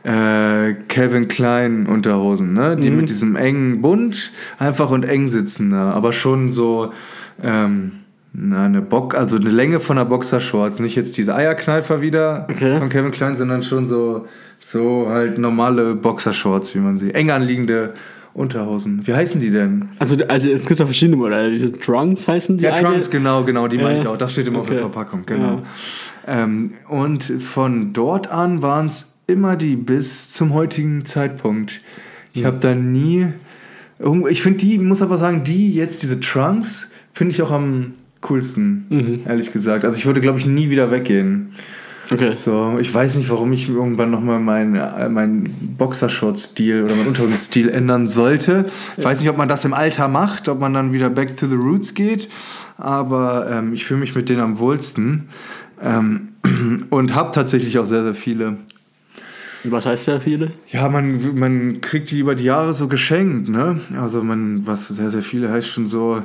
äh, 0.06 0.74
Calvin 0.88 1.26
Klein 1.26 1.86
Unterhosen, 1.86 2.52
ne? 2.54 2.76
die 2.76 2.90
mit 2.90 3.08
diesem 3.08 3.34
engen 3.34 3.82
Bund, 3.82 4.30
einfach 4.58 4.90
und 4.90 5.02
eng 5.02 5.28
sitzen, 5.28 5.70
ne? 5.70 5.78
aber 5.80 6.12
schon 6.12 6.52
so 6.52 6.92
ähm, 7.42 7.90
na, 8.32 8.66
eine 8.66 8.82
Bock, 8.82 9.16
also 9.16 9.36
eine 9.36 9.50
Länge 9.50 9.80
von 9.80 9.98
einer 9.98 10.04
Boxershorts, 10.08 10.78
nicht 10.78 10.94
jetzt 10.94 11.16
diese 11.16 11.34
Eierkneifer 11.34 12.02
wieder 12.02 12.46
Okay. 12.50 12.78
von 12.78 12.88
Calvin 12.88 13.10
Klein, 13.10 13.36
sondern 13.36 13.62
schon 13.64 13.86
so 13.88 14.26
so 14.60 15.08
halt 15.08 15.38
normale 15.38 15.94
Boxershorts, 15.96 16.74
wie 16.74 16.78
man 16.78 16.98
sie, 16.98 17.12
eng 17.12 17.30
anliegende 17.30 17.92
Unterhosen. 18.32 19.06
Wie 19.06 19.14
heißen 19.14 19.40
die 19.40 19.50
denn? 19.50 19.88
Also, 19.98 20.16
also 20.28 20.48
es 20.50 20.66
gibt 20.66 20.78
ja 20.78 20.84
verschiedene 20.86 21.16
Modelle. 21.16 21.50
Diese 21.50 21.72
Trunks 21.72 22.28
heißen 22.28 22.58
die 22.58 22.64
Ja, 22.64 22.74
eine. 22.74 22.86
Trunks, 22.86 23.10
genau, 23.10 23.44
genau, 23.44 23.66
die 23.66 23.78
meine 23.78 23.96
Äh, 23.98 24.00
ich 24.02 24.06
auch. 24.06 24.16
Das 24.18 24.32
steht 24.32 24.46
immer 24.46 24.60
auf 24.60 24.66
der 24.66 24.76
okay. 24.76 24.82
Verpackung, 24.90 25.22
genau. 25.26 25.62
Ähm, 26.26 26.72
und 26.88 27.22
von 27.24 27.92
dort 27.92 28.30
an 28.30 28.62
waren 28.62 28.86
es 28.86 29.15
immer 29.26 29.56
die 29.56 29.76
bis 29.76 30.30
zum 30.30 30.54
heutigen 30.54 31.04
Zeitpunkt. 31.04 31.80
Ich 32.32 32.44
habe 32.44 32.58
da 32.58 32.74
nie. 32.74 33.28
Ich 34.28 34.42
finde 34.42 34.58
die, 34.58 34.78
muss 34.78 35.00
aber 35.02 35.16
sagen, 35.16 35.42
die 35.44 35.72
jetzt, 35.72 36.02
diese 36.02 36.20
Trunks, 36.20 36.90
finde 37.12 37.32
ich 37.32 37.40
auch 37.42 37.50
am 37.50 37.92
coolsten, 38.20 38.86
Mhm. 38.90 39.20
ehrlich 39.26 39.52
gesagt. 39.52 39.84
Also 39.84 39.98
ich 39.98 40.06
würde, 40.06 40.20
glaube 40.20 40.38
ich, 40.38 40.46
nie 40.46 40.68
wieder 40.70 40.90
weggehen. 40.90 41.52
Okay. 42.10 42.32
So, 42.34 42.78
ich 42.78 42.92
weiß 42.92 43.16
nicht, 43.16 43.30
warum 43.30 43.52
ich 43.52 43.68
irgendwann 43.68 44.10
nochmal 44.10 44.38
meinen 44.38 44.76
äh, 44.76 45.08
mein 45.08 45.44
Boxershort-Stil 45.76 46.84
oder 46.84 46.94
meinen 46.94 47.08
Unterhosenstil 47.08 47.68
ändern 47.68 48.06
sollte. 48.06 48.66
Ich 48.96 49.04
weiß 49.04 49.20
nicht, 49.20 49.28
ob 49.30 49.36
man 49.36 49.48
das 49.48 49.64
im 49.64 49.74
Alter 49.74 50.06
macht, 50.06 50.48
ob 50.48 50.60
man 50.60 50.72
dann 50.72 50.92
wieder 50.92 51.10
back 51.10 51.36
to 51.36 51.48
the 51.48 51.56
roots 51.56 51.94
geht, 51.94 52.28
aber 52.78 53.48
ähm, 53.50 53.72
ich 53.72 53.84
fühle 53.86 54.00
mich 54.00 54.14
mit 54.14 54.28
denen 54.28 54.40
am 54.40 54.58
wohlsten 54.58 55.28
ähm, 55.82 56.28
und 56.90 57.14
habe 57.14 57.32
tatsächlich 57.32 57.78
auch 57.78 57.86
sehr, 57.86 58.04
sehr 58.04 58.14
viele. 58.14 58.58
Was 59.70 59.86
heißt 59.86 60.04
sehr 60.04 60.20
viele? 60.20 60.50
Ja, 60.68 60.88
man, 60.88 61.38
man 61.38 61.80
kriegt 61.80 62.10
die 62.10 62.18
über 62.20 62.34
die 62.34 62.44
Jahre 62.44 62.74
so 62.74 62.88
geschenkt, 62.88 63.48
ne? 63.48 63.80
Also 64.00 64.22
man, 64.22 64.66
was 64.66 64.88
sehr, 64.88 65.10
sehr 65.10 65.22
viele 65.22 65.50
heißt 65.50 65.68
schon 65.68 65.86
so 65.86 66.22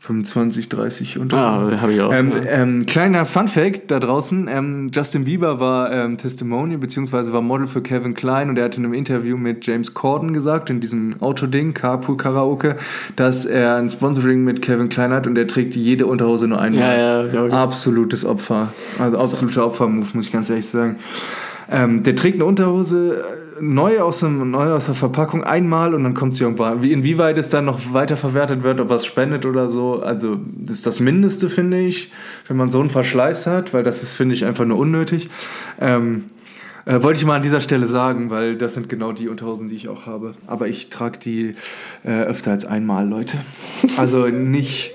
25, 0.00 0.68
30 0.68 1.18
und 1.18 1.34
Ah, 1.34 1.72
habe 1.80 1.92
ich 1.92 2.00
auch. 2.00 2.12
ähm, 2.14 2.30
ja. 2.32 2.50
ähm, 2.52 2.86
kleiner 2.86 3.26
Fun-Fact 3.26 3.90
da 3.90 3.98
draußen: 3.98 4.48
ähm, 4.48 4.86
Justin 4.94 5.24
Bieber 5.24 5.58
war 5.58 5.90
ähm, 5.92 6.16
Testimonial 6.16 6.78
beziehungsweise 6.78 7.32
war 7.32 7.42
Model 7.42 7.66
für 7.66 7.82
Kevin 7.82 8.14
Klein 8.14 8.48
und 8.48 8.56
er 8.56 8.66
hat 8.66 8.78
in 8.78 8.84
einem 8.84 8.94
Interview 8.94 9.36
mit 9.36 9.66
James 9.66 9.94
Corden 9.94 10.32
gesagt, 10.32 10.70
in 10.70 10.80
diesem 10.80 11.20
Autoding, 11.20 11.74
Carpool 11.74 12.16
Karaoke, 12.16 12.76
dass 13.16 13.44
er 13.44 13.74
ein 13.74 13.88
Sponsoring 13.88 14.44
mit 14.44 14.62
Kevin 14.62 14.88
Klein 14.88 15.12
hat 15.12 15.26
und 15.26 15.36
er 15.36 15.48
trägt 15.48 15.74
jede 15.74 16.06
Unterhose 16.06 16.46
nur 16.46 16.60
einmal. 16.60 16.80
Ja, 16.80 17.24
ja, 17.26 17.46
ja. 17.48 17.62
Absolutes 17.62 18.24
Opfer. 18.24 18.72
Also 19.00 19.18
absoluter 19.18 19.66
Opfermove, 19.66 20.14
muss 20.14 20.26
ich 20.26 20.32
ganz 20.32 20.48
ehrlich 20.48 20.68
sagen. 20.68 20.96
Ähm, 21.70 22.02
der 22.02 22.16
trägt 22.16 22.36
eine 22.36 22.44
Unterhose 22.44 23.24
äh, 23.58 23.62
neu 23.62 24.00
aus, 24.00 24.20
dem, 24.20 24.50
neu 24.50 24.72
aus 24.72 24.86
der 24.86 24.94
Verpackung 24.94 25.44
einmal 25.44 25.94
und 25.94 26.04
dann 26.04 26.14
kommt 26.14 26.36
sie 26.36 26.44
irgendwann. 26.44 26.82
Wie, 26.82 26.92
inwieweit 26.92 27.36
es 27.38 27.48
dann 27.48 27.64
noch 27.64 27.92
weiterverwertet 27.92 28.62
wird, 28.62 28.80
ob 28.80 28.90
er 28.90 28.96
es 28.96 29.06
spendet 29.06 29.44
oder 29.44 29.68
so, 29.68 30.00
also 30.00 30.38
das 30.56 30.76
ist 30.76 30.86
das 30.86 31.00
Mindeste, 31.00 31.50
finde 31.50 31.80
ich, 31.80 32.12
wenn 32.46 32.56
man 32.56 32.70
so 32.70 32.80
einen 32.80 32.90
Verschleiß 32.90 33.46
hat, 33.46 33.74
weil 33.74 33.82
das 33.82 34.02
ist, 34.02 34.14
finde 34.14 34.34
ich, 34.34 34.44
einfach 34.44 34.64
nur 34.64 34.78
unnötig. 34.78 35.28
Ähm, 35.80 36.24
äh, 36.88 37.02
wollte 37.02 37.20
ich 37.20 37.26
mal 37.26 37.36
an 37.36 37.42
dieser 37.42 37.60
Stelle 37.60 37.86
sagen, 37.86 38.30
weil 38.30 38.56
das 38.56 38.72
sind 38.72 38.88
genau 38.88 39.12
die 39.12 39.28
Unterhosen, 39.28 39.68
die 39.68 39.74
ich 39.74 39.88
auch 39.88 40.06
habe. 40.06 40.34
Aber 40.46 40.68
ich 40.68 40.88
trage 40.88 41.18
die 41.18 41.54
äh, 42.02 42.22
öfter 42.22 42.52
als 42.52 42.64
einmal, 42.64 43.06
Leute. 43.06 43.36
Also 43.98 44.28
nicht 44.28 44.92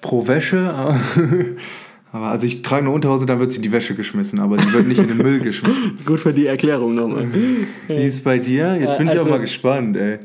pro 0.00 0.26
Wäsche, 0.28 0.72
aber, 2.16 2.26
also 2.28 2.46
ich 2.46 2.62
trage 2.62 2.82
eine 2.82 2.90
Unterhose, 2.90 3.26
dann 3.26 3.38
wird 3.38 3.52
sie 3.52 3.58
in 3.58 3.62
die 3.62 3.72
Wäsche 3.72 3.94
geschmissen, 3.94 4.40
aber 4.40 4.58
sie 4.58 4.72
wird 4.72 4.86
nicht 4.88 5.00
in 5.00 5.08
den 5.08 5.18
Müll 5.18 5.38
geschmissen. 5.40 5.98
Gut 6.04 6.20
für 6.20 6.32
die 6.32 6.46
Erklärung 6.46 6.94
nochmal. 6.94 7.26
Wie 7.88 8.02
ist 8.04 8.24
bei 8.24 8.38
dir? 8.38 8.76
Jetzt 8.80 8.96
bin 8.98 9.06
ich 9.06 9.12
also- 9.12 9.26
auch 9.26 9.30
mal 9.30 9.40
gespannt, 9.40 9.96
ey. 9.96 10.18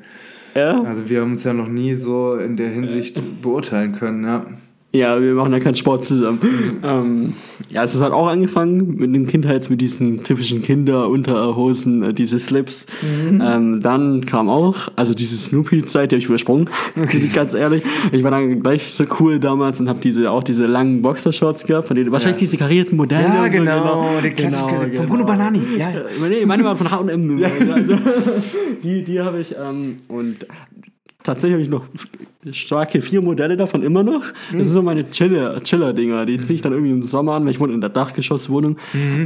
Ja? 0.56 0.82
Also 0.84 1.10
wir 1.10 1.22
haben 1.22 1.32
uns 1.34 1.44
ja 1.44 1.54
noch 1.54 1.68
nie 1.68 1.96
so 1.96 2.36
in 2.36 2.58
der 2.58 2.70
Hinsicht 2.70 3.22
beurteilen 3.42 3.94
können, 3.94 4.24
ja. 4.24 4.46
Ja, 4.94 5.22
wir 5.22 5.34
machen 5.36 5.54
ja 5.54 5.60
keinen 5.62 5.76
Sport 5.76 6.06
zusammen. 6.06 6.39
Ähm, 6.84 7.34
ja, 7.72 7.84
es 7.84 8.00
hat 8.02 8.12
auch 8.12 8.28
angefangen 8.28 8.96
mit 8.98 9.16
dem 9.16 9.26
Kindheits, 9.26 9.70
mit 9.70 9.80
diesen 9.80 10.24
typischen 10.24 10.62
Kinderunterhosen, 10.62 12.04
äh, 12.04 12.14
diese 12.14 12.38
Slips. 12.38 12.88
Ähm, 13.30 13.80
dann 13.82 14.26
kam 14.26 14.50
auch, 14.50 14.89
also 14.98 15.14
diese 15.14 15.38
Snoopy-Zeit, 15.38 16.12
die 16.12 16.16
habe 16.16 16.22
ich 16.22 16.28
übersprungen, 16.28 16.70
bin 16.96 17.24
ich 17.24 17.34
ganz 17.34 17.54
ehrlich. 17.54 17.84
Ich 18.12 18.24
war 18.24 18.32
dann 18.32 18.62
gleich 18.62 18.94
so 18.94 19.06
cool 19.20 19.39
damals 19.39 19.80
und 19.80 19.88
habe 19.88 20.00
diese, 20.02 20.30
auch 20.30 20.44
diese 20.44 20.66
langen 20.66 21.02
Boxershorts 21.02 21.66
gehabt, 21.66 21.88
von 21.88 21.96
denen, 21.96 22.12
wahrscheinlich 22.12 22.39
diese 22.39 22.58
karierten 22.58 22.98
Modelle. 22.98 23.24
Ja, 23.24 23.44
und 23.44 23.52
so, 23.54 23.60
genau, 23.60 24.06
der 24.22 24.32
klassische 24.32 24.92
von 24.96 25.08
Bruno 25.08 25.26
Banani, 25.26 25.62
ja. 25.78 25.89
Äh, 25.89 26.30
Nee, 26.30 26.46
meine 26.46 26.64
waren 26.64 26.78
von 26.78 26.92
H&M. 26.92 27.42
Also, 27.72 27.98
die 28.84 29.04
die 29.04 29.20
habe 29.22 29.39
ich 29.39 29.56
ähm, 29.58 29.98
und 30.08 30.46
tatsächlich 31.24 31.53
habe 31.53 31.63
ich 31.63 31.69
noch 31.69 31.84
starke 32.51 33.01
vier 33.01 33.22
Modelle 33.22 33.55
davon 33.57 33.84
immer 33.84 34.03
noch. 34.03 34.24
Das 34.51 34.63
sind 34.63 34.72
so 34.72 34.82
meine 34.82 35.03
Chiller- 35.11 35.61
Chiller-Dinger. 35.61 36.26
Die 36.26 36.41
ziehe 36.41 36.55
ich 36.55 36.61
dann 36.61 36.72
irgendwie 36.72 36.91
im 36.91 37.03
Sommer 37.03 37.34
an, 37.34 37.43
weil 37.45 37.51
ich 37.51 37.59
wohne 37.59 37.74
in 37.74 37.82
der 37.82 37.89
Dachgeschosswohnung. 37.91 38.78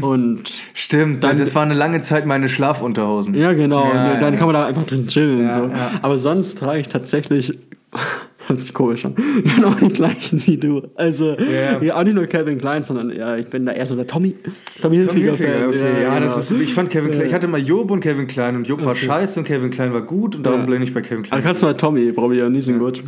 Und 0.01 0.51
Stimmt, 0.73 1.23
Dann- 1.23 1.37
das 1.37 1.55
war 1.55 1.63
eine 1.63 1.73
lange 1.75 2.01
Zeit 2.01 2.25
meine 2.25 2.49
Schlafunterhosen. 2.49 3.33
ja, 3.35 3.53
genau. 3.53 3.85
Ja, 3.93 4.13
und 4.13 4.21
dann 4.21 4.33
ja. 4.33 4.37
kann 4.39 4.47
man 4.47 4.53
da 4.55 4.65
einfach 4.65 4.85
drin 4.85 5.07
chillen. 5.07 5.43
Ja, 5.45 5.51
so. 5.51 5.59
ja. 5.67 5.91
Aber 6.01 6.17
sonst 6.17 6.59
trage 6.59 6.79
ich 6.81 6.89
tatsächlich 6.89 7.57
Hört 8.47 8.59
sich 8.59 8.73
komisch 8.73 9.05
an. 9.05 9.15
Genau 9.55 9.71
die 9.71 9.89
gleichen 9.89 10.41
wie 10.45 10.57
du. 10.57 10.83
Also, 10.95 11.35
Ja. 11.39 11.81
ja, 11.81 11.95
auch 11.95 12.03
nicht 12.03 12.13
nur 12.15 12.25
Calvin 12.27 12.57
Klein, 12.59 12.83
sondern 12.83 13.09
ja, 13.15 13.35
ich 13.37 13.47
bin 13.47 13.65
da 13.65 13.71
eher 13.71 13.87
so 13.87 13.95
der 13.95 14.05
Tommy. 14.07 14.35
Tommy 14.81 14.81
Tommy 14.81 14.95
Hilfiger 14.97 15.31
Hilfiger, 15.35 15.53
Fan. 15.59 15.67
okay. 15.69 16.03
Ja, 16.03 16.19
das 16.19 16.49
genau. 16.49 16.59
ist, 16.61 16.69
ich 16.69 16.73
fand 16.73 16.89
Kevin 16.89 17.11
Klein, 17.11 17.27
ich 17.27 17.33
hatte 17.33 17.47
mal 17.47 17.61
Job 17.61 17.89
und 17.91 18.01
Kevin 18.01 18.27
Klein 18.27 18.55
und 18.55 18.67
Job 18.67 18.83
war 18.85 18.93
scheiße 18.95 19.39
und 19.39 19.45
Kevin 19.45 19.69
Klein 19.71 19.93
war 19.93 20.01
gut 20.01 20.35
und 20.35 20.43
darum 20.45 20.61
Ja. 20.61 20.65
blende 20.65 20.85
ich 20.87 20.93
bei 20.93 21.01
Kevin 21.01 21.23
Klein. 21.23 21.33
Also 21.33 21.47
kannst 21.47 21.61
du 21.61 21.65
mal 21.65 21.73
Tommy 21.73 22.11
probieren, 22.11 22.53
die 22.53 22.61
sind 22.61 22.79
gut. 22.79 23.03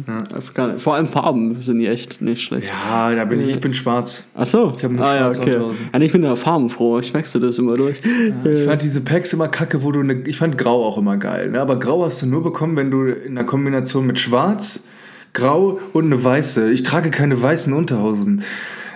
Vor 0.77 0.95
allem 0.95 1.05
Farben 1.07 1.61
sind 1.61 1.79
die 1.79 1.87
echt 1.87 2.21
nicht 2.21 2.41
schlecht. 2.41 2.67
Ja, 2.89 3.13
da 3.13 3.25
bin 3.25 3.41
ich, 3.41 3.49
ich 3.49 3.59
bin 3.59 3.73
schwarz. 3.73 4.27
Ach 4.35 4.45
so. 4.45 4.73
Ich 4.77 4.83
hab 4.83 4.91
nur 4.91 5.05
ah, 5.05 5.15
ja, 5.15 5.29
okay. 5.29 5.57
auch. 5.57 5.73
Ja, 5.93 5.99
ich 5.99 6.11
bin 6.11 6.21
da 6.21 6.35
farbenfroh. 6.35 6.99
Ich 6.99 7.13
wechsle 7.13 7.41
das 7.41 7.59
immer 7.59 7.75
durch. 7.75 7.97
Ich 8.45 8.61
fand 8.61 8.81
diese 8.81 9.01
Packs 9.01 9.33
immer 9.33 9.47
kacke, 9.47 9.83
wo 9.83 9.91
du 9.91 9.99
eine. 9.99 10.13
Ich 10.25 10.37
fand 10.37 10.57
Grau 10.57 10.85
auch 10.85 10.97
immer 10.97 11.17
geil. 11.17 11.51
Ne? 11.51 11.59
Aber 11.61 11.77
Grau 11.79 12.05
hast 12.05 12.21
du 12.21 12.25
nur 12.27 12.43
bekommen, 12.43 12.75
wenn 12.75 12.91
du 12.91 13.05
in 13.05 13.37
einer 13.37 13.45
Kombination 13.45 14.05
mit 14.07 14.19
Schwarz, 14.19 14.87
Grau 15.37 15.79
und 15.93 16.05
eine 16.05 16.23
weiße. 16.23 16.71
Ich 16.71 16.81
trage 16.81 17.11
keine 17.11 17.39
weißen 17.39 17.71
Unterhosen. 17.71 18.43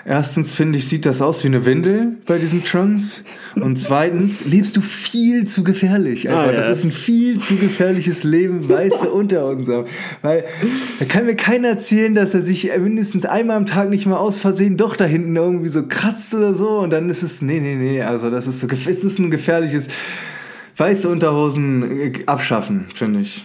Erstens 0.04 0.56
finde 0.56 0.80
ich, 0.80 0.88
sieht 0.88 1.06
das 1.06 1.22
aus 1.22 1.44
wie 1.44 1.48
eine 1.50 1.64
Windel 1.66 2.18
bei 2.26 2.40
diesen 2.40 2.66
Trunks. 2.66 3.24
Und 3.54 3.76
zweitens 3.76 4.44
lebst 4.46 4.76
du 4.76 4.82
viel 4.82 5.46
zu 5.46 5.64
gefährlich. 5.64 6.28
Einfach. 6.28 6.46
Ah, 6.48 6.52
ja. 6.52 6.54
Das 6.54 6.70
ist 6.70 6.84
ein 6.84 6.92
viel 6.92 7.40
zu 7.40 7.58
gefährliches 7.58 8.24
Leben, 8.24 8.68
weiße 8.68 9.08
Unterhosen 9.12 9.64
zu 9.64 9.74
haben. 9.74 9.88
Weil 10.24 10.46
da 10.98 11.06
kann 11.06 11.28
mir 11.28 11.36
keiner 11.36 11.68
erzählen, 11.68 12.16
dass 12.16 12.34
er 12.34 12.42
sich 12.42 12.72
mindestens 12.76 13.26
einmal 13.26 13.58
am 13.58 13.68
Tag 13.68 13.92
nicht 13.92 14.08
mal 14.08 14.18
aus 14.18 14.38
Versehen 14.38 14.76
doch 14.76 14.96
da 14.96 15.06
hinten 15.06 15.36
irgendwie 15.36 15.70
so 15.70 15.84
kratzt 15.84 16.34
oder 16.34 16.56
so. 16.56 16.80
Und 16.80 16.90
dann 16.90 17.08
ist 17.08 17.22
es, 17.22 17.44
nee, 17.44 17.60
nee, 17.60 17.76
nee. 17.76 18.02
Also 18.02 18.32
das 18.32 18.48
ist 18.48 18.62
so, 18.62 18.68
es 18.68 18.88
ist 19.04 19.20
ein 19.20 19.30
gefährliches, 19.30 19.90
weiße 20.78 21.08
Unterhosen 21.08 22.02
äh, 22.02 22.14
abschaffen, 22.26 22.88
finde 22.96 23.20
ich. 23.20 23.44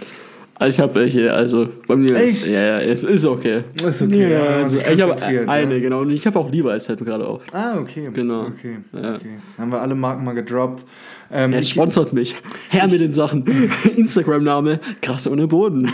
Also 0.59 0.77
ich 0.77 0.81
habe 0.83 0.95
welche, 0.95 1.33
also 1.35 1.69
bei 1.87 1.97
mir 1.97 2.17
ist, 2.17 2.47
Echt? 2.47 2.55
ja, 2.55 2.65
ja, 2.67 2.81
es 2.81 3.05
ist 3.05 3.27
okay. 3.27 3.63
Ist 3.87 4.01
okay, 4.01 4.33
ja, 4.33 4.43
also, 4.43 4.79
ich 4.81 5.01
habe 5.03 5.23
eine, 5.49 5.75
ja. 5.75 5.81
genau. 5.81 6.01
Und 6.01 6.11
ich 6.11 6.27
habe 6.27 6.39
auch 6.39 6.51
lieber 6.51 6.73
als 6.73 6.89
mir 6.89 6.97
gerade 6.97 7.27
auf. 7.27 7.43
Ah, 7.53 7.77
okay. 7.79 8.09
Genau. 8.13 8.47
Okay, 8.47 8.79
Ja. 8.93 9.17
okay. 9.17 9.39
Haben 9.59 9.71
wir 9.71 9.83
alle 9.83 9.95
Marken 9.95 10.25
mal 10.25 10.33
gedroppt. 10.33 10.87
Ähm, 11.31 11.53
Er 11.53 11.63
sponsert 11.63 12.15
mich. 12.15 12.37
Her 12.71 12.89
mit 12.89 13.01
den 13.01 13.13
Sachen. 13.13 13.45
Instagram-Name, 13.97 14.81
krass 15.03 15.29
ohne 15.29 15.47
Boden. 15.47 15.93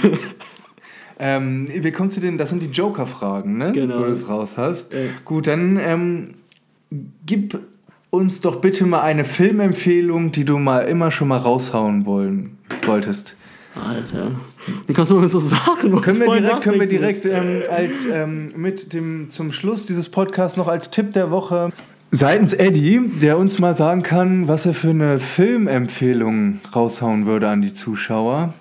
ähm, 1.18 1.66
wir 1.68 1.90
kommen 1.90 2.12
zu 2.12 2.20
den, 2.20 2.38
das 2.38 2.50
sind 2.50 2.62
die 2.62 2.70
Joker-Fragen, 2.70 3.58
ne? 3.58 3.72
Genau. 3.72 3.98
Wo 3.98 4.04
du 4.04 4.10
es 4.10 4.28
raus 4.28 4.58
hast. 4.58 4.92
Ja. 4.92 5.00
Gut, 5.24 5.48
dann 5.48 5.76
ähm, 5.82 6.34
gib 7.26 7.58
uns 8.10 8.42
doch 8.42 8.60
bitte 8.60 8.86
mal 8.86 9.00
eine 9.00 9.24
Filmempfehlung, 9.24 10.30
die 10.30 10.44
du 10.44 10.58
mal 10.58 10.82
immer 10.82 11.10
schon 11.10 11.28
mal 11.28 11.38
raushauen 11.38 12.06
wollen, 12.06 12.58
wolltest. 12.86 13.34
Alter. 13.74 14.32
Wie 14.86 14.92
kannst 14.92 15.10
du 15.10 15.16
mal 15.16 15.28
so 15.28 15.38
Sachen 15.38 16.00
Können 16.00 16.20
wir 16.20 16.40
direkt, 16.40 16.62
können 16.62 16.80
wir 16.80 16.86
direkt 16.86 17.26
ähm, 17.26 17.62
als 17.70 18.06
ähm, 18.06 18.52
mit 18.56 18.92
dem 18.92 19.30
zum 19.30 19.52
Schluss 19.52 19.86
dieses 19.86 20.08
Podcasts 20.08 20.56
noch 20.56 20.68
als 20.68 20.90
Tipp 20.90 21.12
der 21.12 21.30
Woche 21.30 21.72
seitens 22.14 22.52
Eddie, 22.52 23.00
der 23.20 23.38
uns 23.38 23.58
mal 23.58 23.74
sagen 23.74 24.02
kann, 24.02 24.46
was 24.46 24.66
er 24.66 24.74
für 24.74 24.90
eine 24.90 25.18
Filmempfehlung 25.18 26.60
raushauen 26.76 27.26
würde 27.26 27.48
an 27.48 27.62
die 27.62 27.72
Zuschauer. 27.72 28.52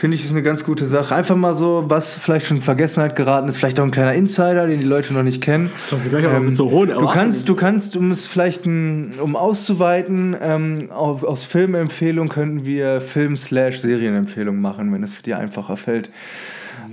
Finde 0.00 0.14
ich 0.14 0.24
ist 0.24 0.30
eine 0.30 0.42
ganz 0.42 0.64
gute 0.64 0.86
Sache. 0.86 1.14
Einfach 1.14 1.36
mal 1.36 1.52
so, 1.52 1.84
was 1.88 2.14
vielleicht 2.14 2.46
schon 2.46 2.56
in 2.56 2.62
Vergessenheit 2.62 3.16
geraten 3.16 3.48
ist, 3.48 3.58
vielleicht 3.58 3.78
auch 3.80 3.84
ein 3.84 3.90
kleiner 3.90 4.14
Insider, 4.14 4.66
den 4.66 4.80
die 4.80 4.86
Leute 4.86 5.12
noch 5.12 5.22
nicht 5.22 5.42
kennen. 5.42 5.70
Das 5.90 6.04
ist 6.06 6.08
gleich 6.08 6.24
aber 6.24 6.40
mit 6.40 6.56
so 6.56 6.70
hohen 6.70 6.88
du 6.88 7.06
kannst, 7.06 7.50
du 7.50 7.54
kannst, 7.54 7.96
um 7.96 8.10
es 8.10 8.26
vielleicht 8.26 8.64
ein, 8.64 9.12
um 9.20 9.36
auszuweiten, 9.36 10.34
ähm, 10.40 10.90
auf, 10.90 11.22
aus 11.22 11.44
Filmempfehlung 11.44 12.30
könnten 12.30 12.64
wir 12.64 13.02
Film-Serienempfehlung 13.02 14.58
machen, 14.58 14.90
wenn 14.90 15.02
es 15.02 15.12
für 15.12 15.22
dir 15.22 15.36
einfacher 15.36 15.76
fällt. 15.76 16.08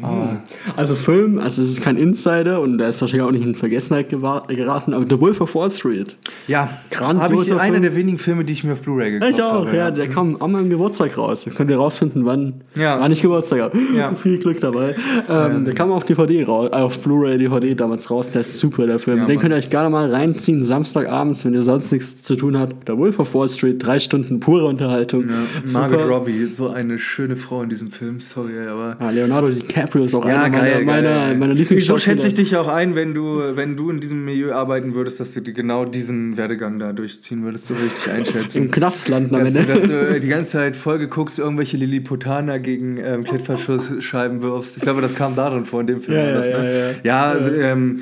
Aber 0.02 0.42
Also 0.76 0.96
Film, 0.96 1.40
also 1.40 1.62
es 1.62 1.70
ist 1.72 1.82
kein 1.82 1.98
Insider 1.98 2.62
und 2.62 2.78
der 2.78 2.90
ist 2.90 3.02
wahrscheinlich 3.02 3.28
auch 3.28 3.32
nicht 3.32 3.44
in 3.46 3.56
Vergessenheit 3.56 4.10
geraten, 4.10 4.94
aber 4.94 5.06
The 5.10 5.20
Wolf 5.20 5.42
of 5.42 5.56
Wall 5.56 5.70
Street. 5.72 6.16
Ja, 6.48 6.70
habe 7.00 7.36
ich 7.42 7.52
einer 7.52 7.62
Film. 7.72 7.82
der 7.82 7.96
wenigen 7.96 8.18
Filme, 8.18 8.44
die 8.46 8.54
ich 8.54 8.64
mir 8.64 8.74
auf 8.74 8.82
Blu-ray 8.82 9.12
gekauft 9.12 9.32
Ich 9.34 9.42
auch, 9.42 9.66
habe. 9.68 9.76
ja, 9.78 9.92
der 9.92 10.08
kam 10.08 10.42
an 10.42 10.52
meinem 10.52 10.70
Geburtstag 10.70 11.18
raus. 11.18 11.46
Dann 11.46 11.56
könnt 11.56 11.70
ihr 11.72 11.78
rausfinden, 11.78 12.26
wann, 12.26 12.56
Ja. 12.76 13.00
wann 13.00 13.12
ich 13.12 13.22
Geburtstag 13.22 13.62
habe. 13.62 13.78
Ja. 13.96 14.14
Viel 14.16 14.38
Glück 14.38 14.60
dabei. 14.60 14.96
Ähm, 15.30 15.66
Der 15.66 15.74
kam 15.74 15.92
auf 15.92 16.04
DVD 16.06 16.44
raus, 16.44 16.70
äh, 16.72 16.76
auf 16.76 17.00
Blu-ray, 17.00 17.38
DVD 17.38 17.74
damals 17.76 18.10
raus. 18.12 18.32
Der 18.32 18.42
ist 18.42 18.60
super, 18.60 18.86
der 18.88 19.00
Film. 19.00 19.20
Ja, 19.20 19.26
Den 19.26 19.36
Mann. 19.36 19.42
könnt 19.42 19.54
ihr 19.54 19.58
euch 19.58 19.70
gerne 19.70 19.90
mal 19.90 20.10
reinziehen, 20.12 20.64
Samstagabends, 20.64 21.44
wenn 21.46 21.54
ihr 21.54 21.64
sonst 21.64 21.92
nichts 21.92 22.24
zu 22.24 22.36
tun 22.36 22.58
habt. 22.58 22.88
Der 22.88 22.98
Wolf 22.98 23.20
of 23.20 23.34
Wall 23.34 23.50
Street, 23.50 23.84
drei 23.86 24.00
Stunden 24.00 24.40
pure 24.40 24.66
Unterhaltung. 24.66 25.26
Margot 25.74 26.00
Super. 26.00 26.08
Robbie, 26.10 26.46
so 26.46 26.70
eine 26.70 27.00
schöne 27.00 27.36
Frau 27.36 27.62
in 27.64 27.70
diesem 27.70 27.92
Film, 27.92 28.20
sorry, 28.20 28.60
aber. 28.68 28.96
Ah, 29.00 29.10
Leonardo 29.10 29.50
DiCaprio 29.50 29.87
ist 29.96 30.16
auch 30.16 30.26
Ja, 30.28 30.44
einer 30.44 30.50
geil, 30.50 30.84
meiner, 30.86 31.10
meiner, 31.10 31.10
geil. 31.28 31.36
meiner 31.38 31.54
So 31.56 31.60
Lieblingsschauspieler. 31.62 32.14
schätze 32.16 32.28
ich 32.28 32.34
dich 32.36 32.56
auch 32.56 32.68
ein, 32.68 32.96
wenn 32.96 33.14
du, 33.14 33.56
wenn 33.56 33.76
du 33.76 33.90
in 33.90 34.00
diesem 34.00 34.26
Milieu 34.26 34.54
arbeiten 34.54 34.94
würdest, 34.94 35.20
dass 35.20 35.34
du 35.34 35.42
dir 35.42 35.54
genau 35.54 35.86
diesen 35.86 36.38
Werdegang 36.38 36.80
da 36.80 36.94
durchziehen 36.94 37.44
würdest, 37.44 37.68
so 37.68 37.76
würde 37.76 37.88
ich 37.96 38.04
dich 38.04 38.12
einschätzen. 38.14 38.58
Im 38.64 38.72
Knast 38.72 39.08
landen 39.08 39.36
am 39.36 39.44
Dass 39.46 39.54
du, 39.54 39.60
Ende. 39.60 39.74
dass 39.74 39.84
du 39.88 40.20
die 40.22 40.28
ganze 40.28 40.52
Zeit 40.52 40.76
Folge 40.78 41.08
guckst, 41.08 41.40
irgendwelche 41.40 41.78
Lilliputaner 41.78 42.60
gegen 42.60 42.98
ähm, 42.98 43.24
Klettverschlussscheiben 43.24 44.42
wirfst. 44.42 44.78
Ich 44.78 44.84
glaube, 44.84 45.02
das 45.02 45.16
kam 45.16 45.36
darin 45.36 45.66
vor 45.66 45.82
in 45.82 45.88
dem 45.88 46.02
Film. 46.02 46.18
Ja, 46.18 46.34
das, 46.34 46.48
ja, 46.48 46.58
ne? 46.62 46.72
ja, 46.72 46.80
ja. 46.90 46.96
ja 47.04 47.26
also, 47.26 47.50
ähm, 47.50 48.00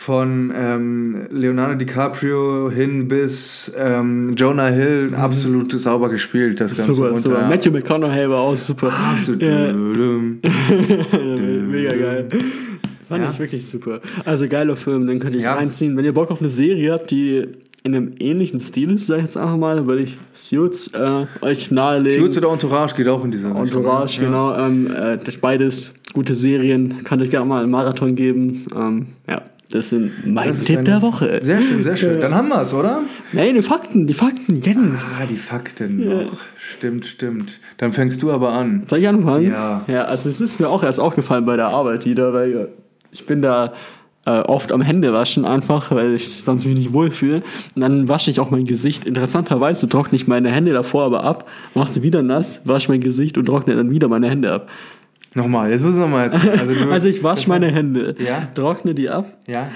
von 0.00 0.52
ähm, 0.54 1.26
Leonardo 1.32 1.74
DiCaprio 1.74 2.70
hin 2.70 3.08
bis 3.08 3.72
ähm, 3.76 4.34
Jonah 4.36 4.68
Hill 4.68 5.12
absolut 5.16 5.72
sauber 5.72 6.08
gespielt, 6.08 6.60
das 6.60 6.76
Ganze. 6.76 6.92
Mhm. 6.92 6.96
Super, 6.96 7.14
super. 7.16 7.48
Matthew 7.48 7.72
McConaughey 7.72 8.30
war 8.30 8.38
auch 8.42 8.54
super. 8.56 8.92
Absolut. 8.92 9.42
Ja. 9.48 9.72
Mega 9.72 10.38
geil. 11.96 12.28
Fand 13.08 13.24
Ja. 13.24 13.30
ich 13.30 13.38
wirklich 13.40 13.66
super. 13.66 14.00
Also 14.24 14.46
geiler 14.46 14.76
Film, 14.76 15.08
den 15.08 15.18
könnt 15.18 15.34
ihr 15.34 15.42
Ja. 15.42 15.54
reinziehen. 15.54 15.96
Wenn 15.96 16.04
ihr 16.04 16.14
Bock 16.14 16.30
auf 16.30 16.38
eine 16.40 16.48
Serie 16.48 16.92
habt, 16.92 17.10
die 17.10 17.42
in 17.82 17.92
einem 17.96 18.12
ähnlichen 18.20 18.60
Stil 18.60 18.92
ist, 18.92 19.08
sag 19.08 19.16
ich 19.18 19.24
jetzt 19.24 19.36
einfach 19.36 19.56
mal, 19.56 19.84
würde 19.88 20.02
ich 20.02 20.16
Suits 20.32 20.94
äh, 20.94 21.26
euch 21.40 21.72
nahelegen. 21.72 22.22
Suits 22.22 22.38
oder 22.38 22.52
Entourage 22.52 22.94
geht 22.94 23.08
auch 23.08 23.24
in 23.24 23.32
diese 23.32 23.48
Richtung. 23.48 23.64
Entourage, 23.66 24.20
Ja. 24.20 24.26
genau. 24.26 24.56
Ähm, 24.56 24.88
äh, 24.96 25.18
beides 25.40 25.92
gute 26.12 26.36
Serien. 26.36 27.02
Kann 27.02 27.20
euch 27.20 27.30
gerne 27.30 27.46
mal 27.46 27.62
einen 27.62 27.72
Marathon 27.72 28.14
geben. 28.14 28.64
Ähm, 28.76 29.06
ja, 29.28 29.42
das 29.70 29.90
sind 29.90 30.26
mein 30.26 30.48
Das 30.48 30.64
Tipp 30.64 30.84
der 30.84 31.02
Woche. 31.02 31.40
Sehr 31.42 31.60
schön, 31.60 31.82
sehr 31.82 31.96
schön. 31.96 32.20
Dann 32.20 32.34
haben 32.34 32.48
wir 32.48 32.62
es, 32.62 32.72
oder? 32.72 33.02
Nee, 33.32 33.52
die 33.52 33.62
Fakten, 33.62 34.06
die 34.06 34.14
Fakten, 34.14 34.62
Jens. 34.62 35.18
Ah, 35.20 35.26
die 35.28 35.36
Fakten 35.36 36.08
noch. 36.08 36.32
Stimmt, 36.56 37.04
stimmt. 37.04 37.60
Dann 37.76 37.92
fängst 37.92 38.22
du 38.22 38.30
aber 38.30 38.52
an. 38.52 38.84
Soll 38.88 39.00
ich 39.00 39.08
anfangen? 39.08 39.50
Ja. 39.50 39.84
Ja, 39.86 40.04
also 40.04 40.28
es 40.28 40.40
ist 40.40 40.58
mir 40.58 40.68
auch 40.68 40.82
erst 40.82 41.00
aufgefallen 41.00 41.44
bei 41.44 41.56
der 41.56 41.68
Arbeit 41.68 42.06
wieder, 42.06 42.32
weil 42.32 42.68
ich 43.10 43.26
bin 43.26 43.42
da 43.42 43.74
äh, 44.24 44.40
oft 44.40 44.72
am 44.72 44.80
Händewaschen 44.80 45.44
einfach, 45.44 45.90
weil 45.90 46.14
ich 46.14 46.42
sonst 46.42 46.64
mich 46.64 46.76
nicht 46.76 46.92
wohlfühle. 46.92 47.42
Und 47.74 47.82
dann 47.82 48.08
wasche 48.08 48.30
ich 48.30 48.40
auch 48.40 48.50
mein 48.50 48.64
Gesicht. 48.64 49.04
Interessanterweise 49.04 49.88
trockne 49.88 50.16
ich 50.16 50.26
meine 50.26 50.50
Hände 50.50 50.72
davor 50.72 51.04
aber 51.04 51.24
ab, 51.24 51.50
mache 51.74 51.92
sie 51.92 52.02
wieder 52.02 52.22
nass, 52.22 52.62
wasche 52.64 52.90
mein 52.90 53.00
Gesicht 53.00 53.38
und 53.38 53.46
trockne 53.46 53.76
dann 53.76 53.90
wieder 53.90 54.08
meine 54.08 54.28
Hände 54.28 54.52
ab. 54.52 54.68
Nochmal, 55.38 55.70
jetzt 55.70 55.82
müssen 55.84 55.98
wir 55.98 56.02
nochmal 56.06 56.26
jetzt. 56.26 56.40
Also, 56.58 56.74
du, 56.74 56.90
Also 56.90 57.08
ich 57.08 57.22
wasche 57.22 57.48
meine 57.48 57.68
Hände, 57.68 58.16
Ja. 58.18 58.48
trockne 58.54 58.94
die 58.94 59.08
ab, 59.08 59.26
Ja. 59.46 59.68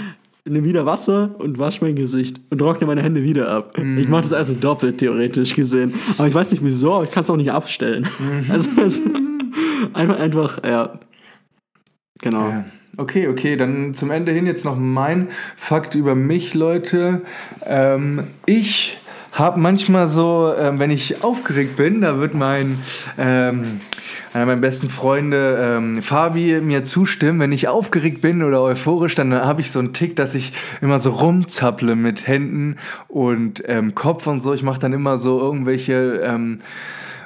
nehme 0.44 0.66
wieder 0.66 0.84
Wasser 0.86 1.36
und 1.38 1.58
wasche 1.60 1.84
mein 1.84 1.94
Gesicht 1.94 2.40
und 2.50 2.58
trockne 2.58 2.86
meine 2.88 3.02
Hände 3.02 3.22
wieder 3.22 3.48
ab. 3.48 3.78
Ich 3.96 4.08
mache 4.08 4.22
das 4.22 4.32
also 4.32 4.54
doppelt, 4.54 4.98
theoretisch 4.98 5.54
gesehen. 5.54 5.94
Aber 6.18 6.26
ich 6.26 6.34
weiß 6.34 6.50
nicht 6.50 6.64
wieso, 6.64 6.94
aber 6.94 7.04
ich 7.04 7.10
kann 7.10 7.22
es 7.22 7.30
auch 7.30 7.36
nicht 7.36 7.52
abstellen. 7.52 8.06
Also, 8.50 8.68
also 8.80 9.00
einfach, 9.94 10.18
einfach, 10.18 10.64
ja. 10.64 10.98
Genau. 12.20 12.48
Ja. 12.48 12.64
Okay, 12.98 13.28
okay, 13.28 13.56
dann 13.56 13.94
zum 13.94 14.10
Ende 14.10 14.32
hin 14.32 14.44
jetzt 14.46 14.64
noch 14.64 14.76
mein 14.76 15.28
Fakt 15.56 15.94
über 15.94 16.14
mich, 16.14 16.54
Leute. 16.54 17.22
Ähm, 17.64 18.24
ich 18.46 18.98
habe 19.32 19.58
manchmal 19.58 20.08
so, 20.08 20.52
ähm, 20.58 20.78
wenn 20.78 20.90
ich 20.90 21.24
aufgeregt 21.24 21.76
bin, 21.76 22.02
da 22.02 22.18
wird 22.18 22.34
mein 22.34 22.78
ähm, 23.16 23.80
einer 24.34 24.46
meiner 24.46 24.60
besten 24.60 24.90
Freunde, 24.90 25.58
ähm, 25.60 26.02
Fabi, 26.02 26.60
mir 26.60 26.84
zustimmen. 26.84 27.40
Wenn 27.40 27.52
ich 27.52 27.68
aufgeregt 27.68 28.20
bin 28.20 28.42
oder 28.42 28.62
euphorisch, 28.62 29.14
dann 29.14 29.34
habe 29.34 29.60
ich 29.60 29.70
so 29.70 29.78
einen 29.78 29.92
Tick, 29.92 30.16
dass 30.16 30.34
ich 30.34 30.52
immer 30.80 30.98
so 30.98 31.10
rumzapple 31.10 31.96
mit 31.96 32.26
Händen 32.26 32.76
und 33.08 33.62
ähm, 33.66 33.94
Kopf 33.94 34.26
und 34.26 34.40
so. 34.40 34.52
Ich 34.52 34.62
mache 34.62 34.80
dann 34.80 34.92
immer 34.92 35.18
so 35.18 35.40
irgendwelche 35.40 36.20
ähm, 36.24 36.58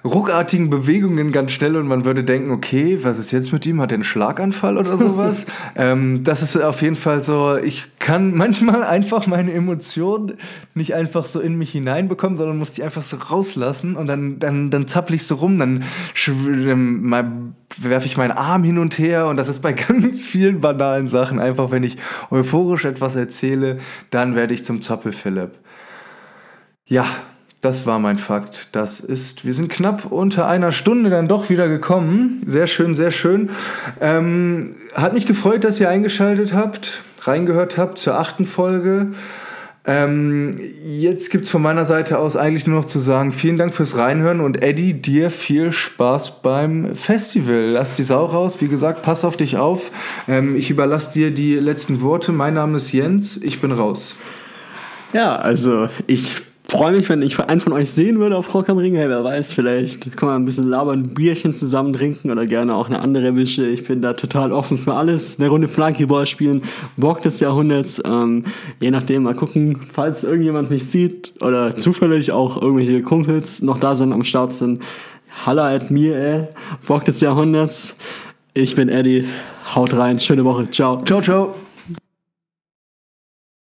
ruckartigen 0.06 0.70
Bewegungen 0.70 1.32
ganz 1.32 1.52
schnell 1.52 1.76
und 1.76 1.86
man 1.86 2.04
würde 2.04 2.24
denken, 2.24 2.50
okay, 2.50 2.98
was 3.02 3.18
ist 3.18 3.32
jetzt 3.32 3.52
mit 3.52 3.66
ihm? 3.66 3.80
Hat 3.80 3.92
er 3.92 3.96
einen 3.96 4.04
Schlaganfall 4.04 4.78
oder 4.78 4.96
sowas? 4.96 5.46
ähm, 5.76 6.24
das 6.24 6.42
ist 6.42 6.56
auf 6.56 6.82
jeden 6.82 6.96
Fall 6.96 7.22
so, 7.22 7.56
ich 7.56 7.86
kann 7.98 8.34
manchmal 8.36 8.84
einfach 8.84 9.26
meine 9.26 9.52
Emotionen 9.52 10.34
nicht 10.74 10.94
einfach 10.94 11.24
so 11.24 11.40
in 11.40 11.56
mich 11.56 11.72
hineinbekommen, 11.72 12.38
sondern 12.38 12.56
muss 12.56 12.72
die 12.72 12.82
einfach 12.82 13.02
so 13.02 13.16
rauslassen 13.16 13.96
und 13.96 14.06
dann, 14.06 14.38
dann, 14.38 14.70
dann 14.70 14.86
zappel 14.86 15.16
ich 15.16 15.26
so 15.26 15.36
rum, 15.36 15.58
dann 15.58 15.84
werfe 17.78 18.06
ich 18.06 18.16
meinen 18.16 18.32
Arm 18.32 18.64
hin 18.64 18.78
und 18.78 18.98
her 18.98 19.26
und 19.26 19.36
das 19.36 19.48
ist 19.48 19.60
bei 19.60 19.72
ganz 19.88 20.22
vielen 20.22 20.60
banalen 20.60 21.08
Sachen. 21.08 21.38
Einfach, 21.38 21.70
wenn 21.70 21.82
ich 21.82 21.96
euphorisch 22.30 22.84
etwas 22.84 23.16
erzähle, 23.16 23.78
dann 24.10 24.34
werde 24.34 24.54
ich 24.54 24.64
zum 24.64 24.82
Zappel-Philipp. 24.82 25.52
Ja, 26.86 27.06
das 27.66 27.84
war 27.84 27.98
mein 27.98 28.16
Fakt. 28.16 28.68
Das 28.70 29.00
ist, 29.00 29.44
wir 29.44 29.52
sind 29.52 29.72
knapp 29.72 30.12
unter 30.12 30.46
einer 30.46 30.70
Stunde 30.70 31.10
dann 31.10 31.26
doch 31.26 31.50
wieder 31.50 31.68
gekommen. 31.68 32.40
Sehr 32.46 32.68
schön, 32.68 32.94
sehr 32.94 33.10
schön. 33.10 33.50
Ähm, 34.00 34.70
hat 34.94 35.14
mich 35.14 35.26
gefreut, 35.26 35.64
dass 35.64 35.80
ihr 35.80 35.90
eingeschaltet 35.90 36.54
habt, 36.54 37.02
reingehört 37.22 37.76
habt 37.76 37.98
zur 37.98 38.20
achten 38.20 38.46
Folge. 38.46 39.08
Ähm, 39.84 40.60
jetzt 40.84 41.30
gibt 41.30 41.46
es 41.46 41.50
von 41.50 41.60
meiner 41.60 41.84
Seite 41.86 42.20
aus 42.20 42.36
eigentlich 42.36 42.68
nur 42.68 42.78
noch 42.78 42.84
zu 42.84 43.00
sagen, 43.00 43.32
vielen 43.32 43.58
Dank 43.58 43.74
fürs 43.74 43.96
Reinhören 43.96 44.40
und 44.40 44.62
Eddie, 44.62 44.94
dir 44.94 45.30
viel 45.30 45.72
Spaß 45.72 46.42
beim 46.42 46.94
Festival. 46.94 47.70
Lass 47.72 47.94
die 47.94 48.04
Sau 48.04 48.26
raus, 48.26 48.60
wie 48.60 48.68
gesagt, 48.68 49.02
pass 49.02 49.24
auf 49.24 49.36
dich 49.36 49.56
auf. 49.56 49.90
Ähm, 50.28 50.54
ich 50.54 50.70
überlasse 50.70 51.12
dir 51.14 51.32
die 51.32 51.56
letzten 51.56 52.00
Worte. 52.00 52.30
Mein 52.30 52.54
Name 52.54 52.76
ist 52.76 52.92
Jens, 52.92 53.42
ich 53.42 53.60
bin 53.60 53.72
raus. 53.72 54.18
Ja, 55.12 55.34
also 55.34 55.88
ich 56.06 56.42
freue 56.68 56.92
mich, 56.92 57.08
wenn 57.08 57.22
ich 57.22 57.38
einen 57.38 57.60
von 57.60 57.72
euch 57.72 57.90
sehen 57.90 58.18
würde 58.18 58.36
auf 58.36 58.52
Rock 58.54 58.68
am 58.68 58.78
Ring. 58.78 58.94
Hey, 58.94 59.08
wer 59.08 59.22
weiß, 59.22 59.52
vielleicht 59.52 60.16
kann 60.16 60.28
man 60.28 60.42
ein 60.42 60.44
bisschen 60.44 60.68
labern, 60.68 61.00
ein 61.00 61.14
Bierchen 61.14 61.54
zusammen 61.54 61.92
trinken 61.92 62.30
oder 62.30 62.46
gerne 62.46 62.74
auch 62.74 62.88
eine 62.88 63.00
andere 63.00 63.34
Wische. 63.36 63.66
Ich 63.66 63.84
bin 63.84 64.02
da 64.02 64.12
total 64.14 64.52
offen 64.52 64.76
für 64.76 64.94
alles. 64.94 65.38
Eine 65.38 65.48
Runde 65.48 65.68
Flunkyball 65.68 66.26
spielen, 66.26 66.62
Bock 66.96 67.22
des 67.22 67.40
Jahrhunderts. 67.40 68.02
Ähm, 68.04 68.44
je 68.80 68.90
nachdem, 68.90 69.24
mal 69.24 69.34
gucken, 69.34 69.80
falls 69.92 70.24
irgendjemand 70.24 70.70
mich 70.70 70.86
sieht 70.86 71.34
oder 71.40 71.76
zufällig 71.76 72.32
auch 72.32 72.60
irgendwelche 72.60 73.02
Kumpels 73.02 73.62
noch 73.62 73.78
da 73.78 73.94
sind, 73.94 74.12
am 74.12 74.24
Start 74.24 74.54
sind. 74.54 74.82
Halla 75.44 75.74
at 75.74 75.90
mir, 75.90 76.16
ey. 76.16 76.48
Bock 76.86 77.04
des 77.04 77.20
Jahrhunderts. 77.20 77.96
Ich 78.54 78.74
bin 78.74 78.88
Eddie. 78.88 79.26
Haut 79.74 79.92
rein. 79.94 80.18
Schöne 80.18 80.44
Woche. 80.44 80.70
Ciao. 80.70 81.02
Ciao, 81.04 81.20
ciao. 81.20 81.65